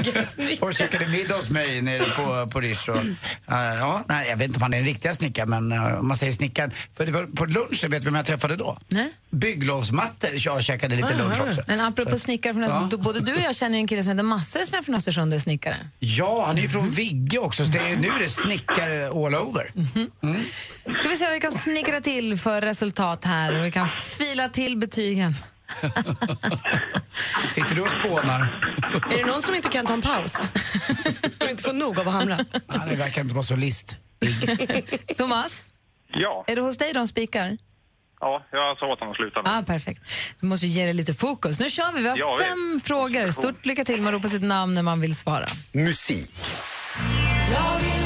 och 0.60 0.74
käkade 0.74 1.06
middag 1.06 1.34
hos 1.34 1.50
mig 1.50 1.82
nere 1.82 2.04
på, 2.04 2.50
på 2.50 2.60
Rish. 2.60 2.88
Och, 2.88 2.96
eh, 2.96 3.74
ja, 3.78 4.04
nej, 4.08 4.28
jag 4.28 4.36
vet 4.36 4.46
inte 4.46 4.56
om 4.56 4.62
han 4.62 4.74
är 4.74 4.78
en 4.78 4.84
riktiga 4.84 5.14
snickare, 5.14 5.46
men 5.46 5.72
eh, 5.72 5.98
om 5.98 6.08
man 6.08 6.16
säger 6.16 6.32
snickaren. 6.32 6.70
För 6.96 7.06
det 7.06 7.12
var 7.12 7.24
på 7.26 7.44
lunchen, 7.44 7.90
vet 7.90 8.00
du 8.00 8.04
vem 8.04 8.14
jag 8.14 8.26
träffade 8.26 8.56
då? 8.56 8.76
Nej. 8.88 9.12
Bygglovsmatte. 9.30 10.28
Jag 10.32 10.64
käkade 10.64 10.96
lite 10.96 11.16
lunch 11.16 11.40
också. 11.40 11.62
Men 11.66 11.80
apropå 11.80 12.18
snickare 12.18 12.52
från 12.52 12.62
Ja. 12.62 12.90
både 12.98 13.20
du 13.20 13.34
och 13.34 13.40
jag 13.40 13.56
känner 13.56 13.76
ju 13.78 13.80
en 13.80 13.86
kille 13.88 14.02
som 14.02 14.10
heter 14.10 14.22
Masse 14.22 14.66
som 14.66 14.78
är 14.78 14.82
från 14.82 14.94
Östersund 14.94 15.32
och 15.32 15.36
är 15.36 15.40
snickare. 15.40 15.76
Ja, 15.98 16.44
han 16.46 16.58
är 16.58 16.62
ju 16.62 16.68
från 16.68 16.90
Vigge 16.90 17.38
också, 17.38 17.64
så 17.64 17.70
det 17.70 17.78
är, 17.78 17.96
nu 17.96 18.08
är 18.08 18.18
det 18.18 18.28
snickare 18.28 19.06
all 19.08 19.34
over. 19.34 19.72
Mm. 20.22 20.42
Ska 20.96 21.08
vi 21.08 21.16
se 21.16 21.24
vad 21.24 21.34
vi 21.34 21.40
kan 21.40 21.52
snickra 21.52 22.00
till 22.00 22.38
för 22.38 22.60
resultat 22.60 23.24
här. 23.24 23.52
Vi 23.62 23.70
kan 23.72 23.88
fila 23.88 24.48
till 24.48 24.76
betygen. 24.76 25.34
Sitter 27.48 27.74
du 27.74 27.82
och 27.82 27.90
spånar? 27.90 28.40
Är 29.12 29.16
det 29.18 29.24
någon 29.32 29.42
som 29.42 29.54
inte 29.54 29.68
kan 29.68 29.86
ta 29.86 29.92
en 29.94 30.02
paus? 30.02 30.32
För 31.38 31.44
att 31.44 31.50
inte 31.50 31.62
få 31.62 31.72
nog 31.72 31.98
av 32.00 32.08
att 32.08 32.14
hamra. 32.14 32.38
Det 32.90 32.96
verkar 32.96 33.22
inte 33.22 33.34
vara 33.34 33.42
så 33.42 33.56
list. 33.56 33.96
Thomas, 35.16 35.62
Ja, 36.12 36.44
är 36.46 36.56
det 36.56 36.62
hos 36.62 36.76
dig 36.76 36.92
de 36.92 37.06
spikar? 37.08 37.56
ja 38.20 38.46
jag 38.52 38.78
sa 38.78 38.86
åt 38.86 38.98
honom 38.98 39.10
att 39.12 39.16
sluta 39.16 39.42
nu. 39.42 39.50
Ah, 39.50 39.62
perfekt. 39.62 40.02
Du 40.40 40.46
måste 40.46 40.66
ju 40.66 40.72
ge 40.72 40.86
det 40.86 40.92
lite 40.92 41.14
fokus. 41.14 41.60
Nu 41.60 41.70
kör 41.70 41.92
vi. 41.92 42.02
Vi 42.02 42.08
har 42.08 42.16
Ja, 42.18 42.36
vi- 42.38 42.44
fem 42.44 42.80
frågor. 42.84 43.30
Stort 43.30 43.66
lycka 43.66 43.84
till. 43.84 44.02
Man 44.02 44.12
ropar 44.12 44.28
sitt 44.28 44.42
namn 44.42 44.74
när 44.74 44.82
man 44.82 45.00
vill 45.00 45.16
svara. 45.16 45.46
Musik. 45.72 46.32
Jag 47.52 47.78
vill 47.78 47.99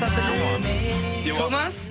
Satellit. 0.00 0.96
Johan. 1.24 1.36
Thomas, 1.42 1.90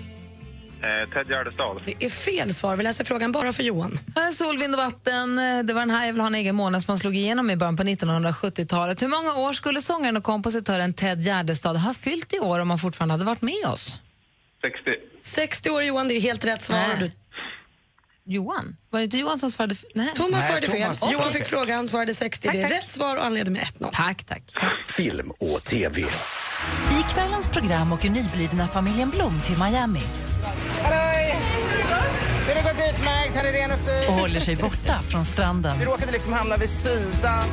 Eh, 0.76 1.14
Ted 1.14 1.30
Gärdestad. 1.30 1.82
det 1.86 2.06
är 2.06 2.10
fel 2.10 2.54
svar. 2.54 2.78
Vi 2.78 2.84
läser 2.84 3.04
frågan 3.06 3.32
bara 3.32 3.54
för 3.54 3.64
Johan. 3.64 4.00
Här 4.16 4.28
är 4.28 4.32
Sol, 4.32 4.58
vind 4.60 4.74
och 4.76 4.78
vatten. 4.82 5.36
Det 5.68 5.74
var 5.74 5.80
den 5.82 5.90
här 5.90 6.06
Jag 6.06 6.14
vill 6.14 6.20
ha 6.22 6.28
en 6.28 6.36
egen 6.36 6.56
månad 6.56 6.82
som 6.82 6.92
han 6.92 7.00
slog 7.00 7.16
igenom 7.16 7.50
i 7.52 7.56
början 7.56 7.78
på 7.78 7.84
1970-talet. 7.84 9.02
Hur 9.02 9.08
många 9.08 9.36
år 9.36 9.54
skulle 9.54 9.82
sångaren 9.82 10.18
och 10.18 10.24
kompositören 10.24 10.94
Ted 10.94 11.22
Gärdestad 11.22 11.74
ha 11.78 11.94
fyllt 11.94 12.34
i 12.34 12.40
år 12.40 12.60
om 12.60 12.70
han 12.70 12.80
fortfarande 12.80 13.14
hade 13.14 13.24
varit 13.26 13.42
med 13.42 13.66
oss? 13.68 14.00
60. 14.62 14.80
60 15.22 15.70
år 15.70 15.84
Johan, 15.84 16.08
det 16.08 16.14
är 16.14 16.22
helt 16.22 16.46
rätt 16.48 16.62
svar. 16.62 16.78
Nej. 16.78 16.98
Du, 17.00 17.12
Johan? 18.34 18.78
Var 18.90 19.00
det 19.00 19.04
inte 19.04 19.18
Johan 19.18 19.40
som 19.40 19.52
svarade? 19.52 19.76
f- 19.78 19.84
Nej. 19.96 20.10
Thomas 20.16 20.32
Nej, 20.32 20.48
svarade 20.50 20.68
fel. 20.68 20.82
Thomas. 20.82 21.02
Johan 21.12 21.26
Okej. 21.30 21.34
fick 21.42 21.48
frågan, 21.50 21.88
svarade 21.88 22.16
60. 22.16 22.48
Tack, 22.48 22.56
det 22.56 22.62
är 22.62 22.70
tack. 22.70 22.72
rätt 22.72 22.92
svar 22.92 23.18
och 23.18 23.24
han 23.24 23.34
leder 23.34 23.52
med 23.52 23.62
1-0. 23.62 23.90
Tack, 23.94 24.24
tack. 24.24 24.44
Film 24.88 25.32
och 25.40 25.64
TV. 25.64 26.02
I 26.92 27.14
kvällens 27.14 27.50
program 27.50 27.94
åker 27.94 28.10
nyblivna 28.10 28.68
familjen 28.68 29.10
Blom 29.10 29.42
till 29.46 29.58
Miami 29.58 30.02
Det 32.48 32.54
har 32.54 32.74
gått 32.74 32.96
utmärkt, 32.96 33.36
här 33.36 33.46
är 33.46 33.52
ren 33.54 33.72
och 33.72 33.80
fin. 33.80 34.10
och 34.10 34.14
håller 34.14 34.40
sig 34.40 34.56
borta 34.56 35.00
från 35.10 35.26
stranden. 35.26 35.80
Vi 35.80 35.86
råkade 35.86 36.12
liksom 36.12 36.34
hamna 36.34 36.58
vid 36.58 36.70
sidan. 36.70 37.50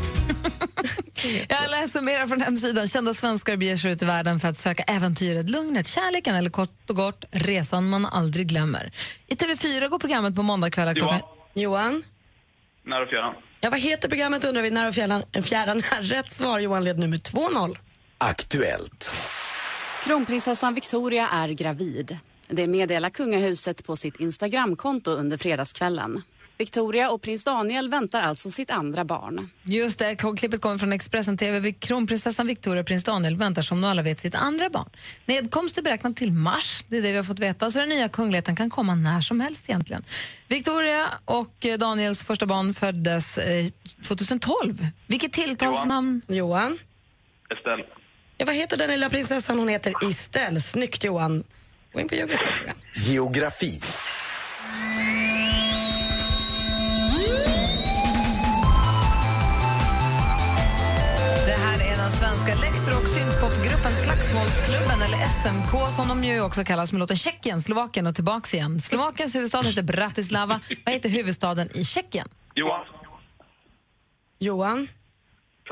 Jag 1.49 1.71
läser 1.71 2.01
mer 2.01 2.27
från 2.27 2.41
hemsidan. 2.41 2.89
Kända 2.89 3.15
svenskar 3.15 3.57
beger 3.57 3.77
sig 3.77 3.93
ut 3.93 4.03
i 4.03 4.05
världen 4.05 4.41
för 4.41 4.49
att 4.49 4.59
söka 4.59 4.83
äventyret, 4.83 5.51
lugnet, 5.51 5.87
kärleken 5.87 6.35
eller 6.35 6.51
kort 6.51 6.91
och 6.91 6.97
gott 6.97 7.25
resan 7.31 7.91
man 7.91 8.07
aldrig 8.07 8.47
glömmer. 8.47 8.93
I 9.27 9.35
TV4 9.35 9.89
går 9.89 9.99
programmet 9.99 10.35
på 10.35 10.43
måndagkvällar 10.43 10.95
klockan... 10.95 11.21
Johan? 11.55 12.03
När 12.85 13.03
och 13.03 13.09
fjärran. 13.09 13.35
Ja, 13.61 13.71
vad 13.71 13.81
heter 13.81 14.09
programmet 14.09 14.45
undrar 14.45 14.63
vi 14.63 14.71
när 14.71 14.89
och 14.89 14.95
fjärran, 14.95 15.23
fjärran 15.43 15.79
är 15.79 16.03
rätt 16.15 16.33
svar. 16.33 16.59
Johan 16.59 16.85
led 16.85 16.99
nu 16.99 17.09
med 17.09 17.21
2-0. 17.21 17.77
Aktuellt. 18.25 19.15
Kronprinsessan 20.05 20.75
Victoria 20.75 21.29
är 21.29 21.49
gravid. 21.49 22.19
Det 22.49 22.67
meddelar 22.67 23.11
kungahuset 23.11 23.87
på 23.87 23.97
sitt 23.97 24.21
Instagramkonto 24.21 25.11
under 25.11 25.39
fredagskvällen. 25.39 26.23
Victoria 26.59 27.11
och 27.11 27.23
prins 27.23 27.45
Daniel 27.45 27.89
väntar 27.89 28.23
alltså 28.23 28.51
sitt 28.51 28.71
andra 28.71 29.05
barn. 29.05 29.51
Just 29.63 29.99
det, 29.99 30.17
klippet 30.37 30.61
kommer 30.61 30.79
från 30.79 30.93
Expressen 30.93 31.37
TV. 31.37 31.73
Kronprinsessan 31.73 32.47
Victoria 32.47 32.81
och 32.81 32.87
prins 32.87 33.05
Daniel 33.05 33.37
väntar 33.37 33.63
som 33.63 33.81
nu 33.81 33.87
alla 33.87 34.03
vet 34.03 34.19
sitt 34.19 34.35
andra 34.35 34.71
barn. 34.71 34.91
Nedkomst 35.27 35.79
är 35.79 35.83
beräknat 35.83 36.17
till 36.17 36.33
mars, 36.33 36.85
det 36.89 36.99
är 36.99 37.03
det 37.03 37.11
vi 37.11 37.17
har 37.17 37.25
fått 37.25 37.41
veta. 37.41 37.71
Så 37.71 37.79
den 37.79 37.89
nya 37.89 38.09
kungligheten 38.09 38.57
kan 38.57 38.71
komma 38.71 38.95
när 38.95 39.21
som 39.21 39.41
helst 39.41 39.69
egentligen. 39.71 40.03
Victoria 40.49 41.07
och 41.25 41.67
eh, 41.67 41.79
Daniels 41.79 42.25
första 42.25 42.47
barn 42.47 42.75
föddes 42.75 43.39
eh, 43.39 43.67
2012. 44.09 44.87
Vilket 45.07 45.33
tilltalsnamn? 45.33 46.23
Johan? 46.29 46.79
Estelle. 47.51 48.02
Ja, 48.43 48.47
vad 48.47 48.55
heter 48.55 48.77
den 48.77 48.91
lilla 48.91 49.11
prinsessan? 49.11 49.59
Hon 49.59 49.69
heter 49.69 50.09
Estelle. 50.11 50.61
Snyggt 50.61 51.05
Johan. 51.05 51.45
Gå 51.93 52.01
in 52.01 52.09
på 52.09 52.15
geografifrågan. 52.15 52.75
Geografi. 52.95 53.81
Det 61.47 61.53
här 61.53 61.93
är 61.93 61.97
den 61.97 62.13
svenska 62.13 62.53
elektro 62.53 62.97
och 62.97 63.09
syntpopgruppen 63.09 63.93
Slagsmålsklubben, 64.05 65.03
eller 65.03 65.19
SMK 65.29 65.97
som 65.97 66.09
de 66.09 66.25
ju 66.25 66.41
också 66.41 66.65
kallas 66.65 66.93
med 66.93 66.99
låten 66.99 67.17
Tjeckien, 67.17 67.63
Slovakien 67.63 68.07
och 68.07 68.15
tillbaks 68.15 68.55
igen. 68.55 68.81
Slovakiens 68.81 69.35
huvudstad 69.35 69.63
heter 69.63 69.83
Bratislava. 69.83 70.61
Vad 70.85 70.95
heter 70.95 71.09
huvudstaden 71.09 71.69
i 71.75 71.85
Tjeckien? 71.85 72.29
Johan. 72.55 72.85
Johan? 74.39 74.89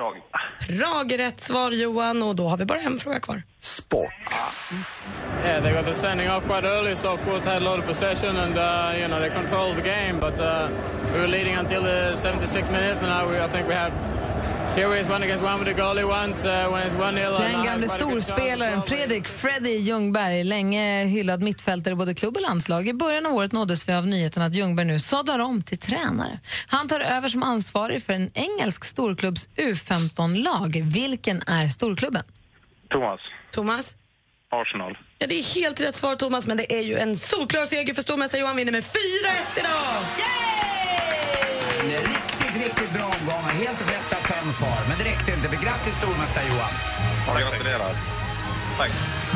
Prag. 0.00 0.22
Prag 0.68 1.12
är 1.12 1.18
rätt 1.18 1.40
svar 1.40 1.70
Johan 1.70 2.22
och 2.22 2.36
då 2.36 2.48
har 2.48 2.56
vi 2.56 2.64
bara 2.64 2.78
en 2.78 2.98
fråga 2.98 3.20
kvar. 3.20 3.42
Sport. 3.60 4.12
Yeah, 5.44 5.62
they 5.62 5.72
got 5.72 5.84
the 5.84 5.94
sending 5.94 6.30
off 6.30 6.44
quite 6.44 6.64
early, 6.64 6.94
so 6.94 7.08
of 7.12 7.24
course 7.24 7.44
they 7.44 7.52
had 7.52 7.62
a 7.62 7.64
lot 7.64 7.78
of 7.78 7.86
possession 7.86 8.36
and 8.36 8.58
uh, 8.58 9.00
you 9.00 9.08
know 9.08 9.20
they 9.20 9.30
controlled 9.30 9.76
the 9.76 9.82
game. 9.82 10.20
But 10.20 10.40
uh, 10.40 10.68
we 11.12 11.20
were 11.20 11.28
leading 11.28 11.56
until 11.56 11.82
the 11.82 12.14
76 12.14 12.70
minute, 12.70 12.98
and 12.98 13.06
now 13.06 13.28
we, 13.28 13.38
I 13.38 13.48
think 13.48 13.68
we 13.68 13.74
had 13.74 13.92
Uh, 14.70 14.76
when 16.72 16.86
it's 16.86 16.94
one 16.94 17.14
0 17.14 17.40
Den 17.40 17.64
gamle 17.64 17.88
storspelaren 17.88 18.82
Fredrik 18.82 19.28
Freddy 19.28 19.76
Ljungberg, 19.76 20.44
länge 20.44 21.04
hyllad 21.04 21.42
mittfältare 21.42 21.92
i 21.92 21.96
både 21.96 22.14
klubb 22.14 22.36
och 22.36 22.42
landslag. 22.42 22.88
I 22.88 22.92
början 22.92 23.26
av 23.26 23.32
året 23.32 23.52
nåddes 23.52 23.88
vi 23.88 23.92
av 23.92 24.06
nyheten 24.06 24.42
att 24.42 24.54
Ljungberg 24.54 24.86
nu 24.86 24.98
sadlar 24.98 25.38
om 25.38 25.62
till 25.62 25.78
tränare. 25.78 26.38
Han 26.66 26.88
tar 26.88 27.00
över 27.00 27.28
som 27.28 27.42
ansvarig 27.42 28.02
för 28.02 28.12
en 28.12 28.30
engelsk 28.34 28.84
storklubbs 28.84 29.48
U15-lag. 29.48 30.82
Vilken 30.84 31.42
är 31.46 31.68
storklubben? 31.68 32.22
Thomas. 32.90 33.20
Thomas? 33.52 33.96
Arsenal. 34.50 34.98
Ja, 35.18 35.26
det 35.26 35.34
är 35.34 35.54
helt 35.54 35.80
rätt 35.80 35.96
svar 35.96 36.16
Thomas, 36.16 36.46
men 36.46 36.56
det 36.56 36.78
är 36.78 36.82
ju 36.82 36.98
en 36.98 37.16
solklar 37.16 37.66
seger 37.66 37.94
för 37.94 38.02
stormästare 38.02 38.40
Johan 38.40 38.56
vinner 38.56 38.72
med 38.72 38.82
4-1 38.82 38.86
idag! 39.58 39.70
En 41.80 41.90
riktigt, 41.90 42.64
riktigt 42.64 42.92
bra 42.92 43.04
omgångar. 43.04 43.52
Helt 43.52 43.90
rätt 43.90 44.19
stormästare 46.00 46.44
Johan. 46.48 46.70
Ja, 47.26 47.50
gratulerar. 47.50 47.92
Tack. 48.78 48.90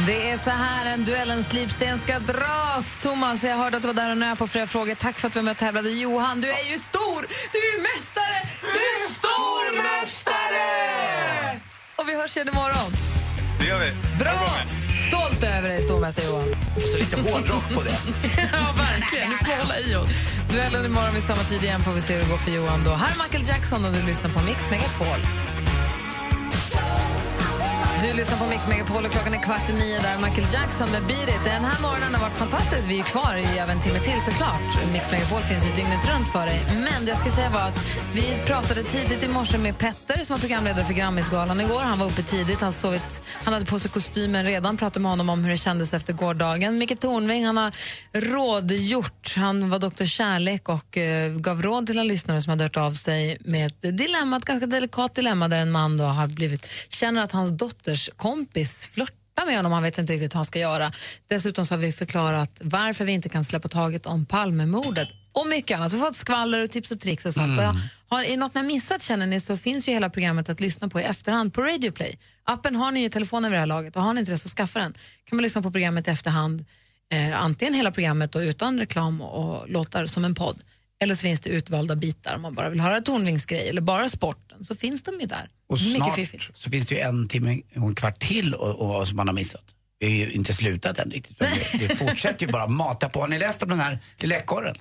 Det 0.07 0.31
är 0.31 0.37
så 0.37 0.51
här 0.51 0.93
en 0.95 1.05
duellens 1.05 1.49
slipsten 1.49 1.99
ska 1.99 2.19
dras. 2.19 2.99
Thomas, 3.03 3.45
jag 3.45 3.57
hörde 3.57 3.77
att 3.77 3.83
du 3.83 3.89
var 3.89 3.95
där 3.95 4.11
och 4.11 4.17
nöp 4.19 4.39
på 4.39 4.47
flera 4.47 4.67
frågor. 4.67 4.95
Tack 4.95 5.19
för 5.19 5.27
att 5.27 5.35
du 5.35 5.39
var 5.39 5.45
med 5.45 5.51
och 5.51 5.57
tävlade. 5.57 5.91
Johan, 5.91 6.41
du 6.41 6.49
är 6.49 6.65
ju 6.71 6.79
stor! 6.79 7.27
Du 7.53 7.59
är 7.59 7.77
ju 7.77 7.83
mästare! 7.83 8.49
Du 8.61 8.79
är 8.95 9.09
stormästare! 9.13 10.69
Och 11.97 12.09
vi 12.09 12.15
hörs 12.17 12.37
igen 12.37 12.49
imorgon. 12.49 12.93
Det 13.61 13.67
gör 13.67 13.81
vi. 13.81 13.93
Bra! 14.19 14.49
Stolt 15.09 15.45
över 15.45 15.69
dig, 15.69 15.83
stormästare 15.83 16.27
Johan. 16.27 16.57
Så 16.93 16.99
lite 16.99 17.17
hårdrock 17.17 17.75
på 17.75 17.83
det. 17.83 17.99
ja, 18.53 18.75
verkligen. 18.77 19.31
Vi 19.31 19.37
ska 19.37 19.57
hålla 19.57 19.79
i 19.79 19.97
oss. 19.97 20.11
Duellen 20.51 20.85
imorgon 20.85 21.15
vid 21.15 21.23
samma 21.23 21.43
tid 21.43 21.65
igen 21.65 21.81
får 21.81 21.93
vi 21.93 22.01
se 22.01 22.15
hur 22.15 22.23
det 22.23 22.29
går 22.31 22.39
för 22.39 22.51
Johan. 22.51 22.85
Då. 22.85 22.91
Här 22.91 23.11
är 23.15 23.23
Michael 23.23 23.49
Jackson 23.49 23.85
och 23.85 23.93
du 23.93 24.03
lyssnar 24.03 24.31
på 24.31 24.43
Mix 24.43 24.71
Megapol. 24.71 25.21
Du 28.05 28.13
lyssnar 28.13 28.39
på 28.39 28.47
Mix 28.47 28.69
Megapol 28.69 29.05
och 29.05 29.11
klockan 29.11 29.35
är 29.35 29.43
kvart 29.43 29.71
i 29.71 29.73
nio 29.73 29.99
där 30.01 30.17
Michael 30.25 30.47
Jackson 30.53 30.89
med 30.91 31.03
Beat 31.07 31.29
It. 31.29 31.45
Den 31.45 31.65
här 31.65 31.83
morgonen 31.83 32.15
har 32.15 32.21
varit 32.21 32.37
fantastisk. 32.37 32.89
Vi 32.89 32.99
är 32.99 33.03
kvar 33.03 33.35
i 33.37 33.59
över 33.59 33.73
en 33.73 33.81
timme 33.81 33.99
till 33.99 34.21
såklart. 34.21 34.93
Mix 34.93 35.11
Megapol 35.13 35.43
finns 35.43 35.67
ju 35.67 35.71
dygnet 35.71 36.03
runt 36.13 36.29
för 36.29 36.47
dig. 36.47 36.61
Men 36.69 37.05
det 37.05 37.09
jag 37.09 37.19
skulle 37.19 37.35
säga 37.35 37.51
var 37.51 37.61
att 37.61 37.79
vi 38.15 38.27
pratade 38.47 38.83
tidigt 38.83 39.23
i 39.25 39.29
morse 39.29 39.59
med 39.59 39.79
Petter 39.79 40.23
som 40.25 40.35
var 40.35 40.41
programledare 40.41 40.85
för 40.85 40.95
Grammisgalan 40.95 41.61
igår. 41.61 41.81
Han 41.81 41.99
var 41.99 42.07
uppe 42.07 42.23
tidigt, 42.23 42.61
han, 42.61 42.73
sovit, 42.73 43.23
han 43.45 43.55
hade 43.55 43.67
på 43.67 43.79
sig 43.79 43.91
kostymen 43.91 44.45
redan. 44.45 44.77
Pratade 44.77 45.01
med 45.01 45.11
honom 45.11 45.29
om 45.29 45.45
hur 45.45 45.51
det 45.51 45.57
kändes 45.57 45.95
efter 45.95 46.13
gårdagen. 46.13 46.79
Micke 46.79 47.01
Tornving 47.01 47.47
han 47.47 47.57
har 47.57 47.73
rådgjort. 48.13 49.35
Han 49.37 49.71
var 49.71 49.79
doktor 49.79 50.05
Kärlek 50.05 50.69
och 50.69 50.97
uh, 50.97 51.39
gav 51.39 51.63
råd 51.63 51.87
till 51.87 51.99
en 51.99 52.09
lyssnare 52.09 52.41
som 52.41 52.51
hade 52.51 52.65
hört 52.65 52.77
av 52.77 52.93
sig 52.93 53.39
med 53.41 53.67
ett 53.67 53.99
dilemma, 53.99 54.37
ett 54.37 54.45
ganska 54.45 54.67
delikat 54.67 55.15
dilemma 55.15 55.49
där 55.49 55.59
en 55.59 55.71
man 55.71 55.97
då 55.97 56.05
har 56.05 56.27
blivit, 56.27 56.67
känner 56.89 57.23
att 57.23 57.33
hans 57.33 57.51
dotter 57.51 57.94
dotters 57.95 58.11
kompis 58.17 58.87
flörtar 58.87 59.47
med 59.47 59.57
honom. 59.57 59.73
Han 59.73 59.83
vet 59.83 59.99
inte 59.99 60.13
riktigt 60.13 60.35
hur 60.35 60.39
han 60.39 60.45
ska 60.45 60.59
göra. 60.59 60.93
Dessutom 61.29 61.67
så 61.67 61.75
har 61.75 61.79
vi 61.79 61.93
förklarat 61.93 62.61
varför 62.65 63.05
vi 63.05 63.13
inte 63.13 63.29
kan 63.29 63.45
släppa 63.45 63.69
taget 63.69 64.07
om 64.07 64.27
Palmemordet 64.27 65.09
och 65.33 65.47
mycket 65.47 65.77
annat. 65.77 65.91
Så 65.91 65.97
vi 65.97 66.03
har 66.03 66.09
fått 66.09 66.17
skvaller 66.17 66.63
och 66.63 66.71
tips 66.71 66.91
och 66.91 67.01
tricks 67.01 67.27
och 67.27 67.33
sånt. 67.33 67.59
Och 67.59 67.75
har, 68.09 68.23
är 68.25 68.37
något 68.37 68.55
ni 68.55 68.61
har 68.61 68.67
missat 68.67 69.03
känner 69.03 69.27
ni 69.27 69.41
så 69.41 69.57
finns 69.57 69.89
ju 69.89 69.93
hela 69.93 70.11
programmet 70.11 70.49
att 70.49 70.61
lyssna 70.61 70.89
på 70.89 71.01
i 71.01 71.03
efterhand 71.03 71.55
på 71.55 71.63
Radio 71.63 71.91
Play. 71.91 72.19
Appen 72.45 72.77
har 72.77 72.93
ni 72.93 73.01
ju 73.01 73.07
i 73.07 73.11
telefonen 73.11 73.51
vid 73.51 73.57
det 73.57 73.61
här 73.61 73.67
laget 73.67 73.97
och 73.97 74.03
har 74.03 74.13
ni 74.13 74.21
inte 74.21 74.33
det 74.33 74.39
så 74.39 74.49
skaffa 74.49 74.79
den. 74.79 74.93
kan 75.25 75.37
man 75.37 75.43
lyssna 75.43 75.63
på 75.63 75.71
programmet 75.71 76.09
i 76.09 76.11
efterhand. 76.11 76.65
Eh, 77.13 77.43
antingen 77.43 77.75
hela 77.75 77.91
programmet 77.91 78.35
och 78.35 78.41
utan 78.41 78.79
reklam 78.79 79.21
och 79.21 79.69
låtar 79.69 80.07
som 80.07 80.25
en 80.25 80.35
podd. 80.35 80.63
Eller 81.05 81.15
så 81.15 81.23
finns 81.23 81.41
det 81.41 81.51
utvalda 81.51 81.97
bitar 81.97 82.35
om 82.35 82.43
man 82.43 82.55
bara 82.55 82.69
vill 82.71 82.81
höra 82.81 83.01
Tornvingsgrej 83.01 83.69
eller 83.69 83.81
bara 83.81 84.09
sporten. 84.09 84.65
Så 84.65 84.75
finns 84.75 85.03
de 85.03 85.21
ju 85.21 85.27
där. 85.27 85.49
Och 85.69 85.79
snart 85.79 86.19
så 86.55 86.71
finns 86.71 86.87
det 86.87 86.95
ju 86.95 87.01
en 87.01 87.29
timme 87.29 87.61
och 87.77 87.89
en 87.89 87.95
kvart 87.95 88.19
till 88.19 88.55
och, 88.55 88.99
och, 88.99 89.09
som 89.09 89.17
man 89.17 89.29
har 89.29 89.35
missat. 89.35 89.65
Det 90.01 90.07
är 90.07 90.11
ju 90.11 90.33
inte 90.33 90.53
slutat 90.53 90.99
än 90.99 91.11
riktigt. 91.11 91.39
Det, 91.39 91.79
det 91.79 91.97
fortsätter 91.99 92.47
ju 92.47 92.53
bara 92.53 92.67
mata 92.67 93.09
på. 93.09 93.21
Har 93.21 93.29
ni 93.29 93.39
läst 93.39 93.63
om 93.63 93.69
den 93.69 93.81
här 93.81 93.99
lilla 94.19 94.37
ekorren? 94.37 94.77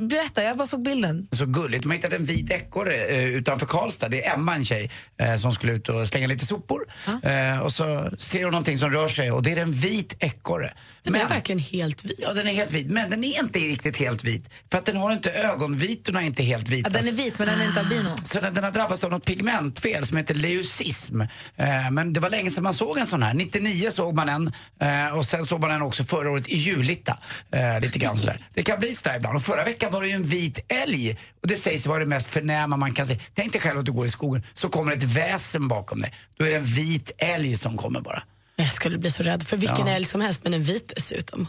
Berätta, 0.00 0.42
jag 0.42 0.56
bara 0.56 0.66
såg 0.66 0.82
bilden. 0.82 1.28
Så 1.30 1.46
gulligt. 1.46 1.82
De 1.82 1.88
har 1.88 1.96
hittat 1.96 2.12
en 2.12 2.24
vit 2.24 2.50
ekorre 2.50 2.94
eh, 2.94 3.24
utanför 3.24 3.66
Karlstad. 3.66 4.08
Det 4.08 4.26
är 4.26 4.34
Emma, 4.34 4.54
en 4.54 4.64
tjej, 4.64 4.90
eh, 5.18 5.36
som 5.36 5.52
skulle 5.52 5.72
ut 5.72 5.88
och 5.88 6.08
slänga 6.08 6.26
lite 6.26 6.46
sopor. 6.46 6.86
Eh, 7.22 7.58
och 7.58 7.72
så 7.72 8.10
ser 8.18 8.42
hon 8.42 8.50
någonting 8.50 8.78
som 8.78 8.90
rör 8.90 9.08
sig 9.08 9.30
och 9.30 9.42
det 9.42 9.52
är 9.52 9.56
en 9.56 9.72
vit 9.72 10.16
ekorre. 10.18 10.72
Den 11.02 11.14
är 11.14 11.28
verkligen 11.28 11.58
helt 11.58 12.04
vit. 12.04 12.18
Ja, 12.22 12.32
den 12.32 12.48
är 12.48 12.52
helt 12.52 12.72
vit. 12.72 12.86
Men 12.90 13.10
den 13.10 13.24
är 13.24 13.42
inte 13.42 13.58
riktigt 13.58 13.96
helt 13.96 14.24
vit. 14.24 14.50
För 14.70 14.78
att 14.78 14.86
den 14.86 14.96
har 14.96 15.12
inte 15.12 15.30
ögonvitorna 15.32 16.22
är 16.22 16.26
inte 16.26 16.42
helt 16.42 16.68
vita. 16.68 16.90
Ja, 16.92 17.00
den 17.00 17.08
är 17.08 17.12
vit 17.12 17.38
men 17.38 17.48
den 17.48 17.60
är 17.60 17.66
inte 17.66 17.80
albino. 17.80 18.16
Så 18.24 18.40
den, 18.40 18.54
den 18.54 18.64
har 18.64 18.70
drabbats 18.70 19.04
av 19.04 19.10
något 19.10 19.24
pigmentfel 19.24 20.06
som 20.06 20.16
heter 20.16 20.34
leucism. 20.34 21.20
Eh, 21.20 21.90
men 21.90 22.12
det 22.12 22.20
var 22.20 22.30
länge 22.30 22.50
sedan 22.50 22.64
man 22.64 22.74
såg 22.74 22.98
en 22.98 23.06
sån 23.06 23.22
här. 23.22 23.34
99 23.34 23.90
såg 23.90 24.14
man 24.14 24.28
en 24.28 24.52
eh, 24.80 25.16
och 25.16 25.24
sen 25.24 25.44
såg 25.46 25.60
man 25.60 25.70
den 25.70 25.82
också 25.82 26.04
förra 26.04 26.30
året 26.30 26.48
i 26.48 26.56
Julita. 26.56 27.18
Eh, 27.52 27.80
lite 27.80 27.98
grann 27.98 28.18
sådär. 28.18 28.40
Det 28.54 28.62
kan 28.62 28.78
bli 28.78 28.94
sådär 28.94 29.16
ibland. 29.16 29.36
Och 29.36 29.42
förra 29.42 29.64
veckan 29.66 29.92
var 29.92 30.00
det 30.02 30.08
ju 30.08 30.14
en 30.14 30.24
vit 30.24 30.58
älg. 30.68 31.18
Och 31.42 31.48
det 31.48 31.56
sägs 31.56 31.86
vara 31.86 31.98
det 31.98 32.06
mest 32.06 32.26
förnäma 32.26 32.76
man 32.76 32.94
kan 32.94 33.06
se. 33.06 33.18
Tänk 33.34 33.52
dig 33.52 33.60
själv 33.62 33.78
att 33.78 33.84
du 33.84 33.92
går 33.92 34.06
i 34.06 34.08
skogen 34.10 34.42
så 34.54 34.68
kommer 34.68 34.92
ett 34.92 35.02
väsen 35.02 35.68
bakom 35.68 36.00
dig. 36.00 36.14
Då 36.38 36.44
är 36.44 36.50
det 36.50 36.56
en 36.56 36.64
vit 36.64 37.10
älg 37.18 37.56
som 37.56 37.76
kommer 37.76 38.00
bara. 38.00 38.22
Jag 38.56 38.72
skulle 38.72 38.98
bli 38.98 39.10
så 39.10 39.22
rädd 39.22 39.42
för 39.46 39.56
vilken 39.56 39.86
Ja. 39.86 39.92
älg 39.92 40.04
som 40.04 40.20
helst, 40.20 40.40
men 40.44 40.54
en 40.54 40.62
vit 40.62 40.92
dessutom. 40.96 41.48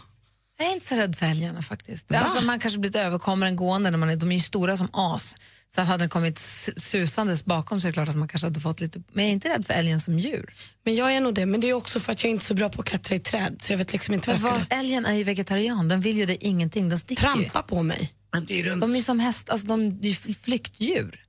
Jag 0.58 0.68
är 0.68 0.72
inte 0.72 0.86
så 0.86 0.94
rädd 0.94 1.16
för 1.16 1.26
älgarna 1.26 1.62
faktiskt. 1.62 2.12
Alltså, 2.12 2.40
man 2.44 2.60
kanske 2.60 2.80
blivit 2.80 2.96
överkommer 2.96 3.46
en 3.46 3.56
gående, 3.56 3.90
när 3.90 3.98
man 3.98 4.10
är, 4.10 4.16
de 4.16 4.30
är 4.32 4.34
ju 4.36 4.40
stora 4.40 4.76
som 4.76 4.88
as. 4.92 5.36
Så 5.74 5.80
att 5.80 5.88
hade 5.88 6.02
den 6.02 6.08
kommit 6.08 6.38
susandes 6.76 7.44
bakom 7.44 7.80
så 7.80 7.86
är 7.86 7.88
det 7.88 7.94
klart 7.94 8.08
att 8.08 8.16
man 8.16 8.28
kanske 8.28 8.46
hade 8.46 8.60
fått 8.60 8.80
lite... 8.80 9.02
Men 9.12 9.24
jag 9.24 9.28
är 9.28 9.32
inte 9.32 9.48
rädd 9.48 9.66
för 9.66 9.74
älgen 9.74 10.00
som 10.00 10.18
djur. 10.18 10.54
Men 10.84 10.94
jag 10.94 11.16
är 11.16 11.20
nog 11.20 11.34
det, 11.34 11.46
men 11.46 11.60
det 11.60 11.68
är 11.68 11.72
också 11.74 12.00
för 12.00 12.12
att 12.12 12.22
jag 12.22 12.28
är 12.28 12.32
inte 12.32 12.44
är 12.44 12.46
så 12.46 12.54
bra 12.54 12.68
på 12.68 12.80
att 12.80 12.88
klättra 12.88 13.16
i 13.16 13.18
träd. 13.20 13.56
Så 13.62 13.72
jag 13.72 13.78
vet 13.78 13.92
liksom 13.92 14.14
inte 14.14 14.30
vad 14.30 14.40
vad, 14.40 14.60
skulle... 14.60 14.80
älgen 14.80 15.06
är 15.06 15.12
ju 15.12 15.24
vegetarian, 15.24 15.88
den 15.88 16.00
vill 16.00 16.16
ju 16.16 16.26
det 16.26 16.44
ingenting. 16.44 16.88
Den 16.88 16.98
sticker 16.98 17.22
Trampa 17.22 17.62
på 17.62 17.82
mig. 17.82 18.12
Men 18.32 18.46
det 18.46 18.60
är 18.60 18.64
runt... 18.64 18.80
De 18.80 18.92
är 18.92 18.96
ju 18.96 19.02
som 19.02 19.20
häst, 19.20 19.50
alltså 19.50 19.66
de 19.66 19.80
är 19.80 20.02
ju 20.02 20.12
fl- 20.12 20.34
flyktdjur. 20.34 21.24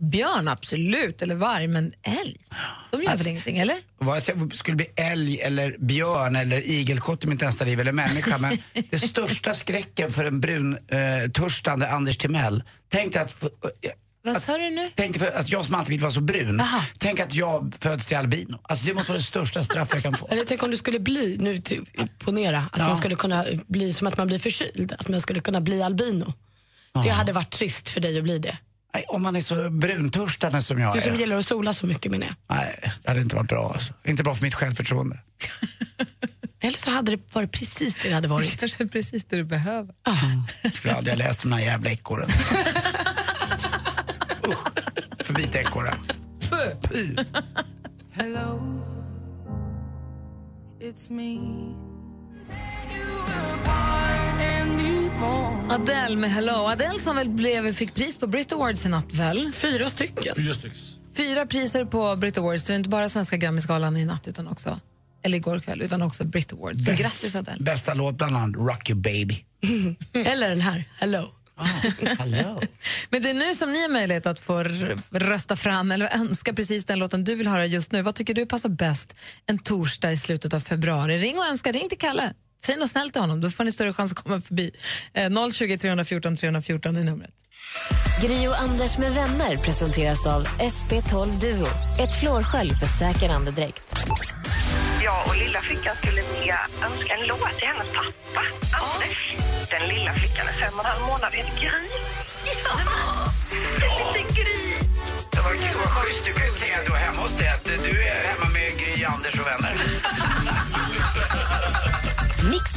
Björn 0.00 0.48
absolut, 0.48 1.22
eller 1.22 1.34
varg, 1.34 1.66
men 1.66 1.92
älg, 2.02 2.36
de 2.90 3.02
gör 3.02 3.16
väl 3.16 3.26
ingenting, 3.26 3.58
eller? 3.58 3.76
Vare 3.98 4.20
sig 4.20 4.34
jag 4.38 4.56
skulle 4.56 4.76
bli 4.76 4.86
älg 4.96 5.40
eller 5.40 5.76
björn 5.78 6.36
eller 6.36 6.66
igelkott 6.70 7.24
i 7.24 7.26
mitt 7.26 7.40
nästa 7.40 7.64
liv 7.64 7.80
eller 7.80 7.92
människa. 7.92 8.38
Men 8.38 8.58
det 8.90 8.98
största 8.98 9.54
skräcken 9.54 10.10
för 10.10 10.24
en 10.24 10.40
brun 10.40 10.72
eh, 10.88 11.30
törstande 11.30 11.90
Anders 11.90 12.18
Timell. 12.18 12.62
Tänk 12.88 13.12
dig 13.12 13.22
att... 13.22 13.42
eh, 13.42 13.48
Vad 14.24 14.42
sa 14.42 14.58
du 14.58 14.70
nu? 14.70 14.90
Tänk 14.94 15.18
dig 15.18 15.28
för, 15.30 15.36
alltså 15.36 15.52
jag 15.52 15.66
som 15.66 15.74
alltid 15.74 15.90
vill 15.90 16.00
vara 16.00 16.10
så 16.10 16.20
brun. 16.20 16.62
Tänk 16.98 17.20
att 17.20 17.34
jag 17.34 17.72
föds 17.80 18.06
till 18.06 18.16
albino. 18.16 18.58
Alltså 18.62 18.86
det 18.86 18.94
måste 18.94 19.10
vara 19.12 19.18
det 19.18 19.24
största 19.24 19.62
straff 19.62 19.88
jag 19.92 20.02
kan 20.02 20.14
få. 20.14 20.28
Eller 20.30 20.44
tänk 20.44 20.62
om 20.62 20.70
du 20.70 20.76
skulle 20.76 20.98
bli, 21.00 21.36
nu 21.40 21.58
till, 21.58 21.84
ponera, 22.18 22.58
att 22.72 22.78
Ja. 22.78 22.86
man 22.86 22.96
skulle 22.96 23.14
kunna 23.16 23.46
bli 23.66 23.92
som 23.92 24.06
att 24.06 24.16
man 24.18 24.26
blir 24.26 24.38
förkyld, 24.38 24.92
att 24.98 25.08
man 25.08 25.20
skulle 25.20 25.40
kunna 25.40 25.60
bli 25.60 25.82
albino. 25.82 26.32
Det 27.04 27.10
hade 27.10 27.32
varit 27.32 27.50
trist 27.50 27.88
för 27.88 28.00
dig 28.00 28.18
att 28.18 28.24
bli 28.24 28.38
det. 28.38 28.56
Nej, 28.94 29.04
om 29.08 29.22
man 29.22 29.36
är 29.36 29.40
så 29.40 29.70
bruntörstande 29.70 30.62
som 30.62 30.78
jag 30.80 30.94
Du 30.94 31.00
som 31.00 31.12
är. 31.12 31.16
gillar 31.16 31.36
att 31.36 31.46
sola 31.46 31.72
så 31.72 31.86
mycket 31.86 32.12
menar 32.12 32.26
jag. 32.26 32.36
Nej, 32.56 32.92
det 33.02 33.08
hade 33.08 33.20
inte 33.20 33.36
varit 33.36 33.48
bra 33.48 33.70
alltså. 33.72 33.92
Inte 34.04 34.22
bra 34.22 34.34
för 34.34 34.42
mitt 34.42 34.54
självförtroende. 34.54 35.18
Eller 36.60 36.78
så 36.78 36.90
hade 36.90 37.10
det 37.16 37.34
varit 37.34 37.52
precis 37.52 37.94
det 38.02 38.08
det 38.08 38.14
hade 38.14 38.28
varit. 38.28 38.60
Kanske 38.60 38.86
precis 38.86 39.24
det 39.24 39.36
du 39.36 39.44
behöver. 39.44 39.94
Skulle 40.72 40.94
aldrig 40.94 41.16
ha 41.16 41.24
läst 41.24 41.42
de 41.42 41.52
här 41.52 41.60
jävla 41.60 41.90
ekorren. 41.90 42.28
Usch, 44.48 44.68
för 45.24 45.34
vita 45.34 45.60
ekorrar. 45.60 45.98
Fy. 46.92 47.16
Hello, 48.12 48.60
it's 50.80 51.10
me. 51.12 51.38
Adele 55.70 56.16
med 56.16 56.30
Hello. 56.30 56.52
Adele 56.68 56.98
som 56.98 57.16
väl 57.16 57.28
blev, 57.30 57.72
fick 57.72 57.94
pris 57.94 58.18
på 58.18 58.26
Brit 58.26 58.52
Awards 58.52 58.86
i 58.86 58.88
natt 58.88 59.12
väl? 59.12 59.52
Fyra 59.52 59.88
stycken. 59.88 60.34
Fyra 60.36 60.54
stycken. 60.54 60.78
Fyra 61.16 61.46
priser 61.46 61.84
på 61.84 62.16
Brit 62.16 62.38
Awards. 62.38 62.64
Det 62.64 62.72
är 62.72 62.76
inte 62.76 62.88
bara 62.88 63.08
Svenska 63.08 63.36
Grammisgalan 63.36 63.96
i 63.96 64.04
natt 64.04 64.28
utan 64.28 64.48
också, 64.48 64.80
eller 65.22 65.36
igår 65.36 65.60
kväll, 65.60 65.82
utan 65.82 66.02
också 66.02 66.24
Brit 66.24 66.52
Awards. 66.52 66.84
Så 66.84 66.90
Bäst- 66.90 67.02
grattis 67.02 67.36
Adele. 67.36 67.62
Bästa 67.64 67.94
låt 67.94 68.16
bland 68.16 68.36
annat 68.36 68.56
Rock 68.56 68.90
You 68.90 69.00
Baby. 69.00 69.44
Eller 70.26 70.48
den 70.48 70.60
här, 70.60 70.84
Hello. 70.98 71.28
Hallå. 72.18 72.62
Men 73.10 73.22
det 73.22 73.30
är 73.30 73.34
nu 73.34 73.54
som 73.54 73.72
ni 73.72 73.82
har 73.82 73.88
möjlighet 73.88 74.26
att 74.26 74.40
få 74.40 74.62
rösta 75.10 75.56
fram 75.56 75.92
eller 75.92 76.14
önska 76.16 76.52
precis 76.54 76.84
den 76.84 76.98
låten 76.98 77.24
du 77.24 77.34
vill 77.34 77.46
höra 77.48 77.66
just 77.66 77.92
nu. 77.92 78.02
Vad 78.02 78.14
tycker 78.14 78.34
du 78.34 78.46
passar 78.46 78.68
bäst 78.68 79.14
en 79.46 79.58
torsdag 79.58 80.12
i 80.12 80.16
slutet 80.16 80.54
av 80.54 80.60
februari? 80.60 81.18
Ring 81.18 81.38
och 81.38 81.46
önska, 81.46 81.72
ring 81.72 81.88
till 81.88 81.98
Kalle. 81.98 82.32
Säg 82.64 82.76
något 82.76 82.90
snällt 82.90 83.12
till 83.12 83.22
honom, 83.22 83.40
då 83.40 83.50
får 83.50 83.64
ni 83.64 83.72
större 83.72 83.92
chans 83.92 84.12
att 84.12 84.18
komma 84.18 84.40
förbi. 84.40 84.70
Eh, 85.14 85.50
020 85.50 85.78
314 85.78 86.36
314 86.36 86.96
är 86.96 87.04
numret. 87.04 87.30
Gri 88.22 88.48
och 88.48 88.60
Anders 88.60 88.98
med 88.98 89.14
vänner 89.14 89.56
presenteras 89.56 90.26
av 90.26 90.46
SP12 90.46 91.40
Duo. 91.40 91.66
Ett 92.00 92.20
flårskölj 92.20 92.72
för 92.80 92.86
säker 92.86 93.28
andedräkt. 93.28 93.82
Jag 95.04 95.26
och 95.28 95.36
lilla 95.36 95.60
flickan 95.60 95.96
skulle 95.96 96.22
vilja 96.22 96.58
önska 96.86 97.14
en 97.14 97.26
låt 97.26 97.56
till 97.58 97.66
hennes 97.66 97.86
pappa, 97.98 98.42
Anders. 98.82 99.34
Den 99.70 99.88
lilla 99.88 100.12
flickan 100.14 100.46
är 100.48 100.52
fem 100.52 100.74
och 100.74 100.84
en 100.84 100.90
halv 100.90 101.02
månad 101.06 101.32
heter 101.32 101.60
Gry. 101.60 101.88
Ja, 102.64 103.32
lite 104.14 104.34
Gry. 104.40 104.58
Det 105.32 105.40
var, 105.44 105.52
det 105.52 105.74
var 105.82 105.90
schysst. 105.96 106.24
Du 106.24 106.32
kan 106.32 106.44
ju 106.44 106.52
säga 106.52 106.76
då 106.88 106.94
hemma 106.94 107.22
hos 107.22 107.32
dig 107.38 107.48
att 107.48 107.64
du 107.64 108.02
är 108.02 108.28
hemma 108.28 108.48
med 108.56 108.70
Gry, 108.78 109.04
Anders 109.04 109.34
och 109.40 109.46
vänner. 109.46 109.67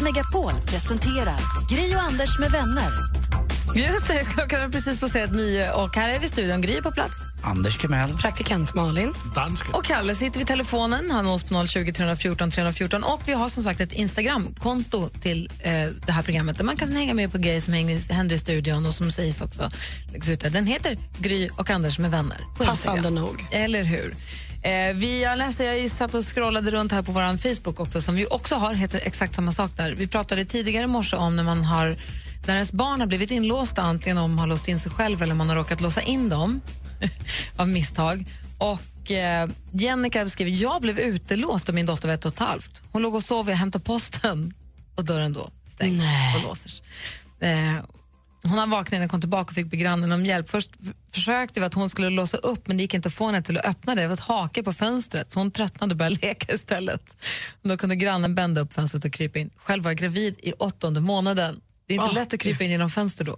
Megapol 0.02 0.54
presenterar 0.66 1.40
Gri 1.70 1.96
och 1.96 2.02
Anders 2.02 2.40
med 2.40 2.52
vänner. 2.52 2.90
Just 3.76 4.08
det, 4.08 4.26
klockan 4.26 4.62
har 4.62 4.70
precis 4.70 5.00
passerat 5.00 5.32
nio 5.32 5.72
och 5.72 5.96
här 5.96 6.10
är 6.10 6.20
vi 6.20 6.26
i 6.26 6.30
studion. 6.30 6.62
Gry 6.62 6.82
på 6.82 6.92
plats. 6.92 7.14
Anders 7.44 7.78
Timell. 7.78 8.18
Praktikant 8.18 8.74
Malin. 8.74 9.14
Dansken. 9.36 9.74
Och 9.74 9.86
Kalle 9.86 10.16
sitter 10.16 10.40
vid 10.40 10.48
telefonen. 10.48 11.12
Han 11.12 11.26
nås 11.26 11.44
på 11.44 11.68
020 11.68 11.94
314 11.94 12.52
314. 12.52 13.04
Och 13.04 13.22
vi 13.26 13.34
har 13.34 13.50
som 13.50 13.64
sagt 13.64 13.82
ett 13.82 13.92
Instagramkonto 13.94 15.10
till 15.10 15.50
eh, 15.60 15.72
det 16.06 16.12
här 16.12 16.24
programmet 16.24 16.58
där 16.58 16.64
man 16.64 16.76
kan 16.78 16.92
hänga 16.92 17.14
med 17.14 17.32
på 17.32 17.38
grejer 17.38 17.62
som 17.62 17.74
hänger, 17.74 18.14
händer 18.14 18.36
i 18.36 18.40
studion 18.40 18.86
och 18.86 18.94
som 18.94 19.12
sägs 19.12 19.42
också. 19.42 19.70
Den 20.52 20.66
heter 20.66 20.98
Gry 21.20 21.50
och 21.58 21.70
Anders 21.70 22.00
med 22.00 22.12
vänner. 22.12 22.38
på 22.58 22.66
Passande 22.66 23.10
nog. 23.10 23.46
Eller 23.52 23.84
hur? 23.84 24.14
Eh, 24.63 24.93
vi, 24.93 25.24
jag 25.24 25.38
läste, 25.38 25.63
jag 25.63 25.91
satt 25.91 26.13
och 26.13 26.26
scrollade 26.26 26.71
runt 26.71 26.91
här 26.91 27.02
på 27.02 27.12
vår 27.12 27.38
Facebook 27.38 27.80
också 27.80 28.02
som 28.02 28.15
vi 28.15 28.26
också 28.26 28.56
har, 28.56 28.74
heter 28.74 29.02
exakt 29.04 29.36
samma 29.36 29.52
sak 29.52 29.71
där. 29.78 29.91
Vi 29.91 30.08
pratade 30.08 30.45
tidigare 30.45 30.84
i 30.84 30.88
morse 30.88 31.15
om 31.15 31.36
när 31.36 31.43
man 31.43 31.63
har 31.63 31.95
när 32.47 32.54
ens 32.54 32.71
barn 32.71 33.00
har 33.00 33.08
blivit 33.08 33.32
inlåsta, 33.32 33.82
antingen 33.82 34.17
om 34.17 34.32
man 34.32 34.39
har 34.39 34.47
låst 34.47 34.67
in 34.67 34.80
sig 34.80 34.91
själv 34.91 35.21
eller 35.21 35.36
man 35.36 35.50
har 35.50 35.56
råkat 35.56 35.82
låsa 35.82 36.02
in 36.02 36.30
dem 36.30 36.62
av 37.56 37.69
misstag. 37.69 38.26
Och 38.58 39.12
eh, 39.12 39.50
Jennica 39.71 40.30
skriver, 40.30 40.52
jag 40.52 40.82
blev 40.82 41.00
utelåst 41.00 41.69
av 41.69 41.76
min 41.76 41.86
dotter 41.86 42.08
var 42.08 42.15
ett 42.15 42.26
och 42.26 42.34
ett 42.34 42.39
halvt. 42.39 42.84
Hon 42.91 43.02
låg 43.02 43.15
och 43.15 43.24
sov, 43.24 43.50
jag 43.50 43.58
hämtade 43.58 43.86
posten 43.86 44.54
och 44.95 45.06
dörren 45.06 45.34
då 45.34 45.50
stängd 45.67 46.02
och 46.36 46.43
låser 46.47 46.71
eh, 47.39 47.84
Hon 48.43 48.58
har 48.60 48.67
vaknat 48.67 48.91
när 48.91 48.99
hon 48.99 49.10
kom 49.10 49.21
tillbaka 49.21 49.49
och 49.49 49.56
fick 49.56 49.67
be 49.67 49.77
grannen 49.77 50.12
om 50.12 50.25
hjälp. 50.25 50.49
Först 50.49 50.69
försökte 51.12 51.60
vi 51.60 51.65
att 51.65 51.73
hon 51.73 51.89
skulle 51.89 52.10
låsa 52.10 52.38
upp 52.38 52.67
men 52.67 52.77
det 52.77 52.84
gick 52.84 52.93
inte 52.93 53.08
att 53.08 53.13
få 53.13 53.25
henne 53.25 53.41
till 53.41 53.58
att 53.58 53.65
öppna 53.65 53.95
det. 53.95 54.01
Det 54.01 54.08
var 54.08 54.13
ett 54.13 54.19
hake 54.19 54.63
på 54.63 54.73
fönstret 54.73 55.32
så 55.32 55.39
hon 55.39 55.51
tröttnade 55.51 55.93
och 55.93 55.97
började 55.97 56.15
leka 56.21 56.54
istället. 56.54 57.15
Då 57.62 57.77
kunde 57.77 57.95
grannen 57.95 58.36
bända 58.36 58.62
upp 58.62 58.73
fönstret 58.73 59.06
och 59.06 59.13
krypa 59.13 59.39
in. 59.39 59.49
Själv 59.58 59.84
var 59.84 59.91
jag 59.91 59.97
gravid 59.97 60.36
i 60.43 60.54
åttonde 60.54 60.99
månaden. 60.99 61.62
Det 61.88 61.93
är 61.93 61.95
inte 61.95 62.10
Ah. 62.10 62.21
lätt 62.21 62.34
att 62.34 62.39
krypa 62.39 62.63
in 62.63 62.71
genom 62.71 62.89
fönster 62.89 63.25
då. 63.25 63.38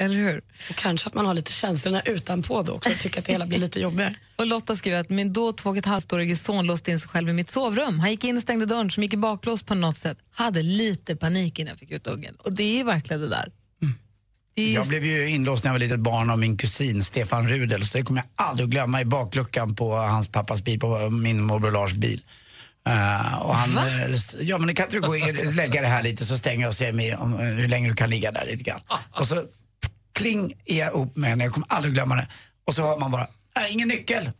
Eller 0.00 0.14
hur? 0.14 0.38
Och 0.70 0.76
kanske 0.76 1.08
att 1.08 1.14
man 1.14 1.26
har 1.26 1.34
lite 1.34 1.52
känslorna 1.52 2.00
utanpå 2.00 2.62
då 2.62 2.72
också 2.72 2.90
och 2.90 2.98
tycker 2.98 3.18
att 3.18 3.24
det 3.26 3.32
hela 3.32 3.46
blir 3.46 3.58
lite 3.58 3.80
jobbigare. 3.80 4.14
Och 4.36 4.46
Lotta 4.46 4.76
skriver 4.76 5.00
att 5.00 5.10
min 5.10 5.32
då 5.32 5.52
två 5.52 5.70
och 5.70 5.76
ett 5.76 5.86
halvt-årige 5.86 6.36
son 6.36 6.66
låste 6.66 6.90
in 6.90 7.00
sig 7.00 7.08
själv 7.08 7.28
i 7.28 7.32
mitt 7.32 7.50
sovrum. 7.50 8.00
Han 8.00 8.10
gick 8.10 8.24
in 8.24 8.36
och 8.36 8.42
stängde 8.42 8.66
dörren 8.66 8.90
som 8.90 9.02
gick 9.02 9.14
i 9.14 9.16
baklås 9.16 9.62
på 9.62 9.74
något 9.74 9.96
sätt. 9.96 10.18
Hade 10.30 10.62
lite 10.62 11.16
panik 11.16 11.58
innan 11.58 11.68
jag 11.70 11.78
fick 11.78 11.90
ut 11.90 12.06
ungen. 12.06 12.34
Och 12.34 12.52
det 12.52 12.80
är 12.80 12.84
verkligen 12.84 13.20
det 13.20 13.28
där. 13.28 13.52
Jag 14.74 14.86
blev 14.88 15.04
ju 15.04 15.28
inlåst 15.28 15.64
när 15.64 15.68
jag 15.68 15.74
var 15.74 15.78
litet 15.78 16.00
barn 16.00 16.30
av 16.30 16.38
min 16.38 16.56
kusin 16.56 17.02
Stefan 17.04 17.48
Rudel 17.48 17.86
så 17.86 17.98
det 17.98 18.04
kommer 18.04 18.20
jag 18.36 18.46
aldrig 18.46 18.64
att 18.64 18.70
glömma 18.70 19.00
i 19.00 19.04
bakluckan 19.04 19.74
på 19.74 19.94
hans 19.96 20.28
pappas 20.28 20.62
bil, 20.64 20.80
på 20.80 21.10
min 21.10 21.42
morbror 21.42 21.70
Lars 21.70 21.92
bil. 21.92 22.22
Eh, 22.88 23.34
och 23.42 23.54
han, 23.56 23.78
eh, 23.78 24.02
s- 24.10 24.36
ja 24.40 24.58
men 24.58 24.74
kan 24.74 24.84
inte 24.86 24.96
du 24.96 25.00
gå 25.00 25.08
och 25.08 25.54
lägga 25.54 25.80
det 25.80 25.86
här 25.88 26.02
lite 26.02 26.26
så 26.26 26.38
stänger 26.38 26.60
jag 26.60 26.68
och 26.68 26.74
ser 26.74 26.92
mig 26.92 27.16
om, 27.16 27.34
eh, 27.34 27.46
hur 27.46 27.68
länge 27.68 27.88
du 27.88 27.94
kan 27.94 28.10
ligga 28.10 28.32
där 28.32 28.46
lite 28.46 28.64
grann. 28.64 28.80
Och 29.18 29.26
så 29.26 29.42
kling 30.14 30.52
är 30.66 30.78
jag 30.78 30.88
ihop 30.88 31.16
med 31.16 31.30
henne, 31.30 31.44
jag 31.44 31.52
kommer 31.52 31.66
aldrig 31.70 31.94
glömma 31.94 32.14
det. 32.16 32.28
Och 32.66 32.74
så 32.74 32.82
hör 32.82 32.98
man 32.98 33.10
bara, 33.10 33.26
äh, 33.56 33.72
ingen 33.72 33.88
nyckel. 33.88 34.30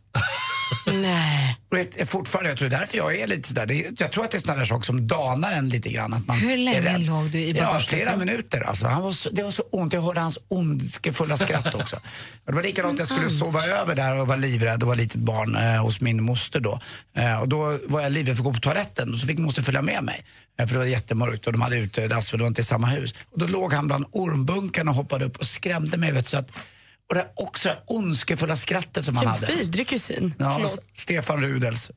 Nej. 0.85 1.57
Och 1.71 1.77
vet, 1.77 2.09
fortfarande, 2.09 2.49
jag 2.49 2.57
tror 2.57 2.69
det 2.69 2.75
är 2.75 2.79
därför 2.79 2.97
jag 2.97 3.15
är 3.19 3.27
lite 3.27 3.47
sådär. 3.47 3.65
Det, 3.65 3.99
jag 3.99 4.11
tror 4.11 4.23
att 4.25 4.31
det 4.31 4.37
är 4.37 4.39
sådana 4.39 4.59
där 4.59 4.65
saker 4.65 4.85
som 4.85 5.07
danar 5.07 5.51
en 5.51 5.69
lite 5.69 5.89
grann. 5.89 6.13
Att 6.13 6.27
man 6.27 6.37
Hur 6.37 6.57
länge 6.57 6.97
låg 6.97 7.29
du 7.29 7.39
i 7.39 7.47
Ja, 7.51 7.53
bagageluckan? 7.53 7.81
flera 7.81 8.15
minuter. 8.15 8.61
Alltså. 8.61 8.87
Han 8.87 9.03
var 9.03 9.11
så, 9.11 9.29
det 9.29 9.43
var 9.43 9.51
så 9.51 9.63
ont. 9.71 9.93
Jag 9.93 10.01
hörde 10.01 10.19
hans 10.19 10.39
ondskefulla 10.47 11.37
skratt 11.37 11.75
också. 11.75 11.99
Det 12.45 12.51
var 12.51 12.63
likadant, 12.63 12.99
jag 12.99 13.07
skulle 13.07 13.29
sova 13.29 13.65
över 13.65 13.95
där 13.95 14.21
och 14.21 14.27
var 14.27 14.37
livrädd 14.37 14.81
och 14.83 14.87
var 14.89 14.95
litet 14.95 15.21
barn 15.21 15.55
eh, 15.55 15.83
hos 15.83 16.01
min 16.01 16.23
moster 16.23 16.59
då. 16.59 16.79
Eh, 17.17 17.41
och 17.41 17.49
då 17.49 17.79
var 17.87 18.01
jag 18.01 18.11
livrädd 18.11 18.35
för 18.35 18.41
att 18.41 18.45
gå 18.45 18.53
på 18.53 18.59
toaletten 18.59 19.13
och 19.13 19.19
så 19.19 19.27
fick 19.27 19.37
moster 19.39 19.61
följa 19.61 19.81
med 19.81 20.03
mig. 20.03 20.23
Eh, 20.59 20.67
för 20.67 20.73
det 20.73 20.79
var 20.79 20.85
jättemörkt 20.85 21.47
och 21.47 21.53
de 21.53 21.61
hade 21.61 21.77
utedass 21.77 22.29
för 22.29 22.37
det 22.37 22.43
var 22.43 22.47
inte 22.47 22.61
i 22.61 22.63
samma 22.63 22.87
hus. 22.87 23.13
Och 23.31 23.39
då 23.39 23.47
låg 23.47 23.73
han 23.73 23.87
bland 23.87 24.05
ormbunkarna 24.11 24.91
och 24.91 24.97
hoppade 24.97 25.25
upp 25.25 25.37
och 25.37 25.45
skrämde 25.45 25.97
mig. 25.97 26.11
Vet, 26.11 26.27
så 26.27 26.37
att, 26.37 26.67
och 27.11 27.15
det 27.17 27.27
också 27.35 27.69
det 27.69 27.77
ondskefulla 27.87 28.55
skrattet 28.55 29.05
som 29.05 29.15
han 29.15 29.25
Vilken 29.31 29.49
hade. 29.49 29.59
vidrig 29.63 29.87
kusin. 29.87 30.33
Ja. 30.39 30.69
Stefan 30.93 31.41
Rudels. 31.41 31.91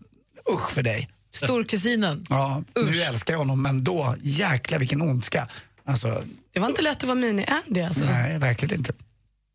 Usch 0.53 0.71
för 0.71 0.83
dig. 0.83 1.09
Storkusinen. 1.35 2.27
Ja, 2.29 2.63
nu 2.77 3.03
älskar 3.03 3.35
jag 3.35 3.39
honom 3.39 3.63
men 3.63 3.85
då, 3.85 4.15
jäklar 4.23 4.79
vilken 4.79 5.03
ondska. 5.03 5.49
Alltså, 5.87 6.23
Det 6.55 6.61
var 6.61 6.69
inte 6.69 6.83
lätt 6.83 6.97
att 6.97 7.05
vara 7.05 7.19
mini-Andy 7.19 7.87
alltså. 7.87 8.05
nej, 8.05 8.39
verkligen 8.39 8.79
inte. 8.79 8.93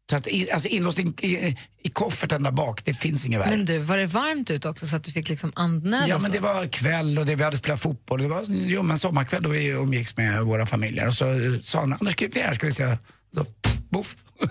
Så 0.10 0.15
att, 0.15 0.28
i- 0.28 0.52
alltså 0.52 0.67
inlåst 0.67 1.00
i, 1.00 1.02
i, 1.22 1.58
i 1.84 1.89
kofferten 1.89 2.43
där 2.43 2.52
bak, 2.52 2.86
det 2.86 2.93
finns 2.93 3.26
inget 3.26 3.41
värre. 3.41 3.50
Men 3.50 3.65
du, 3.65 3.78
var 3.78 3.98
det 3.98 4.06
varmt 4.06 4.52
ut 4.52 4.65
också 4.65 4.88
så 4.88 4.95
att 4.95 5.04
du 5.04 5.12
fick 5.12 5.30
liksom 5.30 5.52
andnöd 5.56 6.04
Ja 6.08 6.19
men 6.19 6.32
det 6.32 6.39
var 6.39 6.65
kväll 6.65 7.19
och 7.19 7.26
det, 7.26 7.36
vi 7.36 7.43
hade 7.43 7.58
spelat 7.58 7.80
fotboll. 7.80 8.22
Det 8.22 8.28
var 8.28 8.43
jo, 8.48 8.84
men 8.84 9.00
sommarkväll 9.00 9.43
då 9.43 9.50
vi 9.50 9.65
umgicks 9.67 10.17
med 10.17 10.43
våra 10.43 10.65
familjer. 10.65 11.08
Och 11.08 11.13
så 11.13 11.26
eh, 11.39 11.60
sa 11.62 11.80
han, 11.80 11.93
Anders 11.93 12.15
kryp 12.15 12.36
ner 12.36 12.43
här 12.43 12.54
ska 12.54 12.65
vi 12.65 12.72
se. 12.72 12.98
Så 13.36 13.45
boff. 13.89 14.15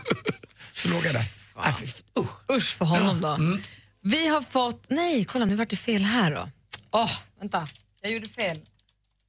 så 0.79 0.89
låg 0.89 1.07
jag 1.07 1.13
där. 1.15 1.25
Fy- 1.73 1.87
usch. 2.19 2.51
Usch 2.53 2.77
för 2.77 2.85
honom 2.85 3.21
då. 3.21 3.29
Mm. 3.29 3.61
Vi 4.01 4.29
har 4.29 4.41
fått... 4.41 4.85
Nej, 4.91 5.25
kolla 5.25 5.45
nu 5.45 5.55
vart 5.55 5.71
det 5.71 5.77
fel 5.77 6.03
här 6.03 6.35
då. 6.35 6.49
Åh, 6.91 7.11
vänta. 7.41 7.69
Jag 8.01 8.13
gjorde 8.13 8.29
fel. 8.29 8.61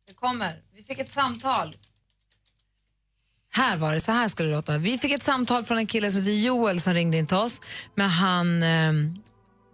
Det 0.08 0.14
kommer. 0.14 0.62
Vi 0.76 0.84
fick 0.84 1.00
ett 1.00 1.12
samtal. 1.12 1.76
Här 3.52 3.78
var 3.78 3.94
det, 3.94 4.02
så 4.02 4.12
här 4.12 4.28
skulle 4.28 4.50
det 4.50 4.56
låta. 4.56 4.78
Vi 4.78 4.98
fick 4.98 5.12
ett 5.12 5.24
samtal 5.24 5.64
från 5.64 5.78
en 5.78 5.88
kille 5.88 6.12
som 6.12 6.20
heter 6.20 6.32
Joel 6.32 6.82
som 6.82 6.94
ringde 6.94 7.18
in 7.18 7.28
till 7.28 7.38
oss. 7.38 7.62
Men 7.96 8.10
han... 8.10 8.64
Eh, 8.64 8.94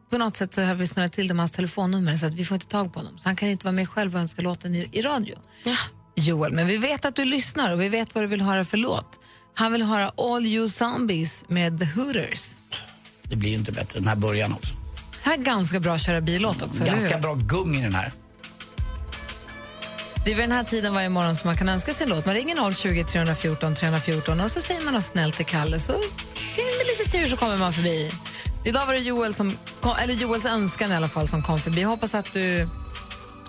på 0.10 0.18
något 0.18 0.36
sätt 0.36 0.54
så 0.54 0.62
har 0.62 0.76
vi 0.76 0.88
snurrat 0.88 1.14
till 1.14 1.28
det 1.28 1.34
med 1.34 1.42
hans 1.42 1.52
telefonnummer 1.52 2.18
så 2.18 2.26
att 2.26 2.34
vi 2.34 2.46
får 2.46 2.56
inte 2.56 2.68
tag 2.68 2.94
på 2.94 3.00
honom. 3.00 3.18
Så 3.18 3.30
han 3.30 3.36
kan 3.36 3.50
inte 3.50 3.66
vara 3.66 3.72
med 3.76 3.90
själv 3.90 4.16
och 4.16 4.22
önska 4.22 4.42
låten 4.42 4.76
i, 4.76 4.90
i 4.92 5.02
radio. 5.02 5.36
Joel, 6.16 6.52
men 6.54 6.68
vi 6.68 6.78
vet 6.78 7.06
att 7.06 7.16
du 7.16 7.26
lyssnar 7.26 7.72
och 7.74 7.82
vi 7.82 7.90
vet 7.90 8.16
vad 8.16 8.24
du 8.24 8.28
vill 8.28 8.42
höra 8.42 8.66
för 8.66 8.78
låt. 8.78 9.20
Han 9.58 9.72
vill 9.72 9.84
höra 9.84 10.12
All 10.18 10.46
You 10.46 10.70
Zombies 10.70 11.44
med 11.48 11.80
The 11.80 11.86
Hooters. 11.86 12.56
Det 13.24 13.36
blir 13.36 13.50
ju 13.50 13.56
inte 13.56 13.72
bättre 13.72 14.00
den 14.00 14.08
här 14.08 14.15
början 14.15 14.54
också. 14.54 14.74
Det 15.24 15.30
här 15.30 15.38
är 15.38 15.41
ganska 15.41 15.80
bra 15.80 15.98
köra 15.98 16.22
bil-låt 16.22 16.62
också, 16.62 16.84
Ganska 16.86 17.18
bra 17.18 17.34
gung 17.34 17.76
i 17.76 17.82
den 17.82 17.96
här. 17.96 18.12
Det 20.26 20.32
är 20.32 20.36
vid 20.36 20.44
den 20.44 20.52
här 20.52 20.63
tiden 20.63 20.94
varje 20.94 21.10
morgon 21.10 21.36
som 21.36 21.48
man 21.48 21.58
kan 21.58 21.70
önska 21.70 21.94
sin 21.94 22.10
låt. 22.10 22.26
Man 22.26 22.36
ringer 22.36 22.74
020 22.74 23.04
314 23.04 23.76
314 23.76 24.39
och 24.39 24.52
så 24.52 24.62
säger 24.62 24.82
man 24.86 24.94
något 24.94 25.04
snällt 25.04 25.36
till 25.36 25.46
Kalle 25.46 25.80
så 25.80 25.91
med 25.91 26.88
lite 27.00 27.12
tur 27.18 27.28
så 27.28 27.38
kommer 27.38 27.58
man 27.58 27.74
förbi. 27.74 28.12
Idag 28.65 28.86
var 28.86 28.94
det 28.94 29.00
Joel 29.00 29.34
som, 29.34 29.58
kom- 29.82 29.96
eller 30.04 30.13
Joels 30.13 30.46
önskan 30.46 30.91
i 30.91 30.96
alla 30.96 31.08
fall 31.08 31.28
som 31.28 31.44
kom 31.44 31.60
förbi. 31.60 31.82
Jag 31.82 31.89
hoppas 31.89 32.15
att 32.15 32.34
du, 32.34 32.70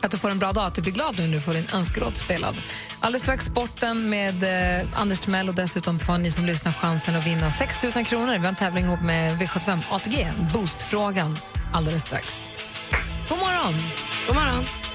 att 0.02 0.10
du 0.10 0.18
får 0.18 0.30
en 0.30 0.38
bra 0.38 0.52
dag, 0.52 0.64
att 0.66 0.74
du 0.74 0.82
blir 0.82 0.92
glad 0.92 1.18
nu 1.18 1.26
när 1.26 1.34
du 1.34 1.40
får 1.40 1.54
din 1.54 1.66
önskelåt 1.74 2.16
spelad. 2.16 2.56
Alldeles 3.00 3.22
strax 3.22 3.44
sporten 3.44 4.10
med 4.10 4.42
eh, 4.80 5.00
Anders 5.00 5.20
Timell 5.20 5.48
och 5.48 5.54
dessutom 5.54 5.98
får 5.98 6.18
ni 6.18 6.30
som 6.30 6.46
lyssnar 6.46 6.72
chansen 6.72 7.16
att 7.16 7.26
vinna 7.26 7.50
6 7.50 7.96
000 7.96 8.04
kronor. 8.04 8.32
Vi 8.32 8.38
har 8.38 8.48
en 8.48 8.54
tävling 8.54 8.84
ihop 8.84 9.00
med 9.00 9.42
V75 9.42 9.82
ATG, 9.90 10.32
Boostfrågan, 10.52 11.38
alldeles 11.72 12.04
strax. 12.04 12.48
God 13.28 13.38
morgon! 13.38 13.74
God 14.26 14.36
morgon. 14.36 14.85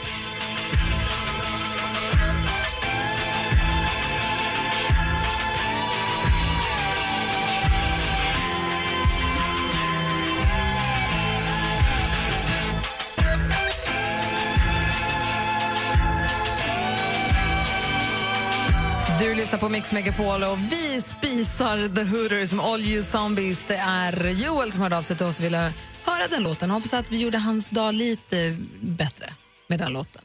Lyssnar 19.52 19.68
på 19.68 19.74
Mix 19.74 19.92
Megapol 19.92 20.44
och 20.44 20.58
vi 20.72 21.02
spisar 21.02 21.96
The 21.96 22.04
Hooters 22.04 22.54
med 22.54 22.66
All 22.66 22.82
You 22.82 23.04
Zombies. 23.04 23.66
Det 23.66 23.76
är 23.76 24.28
Joel 24.28 24.72
som 24.72 24.82
hörde 24.82 24.98
av 24.98 25.02
sig 25.02 25.18
till 25.18 25.26
oss 25.26 25.40
och 25.40 25.46
ville 25.46 25.74
höra 26.06 26.28
den 26.30 26.44
låten. 26.44 26.70
Hoppas 26.70 26.94
att 26.94 27.12
vi 27.12 27.18
gjorde 27.18 27.38
hans 27.38 27.70
dag 27.70 27.94
lite 27.94 28.58
bättre 28.82 29.34
med 29.68 29.80
den 29.80 29.94
låten. 29.94 30.22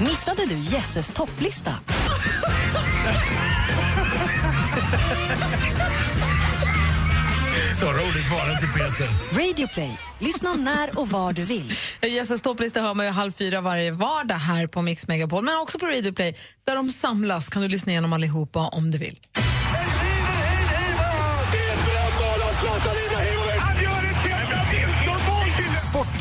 Missade 0.00 0.46
du 0.46 0.54
Jesses 0.54 1.08
topplista? 1.08 1.74
Så 7.82 7.88
roligt 7.88 8.30
var 8.30 8.46
det 8.46 8.52
inte, 8.52 8.66
Peter. 8.66 9.38
Radio 9.38 9.66
Play. 9.74 9.98
Lyssna 10.18 10.54
när 10.54 10.98
och 10.98 11.08
var 11.08 11.32
du 11.32 11.44
vill. 11.44 11.72
Jesses 12.02 12.42
topplista 12.42 12.80
hör 12.80 12.94
man 12.94 13.06
ju 13.06 13.12
halv 13.12 13.32
fyra 13.32 13.60
varje 13.60 13.90
vardag 13.90 14.34
här 14.34 14.66
på 14.66 14.82
Mix 14.82 15.08
Megapol, 15.08 15.44
men 15.44 15.56
också 15.56 15.78
på 15.78 15.86
Radio 15.86 16.12
Play 16.12 16.34
där 16.64 16.76
de 16.76 16.90
samlas. 16.90 17.48
kan 17.48 17.62
du 17.62 17.68
lyssna 17.68 17.92
igenom 17.92 18.12
allihopa 18.12 18.60
om 18.60 18.90
du 18.90 18.98
vill. 18.98 19.18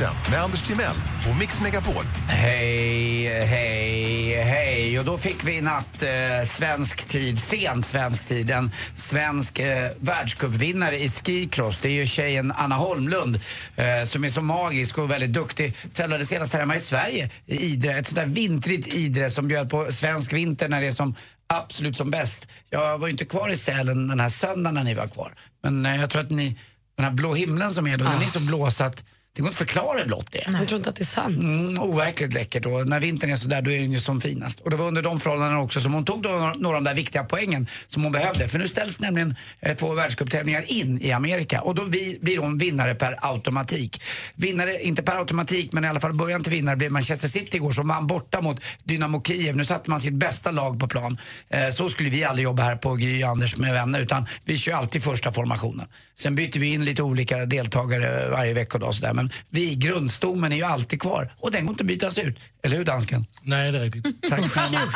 Sporten 0.02 0.32
med 0.32 0.44
Anders 0.44 0.62
Timell 0.62 0.96
och 1.30 1.38
Mix 1.40 1.62
Megapol. 1.62 2.06
Hej, 2.28 3.46
hej, 3.46 4.36
hej. 4.44 5.00
Och 5.00 5.06
då 5.06 5.18
fick 5.18 5.48
vi 5.48 5.58
i 5.58 5.62
natt 5.62 6.04
eh, 6.04 6.48
svensk 6.48 7.06
tid, 7.06 7.40
sent 7.40 7.86
svensk 7.86 8.28
tid, 8.28 8.52
en 8.52 8.72
svensk 8.96 9.60
eh, 9.60 9.92
världscupvinnare 10.00 11.00
i 11.00 11.10
skicross. 11.10 11.80
Det 11.82 11.90
är 11.90 11.94
ju 11.94 12.08
tjejen 12.08 12.52
Anna 12.52 12.76
Holmlund 12.76 13.40
eh, 13.76 14.04
som 14.06 14.24
är 14.24 14.30
så 14.30 14.42
magisk 14.42 14.98
och 14.98 15.12
väldigt 15.12 15.34
duktig. 15.34 15.74
Tävlade 15.94 16.26
senast 16.26 16.54
här 16.54 16.60
hemma 16.60 16.76
i 16.76 16.80
Sverige 16.80 17.30
i 17.46 17.56
Idre, 17.56 17.98
ett 17.98 18.08
sånt 18.08 18.16
där 18.16 18.26
vintrigt 18.26 18.94
Idre 18.94 19.30
som 19.30 19.48
bjöd 19.48 19.70
på 19.70 19.92
svensk 19.92 20.34
vinter 20.34 20.70
när 20.70 20.82
det 20.82 20.88
är 20.88 20.92
som 20.92 21.16
absolut 21.48 21.98
som 21.98 22.12
bäst. 22.12 22.48
Jag 22.70 22.98
var 22.98 23.08
ju 23.08 23.12
inte 23.12 23.26
kvar 23.26 23.50
i 23.50 23.58
Sälen 23.58 24.08
den 24.08 24.20
här 24.20 24.30
söndagen 24.30 24.76
när 24.76 24.84
ni 24.84 24.94
var 24.94 25.08
kvar. 25.08 25.34
Men 25.64 25.86
eh, 25.86 25.96
jag 25.96 26.10
tror 26.10 26.22
att 26.22 26.32
ni, 26.32 26.58
den 26.96 27.06
här 27.06 27.12
blå 27.12 27.34
himlen 27.34 27.72
som 27.72 27.88
är 27.88 27.98
då, 27.98 28.06
den 28.06 28.22
är 28.22 28.28
så 28.28 28.40
blå 28.40 28.72
så 28.72 28.84
att 28.84 29.04
det 29.34 29.42
går 29.42 29.48
inte 29.48 29.64
att 29.64 29.70
förklara 29.70 29.98
hur 29.98 30.06
blått 30.06 30.32
det 30.32 30.48
är. 30.48 30.52
Jag 30.52 30.68
tror 30.68 30.78
inte 30.78 30.90
att 30.90 30.96
det 30.96 31.04
är 31.04 31.06
sant. 31.06 31.38
Mm, 31.38 31.80
overkligt 31.80 32.34
läckert 32.34 32.66
och 32.66 32.88
när 32.88 33.00
vintern 33.00 33.30
är 33.30 33.36
så 33.36 33.48
där 33.48 33.62
då 33.62 33.72
är 33.72 33.80
den 33.80 33.92
ju 33.92 34.00
som 34.00 34.22
finast. 34.22 34.60
Och 34.60 34.70
det 34.70 34.76
var 34.76 34.88
under 34.88 35.02
de 35.02 35.20
förhållandena 35.20 35.62
också 35.62 35.80
som 35.80 35.94
hon 35.94 36.06
tog 36.06 36.22
då 36.22 36.54
några 36.58 36.78
av 36.78 36.84
de 36.84 36.90
där 36.90 36.96
viktiga 36.96 37.24
poängen 37.24 37.68
som 37.88 38.04
hon 38.04 38.12
behövde. 38.12 38.48
För 38.48 38.60
nu 38.60 38.68
ställs 38.68 39.00
nämligen 39.00 39.36
eh, 39.60 39.76
två 39.76 39.94
världscuptävlingar 39.94 40.72
in 40.72 41.02
i 41.02 41.12
Amerika 41.12 41.62
och 41.62 41.76
då 41.76 41.84
vi, 41.84 42.18
blir 42.22 42.38
hon 42.38 42.58
vinnare 42.58 42.96
per 42.96 43.18
automatik. 43.22 44.02
Vinnare, 44.36 44.84
inte 44.84 45.04
per 45.04 45.16
automatik 45.16 45.74
men 45.74 45.86
i 45.86 45.88
alla 45.88 46.00
fall 46.00 46.14
början 46.14 46.44
till 46.44 46.52
vinnare 46.52 46.76
blev 46.76 46.92
Manchester 46.92 47.28
City 47.28 47.58
igår 47.58 47.72
som 47.72 47.88
vann 47.88 48.08
borta 48.08 48.42
mot 48.42 48.62
Dynamo 48.84 49.24
Kiev. 49.24 49.56
Nu 49.56 49.66
satte 49.66 49.90
man 49.90 50.02
sitt 50.02 50.14
bästa 50.14 50.52
lag 50.52 50.80
på 50.80 50.88
plan. 50.88 51.18
Eh, 51.50 51.70
så 51.70 51.90
skulle 51.90 52.10
vi 52.10 52.24
aldrig 52.24 52.44
jobba 52.44 52.64
här 52.64 52.76
på 52.76 52.96
Gry 52.96 53.24
Anders 53.24 53.58
med 53.58 53.74
vänner 53.74 54.00
utan 54.00 54.26
vi 54.46 54.58
kör 54.58 54.74
alltid 54.74 55.04
första 55.04 55.32
formationen. 55.32 55.88
Sen 56.20 56.36
byter 56.36 56.60
vi 56.60 56.74
in 56.74 56.86
lite 56.86 57.04
olika 57.04 57.46
deltagare 57.46 58.30
varje 58.30 58.54
veckodag 58.54 58.88
och 58.88 58.96
sådär 58.96 59.14
men 59.22 59.32
vi, 59.50 59.76
grundstommen 59.76 60.52
är 60.52 60.56
ju 60.56 60.64
alltid 60.64 61.02
kvar 61.02 61.34
och 61.38 61.52
den 61.52 61.66
går 61.66 61.74
inte 61.74 61.84
att 61.84 61.88
bytas 61.88 62.18
ut. 62.18 62.40
Eller 62.64 62.78
hur 62.78 62.86
dansken? 62.86 63.26
Nej, 63.42 63.72
det 63.72 63.78
är 63.78 63.84
riktigt. 63.84 64.30
Tack 64.30 64.50
snälla. 64.50 64.94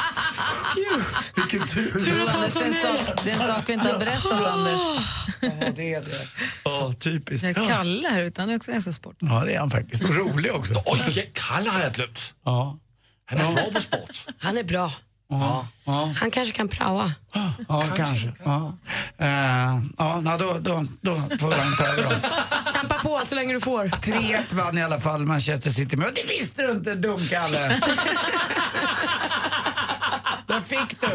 Vilken 1.36 1.68
tur. 1.68 2.22
Anders, 2.30 2.54
det, 2.54 2.60
är 2.60 2.68
en 2.68 2.74
sak, 2.74 3.24
det 3.24 3.32
är 3.32 3.36
en 3.36 3.48
sak 3.48 3.64
vi 3.68 3.74
inte 3.74 3.88
har 3.92 4.00
berättat, 4.00 4.48
Anders. 4.48 4.82
Ja, 5.42 5.50
det 5.76 5.94
är 5.94 6.02
det. 6.02 6.28
Ja, 6.64 6.94
typiskt. 7.00 7.44
Jag 7.44 7.58
är 7.58 7.66
Kalle 7.66 8.08
här 8.08 8.22
utan 8.22 8.50
är 8.50 8.56
också 8.56 8.72
hästsport. 8.72 9.16
Ja, 9.20 9.44
det 9.46 9.54
är 9.54 9.60
han 9.60 9.72
faktiskt. 9.72 10.04
Och 10.04 10.16
rolig 10.16 10.54
också. 10.54 10.74
Oj, 10.86 11.32
Kalle 11.34 11.70
har 11.70 11.82
jag 11.82 11.94
glömt. 11.94 12.34
Ja. 12.46 12.80
Han 13.26 13.40
är 13.40 13.54
bra 13.54 13.72
på 13.74 13.82
sport. 13.82 14.36
Han 14.38 14.58
är 14.58 14.64
bra. 14.64 14.92
Ja. 15.30 15.68
Ja. 15.86 16.14
Han 16.20 16.32
kanske 16.32 16.56
kan 16.56 16.68
praoa. 16.68 17.14
Ja, 17.68 17.84
kanske. 17.96 18.34
Ja, 18.44 18.74
uh, 19.22 19.28
ja 19.98 20.38
då, 20.40 20.58
då, 20.60 20.86
då 21.02 21.16
får 21.40 21.52
han 21.52 21.78
ta 21.78 21.86
över 21.86 22.04
dem. 22.04 22.14
Kämpa 22.74 23.00
på 23.00 23.22
så 23.26 23.36
länge 23.36 23.54
du 23.54 23.62
får. 23.62 23.86
3-1 23.86 24.56
vann 24.56 24.78
i 24.78 24.84
alla 24.84 25.00
fall 25.00 25.26
Manchester 25.26 25.70
City. 25.70 25.98
Men 25.98 26.14
det 26.14 26.24
visste 26.24 26.62
du 26.62 26.72
inte, 26.72 26.96
dumkalle. 26.96 27.80
Där 30.48 30.62
fick 30.62 31.02
du. 31.02 31.08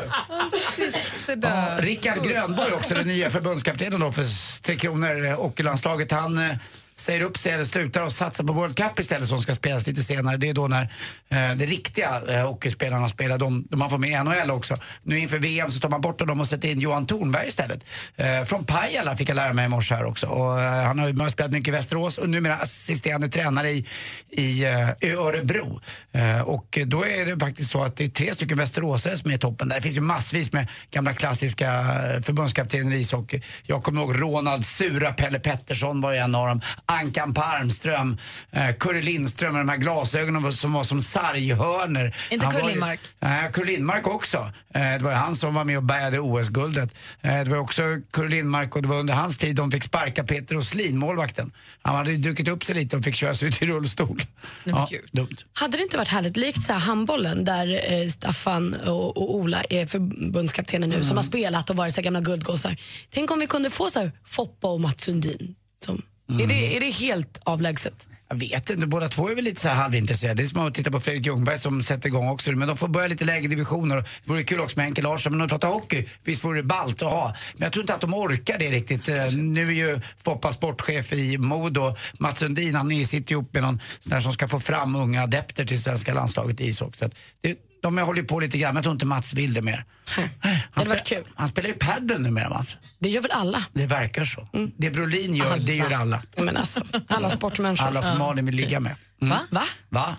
Ja, 1.43 1.77
Rickard 1.79 2.23
Grönborg 2.23 2.73
också, 2.73 2.95
den 2.95 3.07
nya 3.07 3.31
förbundskaptenen 3.31 4.01
då 4.01 4.13
för 4.13 4.25
Tre 4.63 4.77
Kronor, 4.77 5.25
eh, 5.25 5.37
hockeylandslaget. 5.37 6.13
Han 6.13 6.39
eh, 6.39 6.57
säger 7.01 7.21
upp 7.21 7.39
sig 7.39 7.53
eller 7.53 7.65
slutar 7.65 8.05
och 8.05 8.13
satsar 8.13 8.45
på 8.45 8.53
World 8.53 8.77
Cup 8.77 8.99
istället 8.99 9.29
som 9.29 9.43
ska 9.43 9.55
spelas 9.55 9.87
lite 9.87 10.03
senare. 10.03 10.37
Det 10.37 10.49
är 10.49 10.55
då 10.55 10.69
när 10.69 10.83
eh, 11.29 11.57
de 11.57 11.67
riktiga 11.67 12.23
eh, 12.29 12.47
hockeyspelarna 12.47 13.09
spelar, 13.09 13.39
de, 13.39 13.67
de 13.71 13.77
man 13.77 13.91
får 13.91 13.99
med 13.99 14.11
i 14.11 14.25
NHL 14.25 14.51
också. 14.51 14.77
Nu 15.03 15.19
inför 15.19 15.39
VM 15.39 15.71
så 15.71 15.81
tar 15.81 15.89
man 15.89 16.01
bort 16.01 16.19
dem 16.19 16.41
och 16.41 16.49
sätter 16.49 16.69
in 16.69 16.81
Johan 16.81 17.07
Thornberg 17.07 17.49
istället. 17.49 17.85
Eh, 18.17 18.45
från 18.45 18.65
Pajala 18.65 19.17
fick 19.17 19.29
jag 19.29 19.35
lära 19.35 19.53
mig 19.53 19.65
i 19.65 19.69
morse 19.69 19.95
här 19.95 20.05
också. 20.05 20.27
Och, 20.27 20.61
eh, 20.61 20.85
han 20.85 20.99
har 20.99 21.09
ju 21.09 21.31
spelat 21.31 21.53
mycket 21.53 21.69
i 21.69 21.71
Västerås 21.71 22.19
och 22.19 22.29
numera 22.29 22.57
assisterande 22.57 23.29
tränare 23.29 23.71
i, 23.71 23.87
i, 24.31 24.65
eh, 24.65 24.91
i 25.01 25.11
Örebro. 25.11 25.81
Eh, 26.13 26.41
och 26.41 26.79
då 26.87 27.07
är 27.07 27.27
det 27.27 27.39
faktiskt 27.39 27.71
så 27.71 27.85
att 27.85 27.97
det 27.97 28.05
är 28.05 28.09
tre 28.09 28.35
stycken 28.35 28.59
västeråsare 28.59 29.17
som 29.17 29.31
är 29.31 29.35
i 29.35 29.39
toppen 29.39 29.69
där. 29.69 29.77
Det 29.77 29.83
finns 29.83 29.97
ju 29.97 30.01
massvis 30.01 30.53
med 30.53 30.69
gamla 30.91 31.15
klassiska 31.15 31.71
eh, 31.71 32.21
förbundskaptener 32.21 32.97
i 32.97 33.01
ishockey. 33.01 33.43
Jag 33.63 33.83
kommer 33.83 34.01
ihåg 34.01 34.21
Ronald 34.21 34.67
Sura, 34.67 35.13
Pelle 35.13 35.41
Pettersson 35.41 36.01
var 36.01 36.13
ju 36.13 36.19
en 36.19 36.35
av 36.35 36.47
dem. 36.47 36.61
Ankan 36.91 37.35
Parmström, 37.35 38.19
eh, 38.51 38.75
Curre 38.79 39.03
Lindström 39.03 39.53
med 39.53 39.61
de 39.61 39.69
här 39.69 39.77
glasögonen 39.77 40.53
som 40.53 40.73
var 40.73 40.85
som 40.85 41.03
sarghörner. 41.03 42.17
Inte 42.31 42.47
Curre 42.47 42.67
Lindmark. 42.67 43.01
Nej, 43.21 43.53
Curre 43.53 43.67
Lindmark 43.67 44.07
också. 44.07 44.37
Eh, 44.75 44.81
det 44.81 44.99
var 44.99 45.11
ju 45.11 45.17
han 45.17 45.37
som 45.37 45.55
var 45.55 45.65
med 45.65 45.77
och 45.77 45.83
bärgade 45.83 46.19
OS-guldet. 46.19 46.99
Eh, 47.21 47.45
det 47.45 47.51
var 47.51 47.59
också 47.59 47.83
Curre 48.11 48.29
Lindmark 48.29 48.77
och 48.77 48.83
det 48.83 48.89
var 48.89 48.99
under 48.99 49.15
hans 49.15 49.39
tid 49.39 49.57
de 49.57 49.71
fick 49.71 49.85
sparka 49.85 50.25
Peter 50.25 50.57
Åslin, 50.57 50.99
målvakten. 50.99 51.53
Han 51.83 51.97
hade 51.97 52.11
ju 52.11 52.17
druckit 52.17 52.49
upp 52.49 52.65
sig 52.65 52.75
lite 52.75 52.97
och 52.97 53.05
fick 53.05 53.15
köras 53.15 53.43
ut 53.43 53.63
i 53.63 53.67
rullstol. 53.67 54.23
Ja, 54.65 54.89
dumt. 55.13 55.37
Hade 55.53 55.77
det 55.77 55.83
inte 55.83 55.97
varit 55.97 56.09
härligt, 56.09 56.37
likt 56.37 56.67
så 56.67 56.73
här 56.73 56.81
handbollen 56.81 57.45
där 57.45 57.93
eh, 57.93 58.09
Staffan 58.09 58.75
och, 58.75 59.17
och 59.17 59.35
Ola 59.35 59.63
är 59.63 59.87
förbundskaptener 59.87 60.87
nu 60.87 61.05
som 61.05 61.17
har 61.17 61.25
spelat 61.25 61.71
och 61.71 61.77
varit 61.77 61.95
så 61.95 62.03
gamla 62.03 62.21
guldgossar. 62.21 62.77
Tänk 63.11 63.31
om 63.31 63.39
vi 63.39 63.47
kunde 63.47 63.71
få 63.71 63.91
så 63.91 63.99
här 63.99 64.13
Foppa 64.25 64.69
och 64.69 64.81
Mats 64.81 65.05
Sundin. 65.05 65.55
Som, 65.85 66.03
är, 66.39 66.47
det, 66.47 66.77
är 66.77 66.81
det 66.81 66.91
helt 66.91 67.39
avlägset? 67.45 68.07
Jag 68.33 68.37
vet 68.37 68.71
inte, 68.71 68.87
båda 68.87 69.09
två 69.09 69.29
är 69.31 69.35
väl 69.35 69.45
lite 69.45 69.61
så 69.61 69.69
här 69.69 69.75
halvintresserade. 69.75 70.43
Det 70.43 70.47
är 70.47 70.47
som 70.47 70.67
att 70.67 70.75
titta 70.75 70.91
på 70.91 71.01
Fredrik 71.01 71.27
Ljungberg 71.27 71.59
som 71.59 71.83
sätter 71.83 72.09
igång 72.09 72.29
också. 72.29 72.53
Men 72.53 72.69
de 72.69 72.77
får 72.77 72.89
börja 72.89 73.09
lite 73.09 73.25
lägre 73.25 73.49
divisioner. 73.49 73.97
Det 73.97 74.07
vore 74.25 74.43
kul 74.43 74.61
också 74.61 74.77
med 74.77 74.85
Henke 74.85 75.03
Larsson. 75.03 75.33
Men 75.33 75.41
att 75.41 75.51
prata 75.51 75.67
hockey, 75.67 76.07
visst 76.25 76.45
vore 76.45 76.59
det 76.59 76.63
ballt 76.63 77.03
att 77.03 77.11
ha. 77.11 77.35
Men 77.55 77.63
jag 77.67 77.73
tror 77.73 77.83
inte 77.83 77.95
att 77.95 78.01
de 78.01 78.15
orkar 78.15 78.59
det 78.59 78.71
riktigt. 78.71 79.09
Eh, 79.09 79.27
Nu 79.37 79.69
är 79.69 79.73
ju 79.73 80.01
Foppa 80.25 80.53
sportchef 80.53 81.13
i 81.13 81.39
Modo. 81.39 81.95
Mats 82.19 82.39
Sundin, 82.39 82.75
han 82.75 83.07
sitter 83.07 83.33
ihop 83.33 83.55
med 83.55 83.63
någon 83.63 83.81
sån 84.01 84.11
där 84.11 84.21
som 84.21 84.33
ska 84.33 84.49
få 84.49 84.61
fram 84.61 84.97
unga 84.97 85.23
adepter 85.23 85.65
till 85.65 85.83
svenska 85.83 86.15
landslaget 86.15 86.61
i 86.61 86.67
ishockey. 86.69 87.09
Det, 87.41 87.57
de 87.83 87.99
håller 87.99 88.21
ju 88.23 88.27
på 88.29 88.41
lite 88.41 88.59
grann, 88.59 88.69
men 88.69 88.77
jag 88.77 88.85
tror 88.85 88.93
inte 88.93 89.07
Mats 89.07 89.35
vill 89.35 89.55
det 89.55 89.63
mer. 89.63 89.85
Han, 90.71 90.89
varit 90.89 91.07
kul. 91.07 91.25
han 91.35 91.49
spelar 91.49 91.69
ju 91.69 91.75
padel 91.75 92.21
numera, 92.21 92.49
Mats. 92.49 92.77
Det 92.99 93.09
gör 93.09 93.23
väl 93.23 93.31
alla? 93.31 93.65
Det 93.73 93.87
verkar 93.87 94.25
så. 94.25 94.49
Det 94.77 94.91
Brolin 94.91 95.35
gör, 95.35 95.59
det 95.59 95.75
gör 95.75 95.91
alla. 95.91 96.23
Men 96.37 96.57
alltså, 96.57 96.81
alla 97.09 97.31
sportmänniskor. 97.31 97.87
Alla 97.87 98.03
som 98.03 98.19
Malin 98.21 98.47
vill 98.47 98.55
ligga 98.57 98.81
med. 98.81 98.97
Mm. 99.23 99.31
Va? 99.31 99.41
Va? 99.51 99.65
Va? 99.89 100.17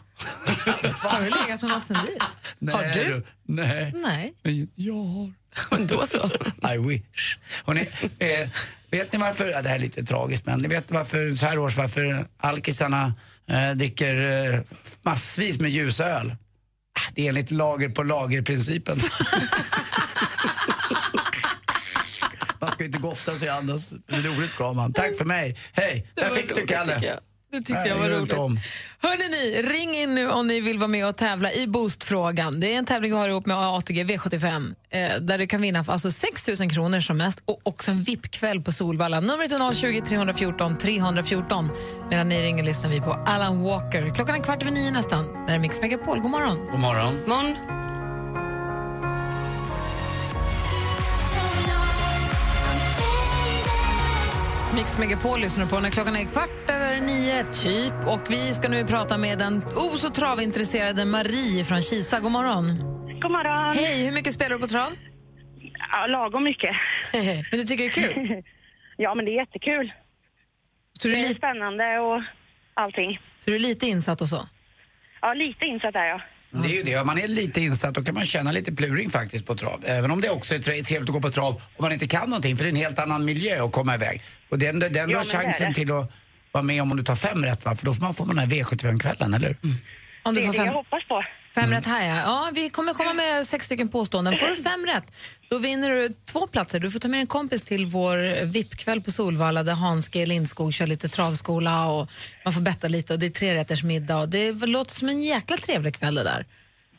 Har 0.98 1.20
du 1.22 1.30
legat 1.30 1.62
med 1.62 1.72
Mats 1.72 1.88
Sundin? 1.88 2.18
Har 2.72 2.84
du? 2.94 3.26
Nej. 3.48 3.92
Nej. 3.96 4.34
Men 4.44 4.68
Jag 4.76 4.94
har. 4.94 5.32
Då 5.88 6.06
så. 6.06 6.30
I 6.74 6.78
wish. 6.78 7.38
Hörrni, 7.66 7.90
eh, 8.20 8.50
vet 8.92 9.14
ni 9.14 9.20
varför, 9.20 9.48
ja, 9.48 9.62
det 9.62 9.70
här 9.70 9.76
är 9.76 9.80
lite 9.80 10.04
tragiskt 10.06 10.46
men 10.46 10.60
ni 10.60 10.68
vet 10.68 10.92
varför 10.92 11.36
så 11.36 11.46
här 11.46 11.60
års 11.60 11.78
varför 11.78 12.26
alkisarna 12.38 13.14
eh, 13.48 13.72
dricker 13.72 14.46
eh, 14.54 14.60
massvis 15.02 15.60
med 15.60 15.72
ljusöl? 15.72 16.36
Ah, 17.00 17.12
Det 17.16 17.26
är 17.26 17.30
enligt 17.30 17.52
lager 17.52 17.90
på 17.90 18.04
lager-principen. 18.04 19.00
man 22.60 22.72
ska 22.72 22.86
inte 22.86 23.00
gotta 23.00 23.38
sig 23.38 23.50
annars. 23.50 23.92
Roligt 24.08 24.52
ska 24.52 24.74
man. 24.74 24.94
Tack 24.94 25.18
för 25.18 25.26
mig. 25.26 25.58
Hej, 25.74 26.08
där 26.16 26.30
fick 26.30 26.56
du 26.56 26.68
Kalle. 26.68 27.20
Tycker 27.60 27.74
jag. 27.74 27.82
Det 27.82 27.82
tyckte 27.82 27.82
Nej, 27.82 27.90
jag 27.90 27.98
var 27.98 28.44
roligt. 28.44 28.62
Hörrni 29.02 29.30
ni, 29.30 29.62
ring 29.62 29.96
in 29.96 30.16
nu 30.16 30.30
om 30.30 30.48
ni 30.48 30.60
vill 30.60 30.80
vara 30.80 30.88
med 30.88 31.08
och 31.08 31.16
tävla 31.16 31.54
i 31.54 31.68
Boostfrågan. 31.68 32.60
Det 32.60 32.74
är 32.74 32.78
en 32.78 32.86
tävling 32.86 33.12
vi 33.12 33.18
har 33.18 33.30
ihop 33.30 33.46
med 33.46 33.58
ATG 33.58 34.04
V75 34.04 34.76
eh, 34.90 35.22
där 35.22 35.38
du 35.38 35.48
kan 35.48 35.62
vinna 35.62 35.84
för 35.84 35.94
alltså 35.94 36.12
6 36.12 36.48
000 36.60 36.72
kronor 36.72 37.00
som 37.00 37.18
mest 37.18 37.42
och 37.46 37.60
också 37.64 37.92
en 37.92 38.02
VIP-kväll 38.02 38.62
på 38.62 38.72
Solvalla. 38.72 39.20
Numret 39.20 39.52
är 39.52 39.74
020 39.74 40.02
314 40.02 40.78
314. 40.78 41.70
Medan 42.10 42.30
ni 42.30 42.42
ringer 42.42 42.64
lyssnar 42.64 42.90
vi 42.90 43.00
på 43.00 43.14
Alan 43.14 43.64
Walker. 43.64 44.16
Klockan 44.16 44.36
är 44.36 44.44
kvart 44.44 44.62
över 44.62 44.72
nio 44.72 44.92
nästan. 44.92 45.46
Där 45.48 45.54
är 45.54 45.60
Mix 45.60 45.82
Megapol. 45.82 46.20
God 46.20 46.32
morgon. 46.32 46.58
God 46.72 46.80
morgon. 46.80 47.14
Morgon. 47.28 48.01
Mix 54.76 54.98
Megapol 55.00 55.40
lyssnar 55.40 55.66
på 55.66 55.80
när 55.80 55.90
klockan 55.90 56.16
är 56.16 56.24
kvart 56.24 56.70
över 56.70 57.00
nio, 57.02 57.44
typ. 57.44 57.94
Och 58.08 58.32
vi 58.32 58.54
ska 58.54 58.70
nu 58.70 58.84
prata 58.86 59.18
med 59.18 59.38
den 59.40 59.58
oh 59.58 59.96
så 59.96 60.10
travintresserade 60.10 61.06
Marie 61.06 61.64
från 61.64 61.82
Kisa. 61.82 62.20
God 62.20 62.32
morgon. 62.32 62.66
God 63.22 63.32
morgon. 63.32 63.76
Hej, 63.76 64.06
hur 64.06 64.12
mycket 64.12 64.34
spelar 64.34 64.50
du 64.56 64.60
på 64.62 64.68
trav? 64.68 64.92
Ja, 65.92 66.08
lagom 66.08 66.44
mycket. 66.44 66.76
Men 67.52 67.60
du 67.60 67.64
tycker 67.64 67.84
det 67.84 67.90
är 67.90 68.14
kul? 68.14 68.44
ja, 68.98 69.16
men 69.16 69.26
det 69.26 69.32
är 69.32 69.36
jättekul. 69.36 69.94
Så 71.00 71.08
det 71.08 71.14
är 71.14 71.18
lite- 71.28 71.36
spännande 71.36 72.00
och 72.00 72.22
allting. 72.74 73.20
Så 73.40 73.50
du 73.50 73.56
är 73.56 73.60
lite 73.60 73.86
insatt 73.88 74.22
och 74.22 74.28
så? 74.30 74.48
Ja, 75.22 75.34
lite 75.34 75.66
insatt 75.66 75.96
är 75.96 76.06
jag. 76.06 76.22
Det 76.52 76.70
är 76.70 76.74
ju 76.78 76.84
det, 76.84 76.98
om 76.98 77.08
man 77.08 77.18
är 77.18 77.28
lite 77.28 77.62
insatt 77.62 77.94
då 77.96 78.04
kan 78.04 78.16
man 78.16 78.26
känna 78.26 78.52
lite 78.52 78.72
pluring 78.72 79.10
faktiskt 79.10 79.46
på 79.46 79.56
trav. 79.56 79.84
Även 79.86 80.12
om 80.12 80.22
det 80.22 80.30
också 80.30 80.56
är 80.56 80.60
tre- 80.60 80.84
trevligt 80.84 81.10
att 81.10 81.14
gå 81.16 81.22
på 81.22 81.30
trav 81.30 81.54
om 81.56 81.62
man 81.84 81.92
inte 81.92 82.08
kan 82.08 82.30
någonting 82.30 82.58
för 82.58 82.64
det 82.64 82.68
är 82.68 82.72
en 82.72 82.76
helt 82.76 83.00
annan 83.00 83.26
miljö 83.26 83.64
att 83.66 83.72
komma 83.72 83.96
iväg. 83.96 84.22
Och 84.50 84.60
den, 84.60 84.80
den 84.80 85.10
Ja, 85.10 85.18
har 85.18 85.24
chansen 85.26 85.68
det. 85.70 85.74
till 85.76 85.92
att 85.92 86.12
vara 86.52 86.64
med 86.64 86.82
om 86.82 86.92
om 86.92 86.98
du 86.98 87.04
tar 87.04 87.16
fem 87.16 87.46
rätt 87.46 87.66
va? 87.66 87.76
För 87.76 87.86
då 87.86 87.94
får 87.94 88.02
man 88.02 88.14
få 88.14 88.26
den 88.26 88.38
här 88.38 88.48
V75-kvällen, 88.48 89.34
eller 89.34 89.48
hur? 89.48 89.58
Om 90.24 90.36
du 90.36 90.42
det 90.42 90.48
är 90.48 90.52
får 90.52 90.60
det 90.60 90.66
jag 90.66 90.74
hoppas 90.74 91.08
på. 91.08 91.24
Fem 91.56 91.72
rätt 91.72 91.86
här, 91.86 92.08
ja. 92.08 92.22
ja. 92.26 92.50
Vi 92.54 92.70
kommer 92.70 92.94
komma 92.94 93.14
med 93.14 93.48
sex 93.48 93.66
stycken 93.66 93.90
påståenden. 93.90 94.36
Får 94.36 94.48
du 94.48 94.56
fem 94.56 94.86
rätt, 94.86 95.16
då 95.50 95.58
vinner 95.58 95.90
du 95.90 96.16
två 96.26 96.48
platser. 96.48 96.80
Du 96.80 96.92
får 96.92 97.00
ta 97.00 97.08
med 97.08 97.20
en 97.20 97.28
kompis 97.28 97.62
till 97.62 97.86
vår 97.86 98.46
VIP-kväll 98.46 99.02
på 99.02 99.12
Solvalla 99.12 99.64
där 99.64 99.74
Hans 99.74 100.10
G. 100.10 100.26
Lindskog 100.26 100.74
kör 100.74 100.88
lite 100.88 101.10
travskola 101.10 101.92
och 101.92 102.12
man 102.46 102.54
får 102.54 102.62
betta 102.62 102.88
lite 102.88 103.14
och 103.14 103.20
det 103.20 103.26
är 103.26 103.30
tre 103.30 103.56
rätters 103.56 103.84
middag. 103.84 104.26
Det 104.26 104.52
låter 104.52 104.96
som 104.96 105.10
en 105.10 105.22
jäkla 105.22 105.58
trevlig 105.58 105.96
kväll 105.96 106.16
det 106.16 106.24
där. 106.24 106.46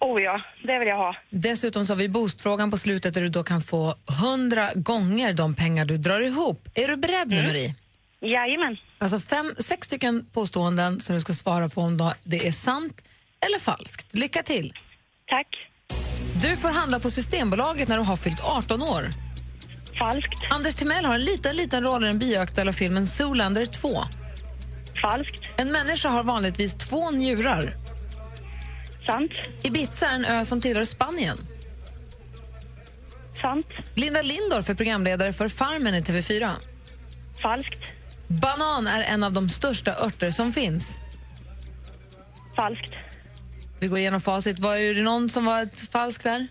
Oh 0.01 0.23
ja, 0.23 0.41
det 0.63 0.79
vill 0.79 0.89
jag 0.89 0.97
ha. 0.97 1.17
Dessutom 1.31 1.85
så 1.85 1.93
har 1.93 1.99
vi 1.99 2.09
boostfrågan 2.09 2.71
på 2.71 2.79
slutet 2.79 3.15
där 3.15 3.21
du 3.21 3.29
då 3.29 3.43
kan 3.43 3.61
få 3.61 3.95
hundra 4.23 4.71
gånger 4.75 5.33
de 5.33 5.55
pengar 5.55 5.85
du 5.85 5.97
drar 5.97 6.21
ihop. 6.21 6.69
Är 6.75 6.89
du 6.89 6.97
beredd 6.97 7.29
nu, 7.29 7.43
Marie? 7.43 7.75
Jajamän. 8.21 8.77
Alltså 8.99 9.19
fem, 9.19 9.55
sex 9.59 9.87
stycken 9.87 10.27
påståenden 10.33 11.01
som 11.01 11.15
du 11.15 11.21
ska 11.21 11.33
svara 11.33 11.69
på 11.69 11.81
om 11.81 12.13
det 12.25 12.47
är 12.47 12.53
sant 12.53 13.03
eller 13.47 13.59
falskt. 13.59 14.15
Lycka 14.15 14.43
till! 14.43 14.73
Tack. 15.27 15.47
Du 16.43 16.57
får 16.57 16.69
handla 16.69 17.01
på 17.01 17.11
Systembolaget 17.11 17.89
när 17.89 17.97
du 17.97 18.03
har 18.03 18.17
fyllt 18.17 18.41
18 18.45 18.83
år. 18.83 19.05
Falskt. 19.99 20.35
Anders 20.51 20.75
Timell 20.75 21.05
har 21.05 21.15
en 21.15 21.21
liten, 21.21 21.57
liten 21.57 21.83
roll 21.83 22.05
i 22.05 22.07
den 22.07 22.19
bioaktuella 22.19 22.73
filmen 22.73 23.07
Zoolander 23.07 23.67
2. 23.67 23.89
Falskt. 25.03 25.43
En 25.57 25.73
människa 25.73 26.09
har 26.09 26.25
vanligtvis 26.25 26.75
två 26.75 27.11
njurar. 27.11 27.77
Sant. 29.07 29.33
Ibiza 29.63 30.07
är 30.07 30.15
en 30.15 30.25
ö 30.25 30.45
som 30.45 30.61
tillhör 30.61 30.85
Spanien. 30.85 31.39
Sant. 33.41 33.67
Linda 33.95 34.23
Lindorff 34.23 34.71
är 34.71 34.75
programledare 34.75 35.33
för 35.33 35.49
Farmen 35.49 35.95
i 35.95 36.01
TV4. 36.01 36.51
Falskt. 37.43 37.83
Banan 38.29 38.87
är 38.87 39.03
en 39.03 39.23
av 39.23 39.33
de 39.33 39.49
största 39.49 39.93
örter 39.93 40.31
som 40.31 40.53
finns. 40.53 40.99
Falskt. 42.57 42.93
Vi 43.83 43.89
går 43.89 43.99
igenom 43.99 44.21
facit. 44.21 44.59
Var 44.59 44.95
det 44.95 45.03
någon 45.03 45.31
som 45.31 45.45
var 45.45 45.63
ett 45.63 45.89
falskt 45.93 46.25
där? 46.25 46.47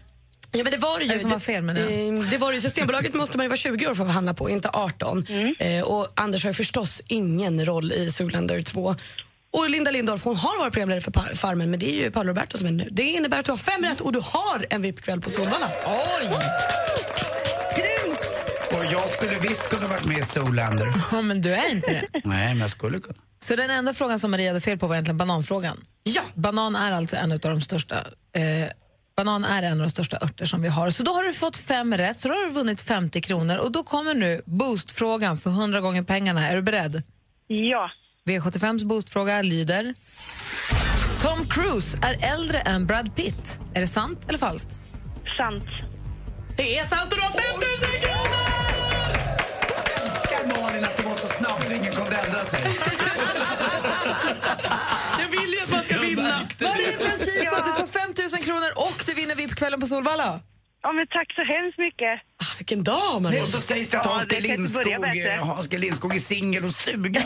Ja, 0.52 0.64
men 0.64 0.72
det 0.72 0.78
var 0.78 1.00
det 1.00 1.06
ju. 1.06 1.20
Som 1.20 1.30
var 1.32 1.40
fel, 1.40 1.64
menar 1.64 1.82
jag. 1.82 2.08
Eh, 2.08 2.24
det 2.32 2.38
var 2.38 2.52
det 2.52 2.56
ju. 2.56 2.62
Systembolaget 2.62 3.14
måste 3.14 3.38
man 3.38 3.44
ju 3.44 3.48
vara 3.48 3.58
20 3.58 3.88
år 3.88 3.96
för 3.96 4.06
att 4.06 4.14
handla 4.14 4.34
på, 4.34 4.50
inte 4.50 4.70
18. 4.74 5.26
Eh, 5.60 5.82
och 5.82 6.08
Anders 6.16 6.44
har 6.44 6.50
ju 6.50 6.54
förstås 6.54 7.02
ingen 7.08 7.66
roll 7.66 7.92
i 7.92 8.12
Zoolander 8.12 8.62
2. 8.62 8.96
Och 9.52 9.70
Linda 9.70 9.92
Lindorff 9.92 10.24
hon 10.24 10.36
har 10.36 10.60
varit 10.60 10.74
programledare 10.74 11.02
för 11.02 11.36
Farmen, 11.36 11.72
men 11.72 11.80
det 11.80 11.90
är 11.90 12.04
ju 12.04 12.12
Paolo 12.12 12.30
Roberto 12.30 12.58
som 12.58 12.68
är 12.68 12.72
nu. 12.72 12.88
Det 12.92 13.04
innebär 13.04 13.40
att 13.40 13.46
du 13.46 13.52
har 13.52 13.58
fem 13.58 13.84
rätt 13.84 14.02
och 14.02 14.14
du 14.14 14.20
har 14.20 14.66
en 14.70 14.82
VIP-kväll 14.82 15.22
på 15.22 15.30
Solvalla. 15.30 15.72
Oj! 15.86 16.30
Och 18.82 18.88
jag 18.92 19.10
skulle 19.10 19.40
visst 19.40 19.70
kunna 19.70 19.88
varit 19.88 20.06
med 20.06 20.18
i 20.18 20.22
Zoolander. 20.22 20.94
Ja, 21.12 21.22
men 21.22 21.42
du 21.42 21.54
är 21.54 21.72
inte 21.72 21.92
det. 21.92 22.22
Nej, 22.24 22.48
men 22.48 22.58
jag 22.58 22.70
skulle 22.70 23.00
kunna. 23.00 23.20
Så 23.40 23.56
den 23.56 23.70
enda 23.70 23.94
frågan 23.94 24.20
som 24.20 24.32
Maria 24.32 24.50
hade 24.50 24.62
fel 24.62 24.78
på 24.78 24.88
var 24.88 24.96
egentligen 24.96 25.18
bananfrågan. 25.18 25.78
Ja. 26.04 26.22
Banan 26.34 26.76
är 26.76 26.92
alltså 26.92 27.16
en 27.16 27.32
av 27.32 27.40
de 27.40 27.62
största 27.62 27.96
eh, 28.36 28.70
Banan 29.18 29.44
är 29.46 29.64
en 29.64 29.72
av 29.72 29.78
de 29.78 29.90
största 29.90 30.18
örter 30.22 30.46
som 30.46 30.62
vi 30.62 30.68
har. 30.68 30.90
Så 30.90 31.04
då 31.04 31.12
har 31.12 31.24
du 31.24 31.34
fått 31.34 31.58
fem 31.58 31.98
rätt, 31.98 32.20
så 32.20 32.28
då 32.28 32.34
har 32.34 32.46
du 32.46 32.50
vunnit 32.50 32.82
50 32.82 33.22
kronor. 33.22 33.58
Och 33.58 33.72
då 33.72 33.84
kommer 33.84 34.14
nu 34.14 34.42
boostfrågan 34.46 35.38
för 35.38 35.50
100 35.50 35.82
gånger 35.82 36.02
pengarna. 36.02 36.48
Är 36.48 36.56
du 36.56 36.62
beredd? 36.62 37.04
Ja. 37.48 37.92
V75s 38.26 38.86
boostfråga 38.86 39.42
lyder... 39.42 39.94
Tom 41.22 41.50
Cruise 41.50 41.98
är 42.04 42.34
äldre 42.34 42.60
än 42.60 42.86
Brad 42.86 43.16
Pitt. 43.16 43.60
Är 43.74 43.82
det 43.82 43.88
sant 43.88 44.20
eller 44.28 44.38
falskt? 44.38 44.78
Sant. 45.38 45.66
Det 46.58 46.78
är 46.78 46.86
sant 46.86 47.12
och 47.12 47.18
du 47.18 47.24
har 47.24 47.32
5 47.32 47.42
000 47.92 48.02
kronor! 48.02 48.51
Ändra 52.26 52.46
sig. 52.46 52.62
Jag 55.20 55.28
vill 55.30 55.54
ju 55.54 55.62
att 55.62 55.72
man 55.72 55.84
ska 55.84 56.00
vinna. 56.00 56.48
Marie 56.62 56.92
från 57.00 57.12
Kisa, 57.12 57.66
du 57.66 57.74
får 57.74 57.88
5 57.88 58.14
000 58.34 58.44
kronor 58.46 58.70
och 58.76 59.04
du 59.06 59.14
vinner 59.14 59.36
VIP-kvällen 59.36 59.80
på 59.80 59.88
Solvalla. 59.88 60.40
Ja, 60.84 60.92
men 60.92 61.08
tack 61.08 61.34
så 61.36 61.42
hemskt 61.44 61.78
mycket. 61.78 62.22
Ah, 62.44 62.56
vilken 62.58 62.84
dag, 62.84 63.22
Marie. 63.22 63.42
Och 63.42 63.48
så 63.48 63.58
sägs 63.58 63.90
det 63.90 64.00
att 64.00 64.06
Hans 64.06 64.28
G. 64.28 64.40
Lindskog, 64.40 64.84
G. 65.70 65.78
Lindskog 65.78 66.16
är 66.16 66.20
singel 66.20 66.66
och 66.66 66.72
sugen. 66.72 67.24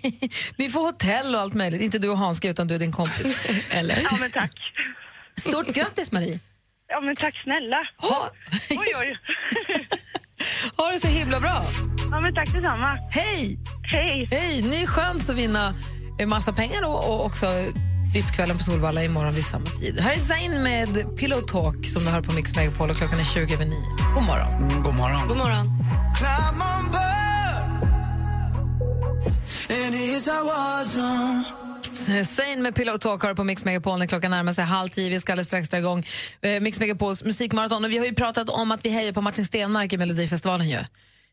Ni 0.56 0.68
får 0.70 0.80
hotell 0.80 1.34
och 1.34 1.40
allt 1.40 1.54
möjligt. 1.54 1.80
Inte 1.82 1.98
du 1.98 2.08
och 2.08 2.18
Hans, 2.18 2.44
utan 2.44 2.68
du 2.68 2.74
och 2.74 2.80
din 2.80 2.92
kompis. 2.92 3.48
Eller? 3.70 4.00
Ja, 4.02 4.16
men 4.20 4.30
tack. 4.30 4.52
Stort 5.36 5.66
grattis, 5.66 6.12
Marie. 6.12 6.40
Ja, 6.88 7.00
men 7.00 7.16
tack 7.16 7.34
snälla. 7.42 7.76
Ha, 7.96 8.30
Oj, 8.70 8.92
oj. 9.00 9.16
ha 10.76 10.90
det 10.92 10.98
så 10.98 11.08
himla 11.08 11.40
bra. 11.40 11.64
Ja, 12.10 12.20
men 12.20 12.34
tack 12.34 12.52
detsamma. 12.52 12.98
Hej! 13.10 13.58
Hej. 13.90 14.28
Hej! 14.30 14.62
Ny 14.62 14.86
chans 14.86 15.30
att 15.30 15.36
vinna 15.36 15.74
en 16.18 16.28
massa 16.28 16.52
pengar 16.52 16.82
då, 16.82 16.88
och 16.88 17.24
också 17.24 17.46
VIP-kvällen 18.14 18.56
på 18.56 18.62
Solvalla 18.62 19.04
imorgon 19.04 19.34
vid 19.34 19.44
samma 19.44 19.66
tid. 19.66 20.00
Här 20.00 20.12
är 20.12 20.18
Zain 20.18 20.62
med 20.62 21.16
Pillow 21.16 21.40
Talk 21.40 21.86
som 21.86 22.04
du 22.04 22.10
hör 22.10 22.22
på 22.22 22.32
Mix 22.32 22.56
Megapol 22.56 22.90
och 22.90 22.96
klockan 22.96 23.20
är 23.20 23.24
20 23.24 23.54
över 23.54 23.64
9. 23.64 23.76
God 24.14 24.24
morgon. 24.24 24.62
Mm, 24.62 24.82
god 24.82 24.94
morgon. 24.94 25.28
God 25.28 25.36
morgon. 25.36 25.66
Zain 32.24 32.62
med 32.62 32.74
Pillow 32.74 32.98
Talk 32.98 33.22
har 33.22 33.34
på 33.34 33.44
Mix 33.44 33.64
Megapol 33.64 33.98
när 33.98 34.06
klockan 34.06 34.30
närmar 34.30 34.52
sig 34.52 34.64
halv 34.64 34.88
tio. 34.88 35.10
Vi 35.10 35.20
ska 35.20 35.32
alldeles 35.32 35.46
strax 35.46 35.68
dra 35.68 35.78
igång 35.78 36.06
eh, 36.40 36.60
Mix 36.60 36.80
Megapols 36.80 37.24
musikmaraton. 37.24 37.84
Och 37.84 37.90
vi 37.90 37.98
har 37.98 38.06
ju 38.06 38.14
pratat 38.14 38.48
om 38.48 38.70
att 38.70 38.84
vi 38.84 38.88
hejar 38.88 39.12
på 39.12 39.20
Martin 39.20 39.44
Stenmark 39.44 39.92
i 39.92 39.98
Melodifestivalen 39.98 40.68
ju. 40.68 40.78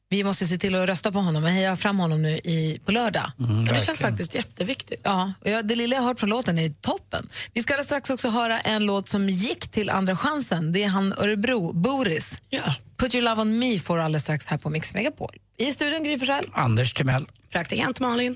Vi 0.10 0.24
måste 0.24 0.48
se 0.48 0.58
till 0.58 0.76
att 0.76 0.90
rösta 0.90 1.12
på 1.12 1.20
honom 1.20 1.44
och 1.44 1.50
heja 1.50 1.76
fram 1.76 2.00
honom 2.00 2.22
nu 2.22 2.38
i, 2.38 2.80
på 2.86 2.92
lördag. 2.92 3.32
Ja, 3.38 3.74
det 3.74 3.80
känns 3.80 4.00
faktiskt 4.00 4.36
jätteviktigt. 4.36 5.02
Ja, 5.04 5.34
jag, 5.44 5.68
det 5.68 5.76
lilla 5.76 5.96
jag 5.96 6.04
hört 6.04 6.20
från 6.20 6.30
låten 6.30 6.60
är 6.60 6.70
toppen. 6.70 7.30
Vi 7.54 7.62
ska 7.62 7.74
alldeles 7.74 7.88
strax 7.88 8.10
också 8.10 8.30
höra 8.30 8.60
en 8.60 8.86
låt 8.86 9.10
som 9.10 9.30
gick 9.30 9.68
till 9.68 9.90
Andra 9.90 10.16
chansen. 10.16 10.72
Det 10.72 10.84
är 10.84 10.88
han 10.88 11.14
Örebro, 11.18 11.74
Boris. 11.74 12.42
Ja. 12.50 12.76
Put 12.98 13.16
your 13.16 13.24
love 13.24 13.42
on 13.42 13.60
me 13.60 13.80
får 13.80 13.98
alldeles 13.98 14.24
strax 14.24 14.48
här 14.48 14.58
på 14.58 14.70
Mix 14.70 14.94
Megapol. 14.94 15.36
I 15.58 15.72
studion 15.72 16.04
Gry 16.04 16.20
Forssell. 16.20 16.50
Anders 16.54 16.94
Timell. 16.94 17.26
Praktikant 17.52 18.00
Malin. 18.00 18.36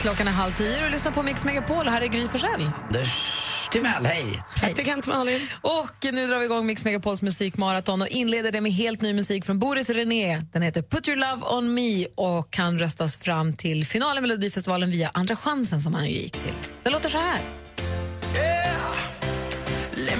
Klockan 0.00 0.28
är 0.28 0.32
halv 0.32 0.52
tio 0.52 0.84
och 0.84 0.90
lyssnar 0.90 1.12
på 1.12 1.22
Mix 1.22 1.44
Megapol. 1.44 1.88
Här 1.88 2.02
är 2.02 2.06
Gry 2.06 2.28
Forssell. 2.28 2.70
Anders 2.88 3.35
Timell, 3.76 4.06
hej. 4.06 4.42
Praktikant 4.60 5.06
Malin. 5.06 5.40
Och 5.60 5.96
nu 6.02 6.26
drar 6.26 6.38
vi 6.38 6.44
igång 6.44 6.66
Mix 6.66 6.84
Megapols 6.84 7.22
musikmaraton 7.22 8.02
och 8.02 8.08
inleder 8.08 8.52
det 8.52 8.60
med 8.60 8.72
helt 8.72 9.00
ny 9.00 9.12
musik 9.12 9.44
från 9.44 9.58
Boris 9.58 9.90
René. 9.90 10.42
Den 10.52 10.62
heter 10.62 10.82
Put 10.82 11.08
your 11.08 11.18
love 11.18 11.46
on 11.56 11.74
me 11.74 12.06
och 12.14 12.50
kan 12.50 12.78
röstas 12.78 13.16
fram 13.16 13.52
till 13.52 13.84
finalen 13.84 14.18
i 14.18 14.20
Melodifestivalen 14.20 14.90
via 14.90 15.10
Andra 15.14 15.36
chansen 15.36 15.80
som 15.80 15.94
han 15.94 16.06
ju 16.06 16.10
gick 16.10 16.32
till. 16.32 16.52
Det 16.82 16.90
låter 16.90 17.08
så 17.08 17.18
här. 17.18 17.40
Let 19.94 20.18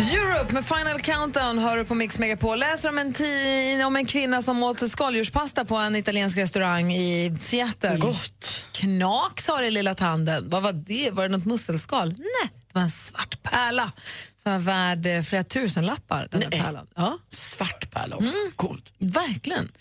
Europe 0.00 0.54
med 0.54 0.64
Final 0.64 1.00
Countdown 1.00 1.58
hör 1.58 1.76
du 1.76 1.84
på 1.84 1.94
Mix 1.94 2.18
Megapol. 2.18 2.58
Läser 2.58 2.88
om 2.88 2.98
en, 2.98 3.14
ti- 3.14 3.84
om 3.84 3.96
en 3.96 4.06
kvinna 4.06 4.42
som 4.42 4.62
åt 4.62 4.90
skaldjurspasta 4.90 5.64
på 5.64 5.76
en 5.76 5.96
italiensk 5.96 6.38
restaurang 6.38 6.92
i 6.92 7.36
Seattle. 7.40 7.96
Gott. 7.98 8.64
Knak 8.72 9.40
sa 9.40 9.60
det 9.60 9.66
i 9.66 9.70
lilla 9.70 9.94
tanden. 9.94 10.50
Vad 10.50 10.62
var 10.62 10.72
det? 10.72 11.10
Var 11.10 11.22
det 11.22 11.28
något 11.36 11.44
musselskal? 11.44 12.08
Nej, 12.08 12.50
det 12.66 12.74
var 12.74 12.82
en 12.82 12.90
svart 12.90 13.42
pärla 13.42 13.92
som 14.42 14.52
var 14.52 14.58
värd 14.58 15.06
eh, 15.06 15.22
flera 15.22 15.44
tusenlappar. 15.44 16.28
Den 16.30 16.40
där 16.40 16.50
pärlan. 16.50 16.86
Ja. 16.96 17.18
Svart 17.30 17.90
pärla 17.90 18.16
också. 18.16 18.34
Mm. 18.34 18.52
Coolt. 18.56 18.92
Verkligen. 18.98 19.72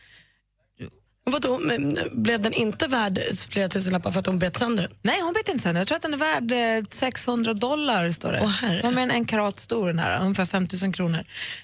Vadå, 1.32 1.60
men 1.62 2.00
blev 2.12 2.40
den 2.40 2.54
inte 2.54 2.88
värd 2.88 3.20
flera 3.50 3.68
tusen 3.68 3.94
lappar 3.94 4.12
för 4.12 4.20
att 4.20 4.26
hon 4.26 4.40
bet 4.40 4.58
sönder 4.58 4.84
den? 4.84 4.92
Nej, 5.02 5.22
hon 5.22 5.34
bet 5.34 5.50
inte 5.50 5.64
sönder. 5.64 5.82
Jag 5.82 5.88
tror 5.88 5.96
att 5.96 6.02
den 6.02 6.14
är 6.14 6.18
värd 6.18 6.52
eh, 6.52 6.88
600 6.92 7.54
dollar, 7.54 8.12
står 8.12 8.32
det. 8.32 8.40
Åh, 8.44 8.50
herre. 8.50 8.82
Den 8.82 8.84
var 8.84 8.92
mer 8.92 9.02
än 9.02 9.12
en 9.12 9.26
karat 9.26 9.60
stor 9.60 9.88
den 9.88 10.00
här, 10.00 10.22
ungefär 10.22 10.46
5 10.46 10.68
000 10.84 10.94
kronor. 10.94 11.20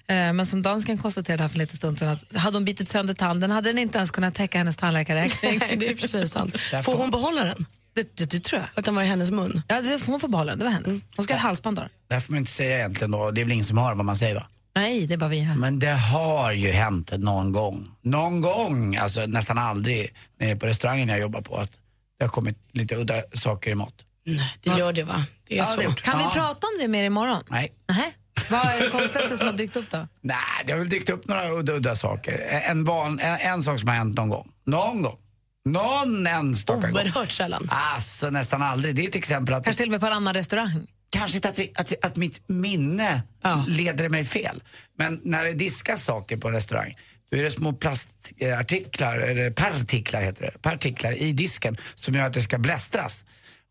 Eh, 0.08 0.16
men 0.34 0.46
som 0.46 0.62
dansken 0.62 0.98
konstaterade 0.98 1.44
här 1.44 1.50
för 1.50 1.56
en 1.56 1.60
liten 1.60 1.78
stund 1.78 2.00
sedan 2.00 2.10
att 2.10 2.36
hade 2.36 2.56
hon 2.58 2.66
bitit 2.66 2.90
sönder 2.90 3.14
tanden 3.14 3.52
hade 3.52 3.70
den 3.70 3.78
inte 3.78 3.98
ens 3.98 4.12
kunnat 4.12 4.36
täcka 4.36 4.58
hennes 4.58 4.78
tandläkarräkning. 4.78 5.60
Nej, 5.60 5.76
det 5.80 5.88
är 5.90 5.96
precis 5.96 6.32
sant. 6.32 6.56
Får 6.84 6.98
hon 6.98 7.12
behålla 7.12 7.44
den? 7.44 7.66
Det, 7.96 8.18
det, 8.18 8.26
det 8.26 8.40
tror 8.40 8.62
jag. 8.62 8.70
Att 8.76 8.86
den 8.86 8.96
var 8.96 9.04
i 9.04 9.06
hennes 9.06 9.32
mun? 9.32 9.62
Ja, 9.68 9.82
det, 9.82 10.02
hon 10.06 10.20
får 10.20 10.28
behålla 10.28 10.52
den. 10.52 10.60
Det 10.60 10.66
var 10.66 10.72
hennes. 10.72 11.04
Hon 11.16 11.26
ska 11.26 11.34
ha 11.34 11.42
halsband 11.42 11.78
då. 11.78 11.84
Det 12.08 12.14
här 12.14 12.22
får 12.22 12.32
man 12.32 12.38
inte 12.38 12.52
säga 12.52 12.78
egentligen 12.78 13.12
då. 13.12 13.32
Det 13.32 13.42
är 13.42 13.46
väl 13.46 13.52
ingen 13.52 13.66
som 13.66 13.78
hör 13.78 13.96
vad 13.96 14.06
man 14.06 14.16
säger 14.16 14.36
va? 14.36 14.48
Nej, 14.76 15.08
det 15.08 15.14
är 15.14 15.18
bara 15.18 15.30
vi 15.30 15.40
här. 15.40 15.56
Men 15.56 15.80
det 15.80 15.94
har 15.94 16.52
ju 16.52 16.72
hänt 16.72 17.12
någon 17.18 17.52
gång. 17.52 17.92
Någon 18.02 18.42
gång, 18.42 18.96
alltså 18.96 19.26
nästan 19.26 19.58
aldrig, 19.58 20.14
eh, 20.40 20.58
på 20.58 20.66
restaurangen 20.66 21.10
jag 21.10 21.20
jobbar 21.20 21.42
på, 21.42 21.58
att 21.58 21.72
det 22.20 22.26
har 22.26 22.30
kommit 22.30 22.58
lite 22.72 22.96
udda 22.96 23.22
saker 23.34 23.72
i 23.72 23.76
mat. 23.76 23.94
Nej, 24.26 24.58
det 24.62 24.70
gör 24.70 24.94
det 24.94 25.04
va? 25.04 25.26
Det 25.48 25.54
är 25.54 25.58
Ja, 25.58 25.66
svårt. 25.66 26.02
Kan 26.02 26.18
vi 26.18 26.24
prata 26.24 26.68
om 26.68 26.74
det 26.80 26.88
mer 26.88 27.04
imorgon? 27.04 27.44
Nej. 27.50 27.74
Nähä. 27.88 28.12
Vad 28.50 28.66
är 28.66 28.80
det 28.80 28.88
konstigaste 28.92 29.38
som 29.38 29.48
har 29.48 29.54
dykt 29.54 29.76
upp 29.76 29.92
då? 29.92 30.08
Nej, 30.22 30.38
det 30.66 30.72
har 30.72 30.80
väl 30.80 30.90
dykt 30.90 31.10
upp 31.10 31.28
några 31.28 31.52
udda, 31.52 31.74
udda 31.74 31.96
saker. 31.96 32.40
En, 32.70 32.84
van, 32.86 33.20
en, 33.20 33.36
en 33.40 33.64
sak 33.64 33.80
som 33.80 33.90
har 33.90 33.96
hänt 33.96 34.16
någon 34.18 34.30
gång. 34.30 34.52
Någon 34.66 35.02
gång. 35.02 35.18
Någon 35.66 36.28
enstaka 36.28 36.88
gång. 36.88 37.02
Oerhört 37.02 37.30
sällan. 37.32 37.70
Alltså 37.72 38.30
nästan 38.30 38.62
aldrig. 38.62 38.96
Det 38.96 39.04
är 39.04 39.08
ett 39.08 39.16
exempel 39.16 39.54
att... 39.54 39.64
Kanske 39.64 39.84
till 39.84 39.88
och 39.88 39.92
med 39.92 40.00
på 40.02 40.08
en 40.08 40.14
annan 40.14 40.34
restaurang? 40.34 40.88
Kanske 41.14 41.38
att, 41.38 41.60
att, 41.80 42.06
att 42.06 42.16
mitt 42.16 42.50
minne 42.50 43.24
leder 43.68 44.10
mig 44.10 44.26
fel. 44.26 44.64
Men 44.98 45.22
när 45.24 45.44
det 45.44 45.54
diskas 45.54 46.04
saker 46.04 46.38
på 46.38 46.48
en 46.48 46.54
restaurang 46.54 46.98
då 47.32 47.38
är 47.38 47.44
det 47.44 47.52
små 47.52 47.74
plastartiklar, 47.74 49.18
eller 49.18 49.52
partiklar 49.52 50.22
heter 50.22 50.42
det, 50.42 50.62
partiklar 50.62 51.22
i 51.22 51.32
disken 51.32 51.78
som 51.96 52.14
gör 52.14 52.24
att 52.24 52.34
det 52.34 52.42
ska 52.42 52.58
blästras. 52.58 53.26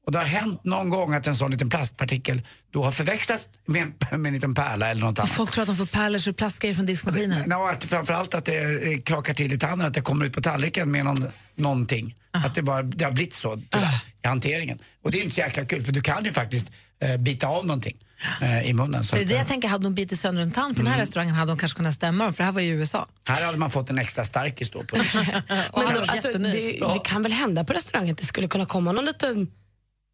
Och 0.06 0.12
det 0.12 0.18
har 0.18 0.24
hänt 0.24 0.64
någon 0.64 0.88
gång 0.88 1.14
att 1.14 1.26
en 1.26 1.36
sån 1.36 1.50
liten 1.50 1.68
plastpartikel 1.70 2.42
då 2.72 2.82
har 2.82 2.90
förväxlats 2.92 3.48
med, 3.66 3.82
en- 4.10 4.20
med 4.22 4.28
en 4.28 4.34
liten 4.34 4.54
pärla 4.54 4.88
eller 4.90 5.00
något 5.00 5.18
annat. 5.18 5.30
Folk 5.30 5.50
tror 5.50 5.62
att 5.62 5.66
de 5.68 5.76
får 5.76 5.86
pärlor 5.86 6.28
och 6.28 6.36
plastgrejer 6.36 6.74
från 6.74 6.86
diskmaskinen. 6.86 7.44
Ja, 7.50 7.70
att 7.70 7.84
framförallt 7.84 8.34
att 8.34 8.44
det 8.44 8.92
eh, 8.92 8.98
krakar 9.00 9.34
till 9.34 9.52
i 9.52 9.58
tanden, 9.58 9.86
att 9.88 9.94
det 9.94 10.00
kommer 10.00 10.24
ut 10.26 10.32
på 10.32 10.40
tallriken 10.42 10.90
med 10.90 11.04
någon, 11.04 11.26
någonting. 11.56 12.14
Att 12.30 12.54
det, 12.54 12.62
bara, 12.62 12.82
det 12.82 13.04
har 13.04 13.12
blivit 13.12 13.34
så 13.34 13.62
tyvärr, 13.70 14.00
i 14.24 14.28
hanteringen. 14.28 14.78
Och 15.04 15.10
det 15.10 15.18
är 15.18 15.22
inte 15.22 15.34
så 15.34 15.40
jäkla 15.40 15.64
kul 15.64 15.82
för 15.82 15.92
du 15.92 16.00
kan 16.00 16.24
ju 16.24 16.32
faktiskt 16.32 16.66
eh, 17.02 17.16
bita 17.16 17.46
av 17.46 17.66
någonting 17.66 17.96
eh, 18.42 18.62
i 18.70 18.72
munnen. 18.72 19.04
Så 19.04 19.14
Det 19.16 19.20
är 19.20 19.22
att, 19.22 19.28
det 19.28 19.34
eh, 19.34 19.38
jag 19.40 19.48
tänker, 19.48 19.68
hade 19.68 19.86
hon 19.86 19.94
bitit 19.94 20.20
sönder 20.20 20.42
en 20.42 20.50
tand 20.50 20.76
på 20.76 20.82
den 20.82 20.92
här 20.92 20.98
restaurangen 21.00 21.34
hade 21.34 21.50
hon 21.52 21.58
kanske 21.58 21.76
kunnat 21.76 21.94
stämma 21.94 22.24
dem, 22.24 22.32
för 22.34 22.42
det 22.42 22.44
här 22.44 22.52
var 22.52 22.60
ju 22.60 22.68
i 22.68 22.70
USA. 22.70 23.08
här 23.28 23.44
hade 23.44 23.58
man 23.58 23.70
fått 23.70 23.90
en 23.90 23.98
extra 23.98 24.24
starkis 24.24 24.70
då. 24.70 24.78
På 24.80 24.96
Och 25.70 25.82
Men 25.84 25.96
alltså, 26.08 26.38
det, 26.38 26.48
det 26.94 27.00
kan 27.04 27.22
väl 27.22 27.32
hända 27.32 27.64
på 27.64 27.72
restaurang 27.72 28.10
att 28.10 28.18
det 28.18 28.26
skulle 28.26 28.48
kunna 28.48 28.66
komma 28.66 28.92
någon 28.92 29.04
liten 29.04 29.50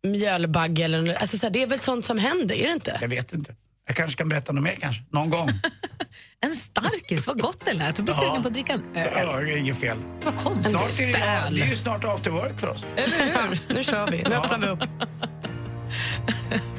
mjölbagge 0.06 0.84
eller 0.84 1.14
alltså, 1.14 1.38
så 1.38 1.46
här, 1.46 1.50
Det 1.52 1.62
är 1.62 1.66
väl 1.66 1.80
sånt 1.80 2.04
som 2.04 2.18
händer, 2.18 2.54
är 2.56 2.66
det 2.66 2.72
inte? 2.72 2.98
Jag 3.00 3.08
vet 3.08 3.32
inte. 3.32 3.54
Jag 3.86 3.96
kanske 3.96 4.18
kan 4.18 4.28
berätta 4.28 4.52
något 4.52 4.64
mer 4.64 4.74
kanske, 4.80 5.02
någon 5.10 5.30
gång. 5.30 5.48
En 6.40 6.50
starkis, 6.54 7.26
vad 7.26 7.40
gott 7.40 7.64
det 7.64 7.72
lät. 7.72 7.98
Jag 7.98 8.04
blir 8.04 8.14
Ja. 8.14 8.20
sugen 8.20 8.42
på 8.42 8.48
att 8.48 8.54
dricka 8.54 8.72
en 8.72 8.82
öl. 8.96 9.08
Ja, 9.16 9.36
det 9.40 9.52
är 9.52 9.56
inget 9.56 9.78
fel. 9.80 9.96
Vad 10.24 10.36
konstigt. 10.36 10.70
Snart 10.70 11.00
är 11.00 11.06
det, 11.12 11.18
ja, 11.18 11.50
det 11.50 11.60
är 11.62 11.66
ju 11.66 11.74
snart 11.76 12.04
after 12.04 12.30
work 12.30 12.60
för 12.60 12.66
oss. 12.68 12.84
Eller 12.96 13.48
hur? 13.48 13.58
Nu 13.74 13.84
kör 13.84 14.10
vi, 14.10 14.22
nu 14.22 14.34
öppnar 14.34 14.58
vi 14.58 14.66
upp. 14.66 14.80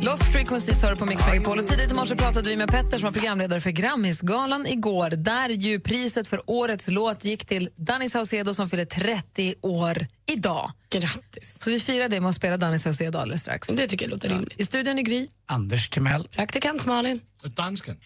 Lost 0.00 0.32
Frequencies 0.32 0.82
hör 0.82 0.94
på 0.94 1.04
Mix 1.04 1.26
Megapol. 1.26 1.58
Och 1.58 1.66
tidigt 1.66 1.90
i 1.90 1.94
morse 1.94 2.16
pratade 2.16 2.50
vi 2.50 2.56
med 2.56 2.68
Petter 2.68 2.98
som 2.98 3.06
var 3.06 3.12
programledare 3.12 3.60
för 3.60 3.70
Grammisgalan 3.70 4.66
igår 4.66 5.10
där 5.10 5.48
ju 5.48 5.80
priset 5.80 6.28
för 6.28 6.40
årets 6.46 6.88
låt 6.88 7.24
gick 7.24 7.46
till 7.46 7.70
Danny 7.76 8.08
Saucedo 8.10 8.54
som 8.54 8.68
fyller 8.68 8.84
30 8.84 9.54
år 9.62 10.06
idag. 10.26 10.72
Grattis. 10.90 11.58
Så 11.60 11.70
vi 11.70 11.80
firar 11.80 12.08
det 12.08 12.20
med 12.20 12.28
att 12.28 12.36
spela 12.36 12.56
Danny 12.56 12.78
Saucedo 12.78 13.18
alldeles 13.18 13.40
strax. 13.40 13.68
Det 13.68 13.86
tycker 13.86 14.04
jag 14.04 14.10
låter 14.10 14.28
rimligt. 14.28 14.60
I 14.60 14.64
studion 14.64 14.98
är 14.98 15.02
Gry. 15.02 15.26
Anders 15.46 15.88
Timell. 15.88 16.28
Praktikant 16.28 16.86
Malin. 16.86 17.20
Dansken. 17.42 17.96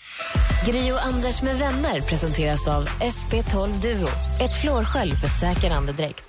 Gri 0.67 0.93
och 0.93 1.05
Anders 1.05 1.43
med 1.43 1.59
vänner 1.59 2.01
presenteras 2.01 2.69
av 2.69 2.89
SP12 2.89 3.81
Duo. 3.83 4.09
Ett 4.41 4.61
flårskölj 4.61 5.13
för 5.13 5.29
säker 5.29 5.71
andedräkt. 5.71 6.25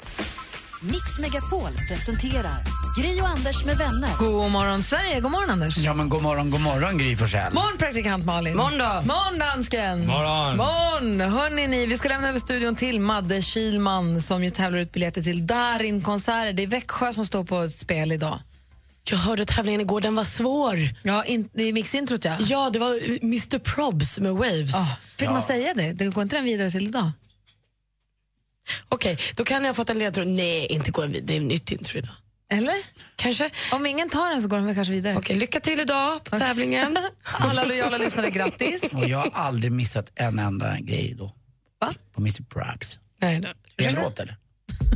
Mix 0.82 1.20
Megapol 1.20 1.72
presenterar 1.88 2.83
Gri 2.96 3.22
och 3.22 3.28
Anders 3.28 3.66
med 3.66 3.78
vänner. 3.78 4.10
God 4.20 4.52
morgon 4.52 4.84
Sverige, 4.84 5.20
god 5.20 5.32
morgon 5.32 5.50
Anders. 5.50 5.78
Ja 5.78 5.94
men 5.94 6.10
god 6.10 6.22
morgon, 6.22 6.52
god 6.52 6.62
morgon 6.62 6.98
Gry 6.98 7.16
Forssell. 7.16 7.54
Morgon 7.54 7.78
praktikant 7.78 8.26
Malin. 8.26 8.58
Morgon 8.58 8.78
då. 8.78 9.14
Morgon 9.14 9.40
dansken. 9.40 10.08
Morgon. 10.08 10.58
Morgon. 10.58 11.32
Hörrni, 11.32 11.68
ni, 11.68 11.86
vi 11.86 11.98
ska 11.98 12.10
lämna 12.10 12.30
över 12.30 12.40
studion 12.40 12.76
till 12.76 13.00
Madde 13.00 13.42
Kilman 13.42 14.22
som 14.22 14.44
ju 14.44 14.50
tävlar 14.50 14.80
ut 14.80 14.92
biljetter 14.92 15.22
till 15.22 15.48
Darin-konserter. 15.48 16.54
Det 16.54 16.64
är 16.64 16.68
Växjö 16.68 17.14
som 17.14 17.26
står 17.26 17.44
på 17.44 17.70
spel 17.70 18.12
idag. 18.12 18.40
Jag 19.10 19.18
hörde 19.18 19.46
tävlingen 19.46 19.82
igår, 19.82 20.02
den 20.02 20.16
var 20.16 20.24
svår. 20.24 20.78
Ja, 21.04 21.24
in, 21.24 21.50
i 21.54 21.74
mixintrot 21.74 22.26
ja. 22.26 22.38
Ja, 22.40 22.70
det 22.74 22.80
var 22.80 22.90
Mr 23.24 23.60
Probs 23.60 24.20
med 24.20 24.32
Waves. 24.32 24.76
Ah, 24.76 24.98
fick 25.18 25.30
man 25.30 25.42
säga 25.42 25.74
det? 25.74 25.94
Det 25.94 26.06
går 26.06 26.22
inte 26.22 26.36
den 26.36 26.46
vidare 26.46 26.70
till 26.70 26.88
idag? 26.88 27.12
Okej, 28.90 29.18
då 29.36 29.44
kan 29.44 29.64
jag 29.64 29.70
ha 29.70 29.74
fått 29.74 29.90
en 29.90 30.00
ledtråd. 30.00 30.28
Nej, 30.28 30.66
inte 30.66 30.92
går 30.92 31.04
den 31.04 31.12
vidare. 31.12 31.28
Det 31.28 31.34
är 31.36 31.42
ett 31.42 31.48
nytt 31.48 31.72
intro 31.72 31.98
idag. 31.98 32.16
Eller? 32.50 32.76
Kanske. 33.16 33.50
Om 33.72 33.86
ingen 33.86 34.10
tar 34.10 34.30
den 34.30 34.42
så 34.42 34.48
går 34.48 34.60
väl 34.60 34.76
kanske 34.76 34.94
vidare. 34.94 35.18
Okej, 35.18 35.36
lycka 35.36 35.60
till 35.60 35.80
idag 35.80 36.24
på 36.24 36.38
tävlingen. 36.40 36.98
Alla 37.24 37.64
lojala 37.64 37.98
lyssnare, 37.98 38.30
grattis. 38.30 38.94
Och 38.94 39.08
jag 39.08 39.18
har 39.18 39.32
aldrig 39.34 39.72
missat 39.72 40.12
en 40.16 40.40
enda 40.40 40.78
grej 40.80 41.16
då. 41.18 41.32
Va? 41.80 41.94
På 42.14 42.22
Mr 42.22 42.44
Probs. 42.50 42.98
Nej, 43.18 43.40
då. 43.40 43.48
Det 43.76 43.86
är 43.86 43.90
en 43.90 43.96
låt 43.96 44.20
eller? 44.20 44.38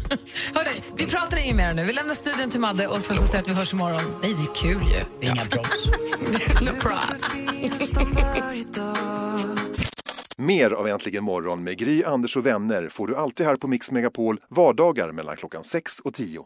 Hörrni, 0.54 0.72
vi 0.98 1.06
pratar 1.06 1.38
inget 1.38 1.56
mer 1.56 1.74
nu. 1.74 1.86
Vi 1.86 1.94
lämnar 1.94 2.14
studion 2.14 2.50
till 2.50 2.60
Madde 2.60 2.88
och 2.88 3.02
sen 3.02 3.18
så 3.18 3.28
säger 3.28 3.40
att 3.40 3.48
vi 3.48 3.54
hörs 3.54 3.74
imorgon. 3.74 4.20
Nej, 4.22 4.34
det 4.34 4.42
är 4.42 4.56
kul 4.56 4.82
ju. 4.92 5.04
Det 5.22 5.28
är 5.28 5.32
inga 5.32 5.46
props. 5.46 5.86
no 6.62 6.72
props. 6.82 7.24
Mer 10.38 10.72
av 10.72 10.88
Äntligen 10.88 11.24
morgon 11.24 11.64
med 11.64 11.78
Gry, 11.78 12.04
Anders 12.04 12.38
och 12.38 12.46
vänner 12.46 12.88
får 12.88 13.08
du 13.08 13.16
alltid 13.16 13.46
här 13.46 13.56
på 13.56 13.68
Mix 13.68 13.92
Megapol 13.92 14.40
vardagar 14.50 15.12
mellan 15.12 15.36
klockan 15.38 15.64
6 15.64 16.00
och 16.00 16.14
10. 16.14 16.46